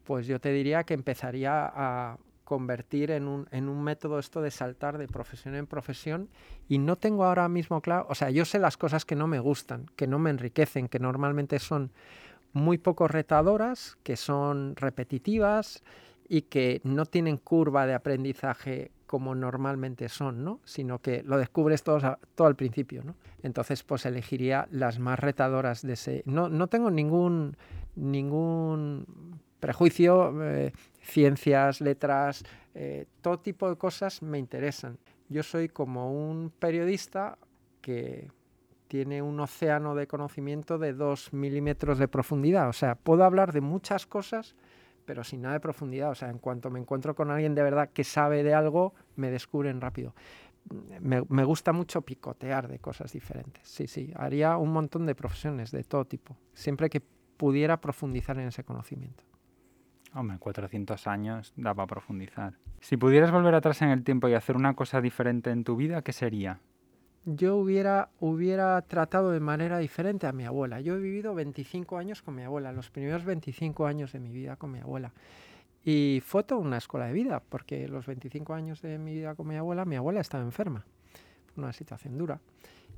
pues 0.06 0.26
yo 0.26 0.42
te 0.42 0.52
diría 0.52 0.86
que 0.86 0.96
empezaría 0.96 1.72
a 1.72 2.18
convertir 2.46 3.12
en 3.12 3.28
un, 3.28 3.48
en 3.52 3.70
un 3.70 3.84
método 3.84 4.18
esto 4.18 4.42
de 4.42 4.50
saltar 4.50 4.98
de 4.98 5.08
profesión 5.08 5.54
en 5.54 5.68
profesión. 5.68 6.30
Y 6.68 6.80
no 6.80 6.96
tengo 6.96 7.26
ahora 7.26 7.48
mismo 7.48 7.80
claro, 7.80 8.08
o 8.10 8.16
sea, 8.16 8.32
yo 8.32 8.44
sé 8.44 8.58
las 8.58 8.76
cosas 8.76 9.06
que 9.06 9.16
no 9.16 9.28
me 9.28 9.38
gustan, 9.38 9.86
que 9.96 10.08
no 10.08 10.18
me 10.18 10.32
enriquecen, 10.32 10.88
que 10.88 10.98
normalmente 10.98 11.60
son 11.60 11.92
muy 12.54 12.80
poco 12.80 13.08
retadoras, 13.08 14.00
que 14.02 14.18
son 14.18 14.76
repetitivas 14.76 15.84
y 16.30 16.44
que 16.44 16.80
no 16.86 17.06
tienen 17.06 17.38
curva 17.38 17.86
de 17.86 17.96
aprendizaje 17.96 18.92
como 19.08 19.34
normalmente 19.34 20.08
son, 20.08 20.44
¿no? 20.44 20.60
Sino 20.64 21.00
que 21.00 21.24
lo 21.24 21.38
descubres 21.38 21.84
todo, 21.84 22.20
todo 22.36 22.48
al 22.48 22.56
principio, 22.56 23.04
¿no? 23.04 23.16
Entonces, 23.42 23.84
pues 23.84 24.06
elegiría 24.06 24.68
las 24.72 25.00
más 25.00 25.20
retadoras 25.20 25.82
de 25.82 25.94
ese. 25.94 26.24
No, 26.26 26.48
no 26.48 26.68
tengo 26.68 26.92
ningún 26.92 27.58
ningún 27.96 29.40
prejuicio, 29.60 30.34
eh, 30.44 30.72
ciencias, 31.02 31.82
letras, 31.82 32.44
eh, 32.74 33.08
todo 33.22 33.40
tipo 33.40 33.70
de 33.70 33.76
cosas 33.76 34.22
me 34.22 34.40
interesan. 34.40 34.98
Yo 35.28 35.44
soy 35.44 35.70
como 35.70 36.12
un 36.12 36.52
periodista 36.52 37.38
que 37.82 38.30
tiene 38.88 39.22
un 39.22 39.40
océano 39.40 39.94
de 39.96 40.08
conocimiento 40.08 40.78
de 40.78 40.94
dos 40.94 41.32
milímetros 41.34 42.00
de 42.00 42.08
profundidad. 42.08 42.70
O 42.70 42.74
sea, 42.74 42.96
puedo 42.96 43.24
hablar 43.24 43.54
de 43.54 43.62
muchas 43.62 44.08
cosas, 44.08 44.56
pero 45.10 45.24
sin 45.24 45.42
nada 45.42 45.56
de 45.56 45.60
profundidad. 45.60 46.12
O 46.12 46.14
sea, 46.14 46.30
en 46.30 46.38
cuanto 46.38 46.70
me 46.70 46.80
encuentro 46.80 47.16
con 47.16 47.32
alguien 47.32 47.56
de 47.56 47.64
verdad 47.64 47.90
que 47.92 48.04
sabe 48.04 48.44
de 48.44 48.54
algo, 48.54 48.94
me 49.16 49.32
descubren 49.32 49.82
rápido. 49.82 50.14
Me, 51.00 51.44
gusta 51.46 51.74
mucho 51.74 52.04
picotear 52.04 52.68
de 52.68 52.78
cosas 52.78 53.12
diferentes. 53.12 53.68
Sí, 53.68 53.88
sí, 53.88 54.14
haría 54.16 54.56
un 54.58 54.72
montón 54.72 55.08
de 55.08 55.16
profesiones 55.16 55.72
de 55.72 55.84
todo 55.84 56.06
tipo, 56.06 56.38
siempre 56.54 56.92
que 56.92 57.02
pudiera 57.38 57.82
profundizar 57.82 58.38
en 58.38 58.50
ese 58.50 58.64
conocimiento. 58.64 59.24
Hombre, 60.14 60.38
400 60.38 61.08
años 61.08 61.54
da 61.56 61.74
para 61.74 61.88
profundizar. 61.88 62.54
Si 62.80 62.96
pudieras 62.96 63.32
volver 63.32 63.56
atrás 63.56 63.82
en 63.82 63.90
el 63.90 64.04
tiempo 64.04 64.30
y 64.30 64.36
hacer 64.36 64.56
una 64.56 64.76
cosa 64.76 65.02
diferente 65.02 65.50
en 65.50 65.64
tu 65.64 65.76
vida, 65.76 66.04
¿qué 66.04 66.14
sería? 66.14 66.60
Yo 67.36 67.58
hubiera, 67.58 68.10
hubiera 68.20 68.82
tratado 68.82 69.32
de 69.32 69.40
manera 69.40 69.78
diferente 69.78 70.28
a 70.28 70.32
mi 70.32 70.46
abuela. 70.46 70.82
Yo 70.82 70.96
he 70.96 71.00
vivido 71.00 71.36
25 71.36 71.98
años 71.98 72.22
con 72.22 72.36
mi 72.36 72.44
abuela, 72.44 72.72
los 72.72 72.90
primeros 72.90 73.26
25 73.26 73.86
años 73.86 74.14
de 74.14 74.20
mi 74.20 74.32
vida 74.32 74.56
con 74.56 74.72
mi 74.72 74.80
abuela. 74.80 75.12
Y 75.84 76.22
fue 76.26 76.44
toda 76.44 76.62
una 76.62 76.78
escuela 76.78 77.08
de 77.08 77.14
vida, 77.14 77.42
porque 77.48 77.88
los 77.88 78.06
25 78.06 78.54
años 78.54 78.82
de 78.82 78.98
mi 78.98 79.14
vida 79.14 79.36
con 79.36 79.48
mi 79.48 79.56
abuela, 79.56 79.86
mi 79.86 79.96
abuela 79.96 80.22
estaba 80.22 80.44
enferma, 80.44 80.86
una 81.56 81.72
situación 81.74 82.18
dura. 82.18 82.40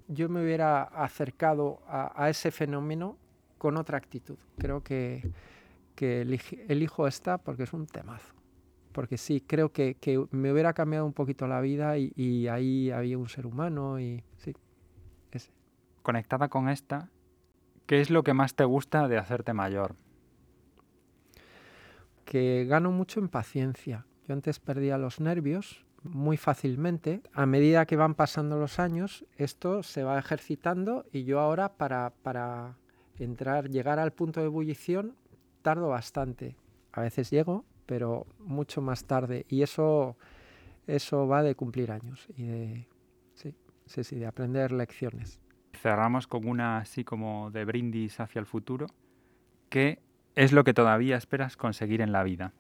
yo 0.08 0.30
me 0.30 0.44
hubiera 0.44 0.84
acercado 0.84 1.82
a, 1.88 2.30
ese 2.30 2.52
fenómeno 2.52 3.18
con 3.58 3.78
otra 3.78 3.98
actitud. 3.98 4.38
Creo 4.58 4.82
que, 4.82 5.32
que 5.96 6.22
elijo 6.68 7.08
esta 7.08 7.38
porque 7.38 7.64
es 7.64 7.74
un 7.74 7.86
temazo. 7.86 8.41
Porque 8.92 9.18
sí, 9.18 9.42
creo 9.42 9.72
que, 9.72 9.96
que 9.96 10.24
me 10.32 10.52
hubiera 10.52 10.74
cambiado 10.74 11.06
un 11.06 11.14
poquito 11.14 11.48
la 11.48 11.62
vida 11.62 11.98
y, 11.98 12.12
y, 12.16 12.48
ahí 12.48 12.92
había 12.92 13.18
un 13.18 13.30
ser 13.30 13.46
humano 13.46 14.00
y 14.00 14.24
sí, 14.38 14.54
ese. 15.32 15.52
Conectada 16.02 16.50
con 16.50 16.68
esta, 16.68 17.10
¿qué 17.86 18.02
es 18.02 18.10
lo 18.10 18.24
que 18.24 18.34
más 18.34 18.56
te 18.56 18.66
gusta 18.66 19.08
de 19.08 19.18
hacerte 19.18 19.54
mayor? 19.54 19.96
Que 22.26 22.66
gano 22.68 22.92
mucho 22.92 23.20
en 23.20 23.30
paciencia. 23.30 24.06
Yo 24.28 24.34
antes 24.34 24.60
perdía 24.60 24.98
los 24.98 25.20
nervios 25.20 25.86
muy 26.04 26.38
fácilmente. 26.38 27.22
A 27.34 27.46
medida 27.46 27.86
que 27.86 27.96
van 27.96 28.16
pasando 28.16 28.58
los 28.58 28.80
años, 28.80 29.26
esto 29.38 29.84
se 29.84 30.04
va 30.04 30.20
ejercitando 30.20 31.06
y 31.12 31.24
yo 31.24 31.40
ahora 31.40 31.74
para, 31.74 32.12
para 32.24 32.78
entrar, 33.20 33.70
llegar 33.70 34.00
al 34.00 34.12
punto 34.12 34.40
de 34.40 34.48
ebullición, 34.48 35.16
tardo 35.62 35.90
bastante. 35.90 36.56
A 36.92 37.02
veces 37.02 37.30
llego, 37.30 37.66
pero 37.92 38.26
mucho 38.40 38.82
más 38.82 39.04
tarde. 39.04 39.46
Y 39.50 39.64
eso, 39.64 40.16
eso 40.88 41.28
va 41.28 41.44
de 41.44 41.56
cumplir 41.56 41.92
años 41.92 42.26
y 42.38 42.44
de, 42.44 42.88
sí, 43.34 43.54
sí, 43.86 44.06
sí, 44.06 44.16
de 44.16 44.28
aprender 44.28 44.72
lecciones. 44.72 45.42
Cerramos 45.74 46.26
con 46.26 46.48
una 46.48 46.78
así 46.78 47.04
como 47.04 47.52
de 47.52 47.66
brindis 47.66 48.22
hacia 48.22 48.40
el 48.40 48.46
futuro. 48.46 48.88
¿Qué 49.68 50.00
es 50.36 50.54
lo 50.54 50.64
que 50.64 50.74
todavía 50.74 51.18
esperas 51.18 51.58
conseguir 51.58 52.00
en 52.00 52.14
la 52.14 52.24
vida? 52.24 52.54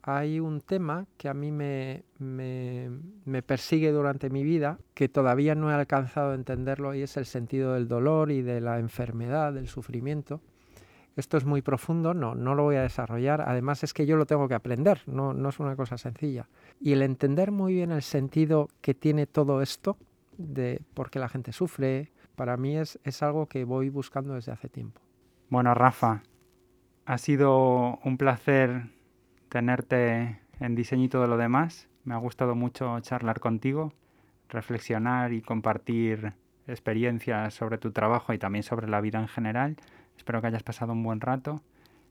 hay 0.00 0.40
un 0.40 0.62
tema 0.62 1.04
que 1.18 1.28
a 1.28 1.34
mí 1.34 1.52
me, 1.52 2.04
me, 2.18 3.42
persigue 3.42 3.92
durante 3.92 4.30
mi 4.30 4.42
vida, 4.42 4.78
que 4.94 5.10
todavía 5.10 5.54
no 5.54 5.70
he 5.70 5.74
alcanzado 5.74 6.30
a 6.30 6.34
entenderlo, 6.34 6.94
y 6.94 7.02
es 7.02 7.18
el 7.18 7.26
sentido 7.26 7.74
del 7.74 7.88
dolor 7.88 8.30
y 8.30 8.40
de 8.40 8.62
la 8.62 8.78
enfermedad, 8.78 9.52
del 9.52 9.68
sufrimiento. 9.68 10.40
Esto 11.18 11.36
es 11.36 11.44
muy 11.44 11.62
profundo, 11.62 12.14
no, 12.14 12.36
no 12.36 12.54
lo 12.54 12.62
voy 12.62 12.76
a 12.76 12.82
desarrollar. 12.82 13.40
Además 13.40 13.82
es 13.82 13.92
que 13.92 14.06
yo 14.06 14.16
lo 14.16 14.24
tengo 14.24 14.46
que 14.46 14.54
aprender, 14.54 15.02
no, 15.06 15.34
no 15.34 15.48
es 15.48 15.58
una 15.58 15.74
cosa 15.74 15.98
sencilla. 15.98 16.48
Y 16.80 16.92
el 16.92 17.02
entender 17.02 17.50
muy 17.50 17.74
bien 17.74 17.90
el 17.90 18.02
sentido 18.02 18.68
que 18.80 18.94
tiene 18.94 19.26
todo 19.26 19.60
esto, 19.60 19.96
de 20.36 20.80
por 20.94 21.10
qué 21.10 21.18
la 21.18 21.28
gente 21.28 21.50
sufre, 21.50 22.12
para 22.36 22.56
mí 22.56 22.76
es, 22.76 23.00
es 23.02 23.20
algo 23.24 23.46
que 23.46 23.64
voy 23.64 23.88
buscando 23.88 24.34
desde 24.34 24.52
hace 24.52 24.68
tiempo. 24.68 25.00
Bueno, 25.48 25.74
Rafa, 25.74 26.22
ha 27.04 27.18
sido 27.18 27.98
un 28.04 28.16
placer 28.16 28.84
tenerte 29.48 30.40
en 30.60 30.76
diseño 30.76 31.02
y 31.02 31.08
todo 31.08 31.26
lo 31.26 31.36
demás. 31.36 31.88
Me 32.04 32.14
ha 32.14 32.18
gustado 32.18 32.54
mucho 32.54 33.00
charlar 33.00 33.40
contigo, 33.40 33.92
reflexionar 34.48 35.32
y 35.32 35.42
compartir 35.42 36.34
experiencias 36.68 37.54
sobre 37.54 37.78
tu 37.78 37.90
trabajo 37.90 38.32
y 38.32 38.38
también 38.38 38.62
sobre 38.62 38.88
la 38.88 39.00
vida 39.00 39.18
en 39.18 39.26
general. 39.26 39.76
Espero 40.18 40.40
que 40.40 40.48
hayas 40.48 40.64
pasado 40.64 40.92
un 40.92 41.02
buen 41.04 41.20
rato 41.20 41.62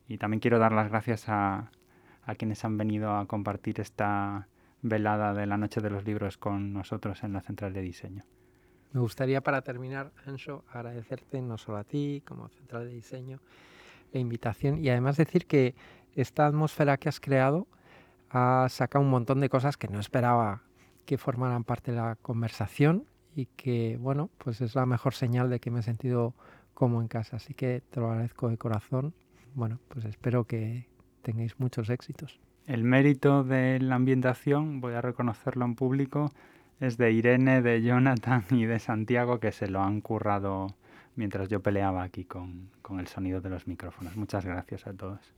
y 0.08 0.18
también 0.18 0.40
quiero 0.40 0.60
dar 0.60 0.72
las 0.72 0.90
gracias 0.90 1.26
a, 1.28 1.70
quienes 2.38 2.64
han 2.66 2.78
venido 2.78 3.16
a 3.16 3.26
compartir 3.26 3.80
esta 3.80 4.48
velada 4.82 5.34
de 5.34 5.46
la 5.46 5.58
Noche 5.58 5.82
de 5.82 5.90
los 5.90 6.06
Libros 6.06 6.38
con 6.38 6.74
nosotros 6.74 7.24
en 7.24 7.34
la 7.34 7.42
Central 7.42 7.74
de 7.74 7.82
Diseño. 7.82 8.24
Me 8.94 9.02
gustaría 9.02 9.42
para 9.42 9.62
terminar, 9.62 10.12
Anso, 10.26 10.64
agradecerte 10.72 11.42
no 11.42 11.58
solo 11.58 11.78
a 11.78 11.84
ti 11.84 12.24
como 12.26 12.48
Central 12.48 12.86
de 12.86 12.94
Diseño 12.94 13.40
la 14.14 14.20
invitación 14.20 14.84
y 14.84 14.90
además 14.90 15.18
decir 15.18 15.46
que 15.46 15.76
esta 16.16 16.48
atmósfera 16.48 16.98
que 16.98 17.10
has 17.10 17.20
creado 17.20 17.68
ha 18.30 18.68
sacado 18.70 19.04
un 19.04 19.12
montón 19.12 19.42
de 19.42 19.50
cosas 19.50 19.78
que 19.78 19.90
no 19.90 20.00
esperaba 20.00 20.64
que 21.06 21.18
formaran 21.18 21.66
parte 21.66 21.92
de 21.92 21.98
la 21.98 22.16
conversación 22.16 23.06
y 23.36 23.48
que, 23.48 23.98
bueno, 24.00 24.30
pues 24.38 24.62
es 24.62 24.76
la 24.76 24.86
mejor 24.86 25.14
señal 25.14 25.50
de 25.50 25.60
que 25.60 25.72
me 25.72 25.82
he 25.82 25.84
sentido 25.84 26.34
como 26.78 27.02
en 27.02 27.08
casa. 27.08 27.38
Así 27.38 27.56
que 27.56 27.82
te 27.90 28.00
lo 28.00 28.12
agradezco 28.12 28.50
de 28.50 28.58
corazón. 28.60 29.16
Bueno, 29.56 29.80
pues 29.88 30.06
espero 30.06 30.44
que 30.44 30.86
tengáis 31.24 31.60
muchos 31.60 31.90
éxitos. 31.90 32.40
El 32.68 32.84
mérito 32.84 33.44
de 33.44 33.80
la 33.80 33.96
ambientación, 33.96 34.80
voy 34.80 34.94
a 34.94 35.02
reconocerlo 35.02 35.66
en 35.66 35.74
público, 35.74 36.32
es 36.80 36.98
de 36.98 37.12
Irene, 37.12 37.64
de 37.64 37.82
Jonathan 37.82 38.46
y 38.52 38.66
de 38.66 38.78
Santiago 38.78 39.40
que 39.40 39.52
se 39.52 39.68
lo 39.68 39.82
han 39.82 40.02
currado 40.02 40.76
mientras 41.16 41.50
yo 41.50 41.64
peleaba 41.64 42.04
aquí 42.04 42.26
con, 42.26 42.70
con 42.84 43.00
el 43.00 43.08
sonido 43.08 43.42
de 43.42 43.50
los 43.50 43.66
micrófonos. 43.66 44.16
Muchas 44.16 44.46
gracias 44.46 44.86
a 44.86 44.94
todos. 44.94 45.34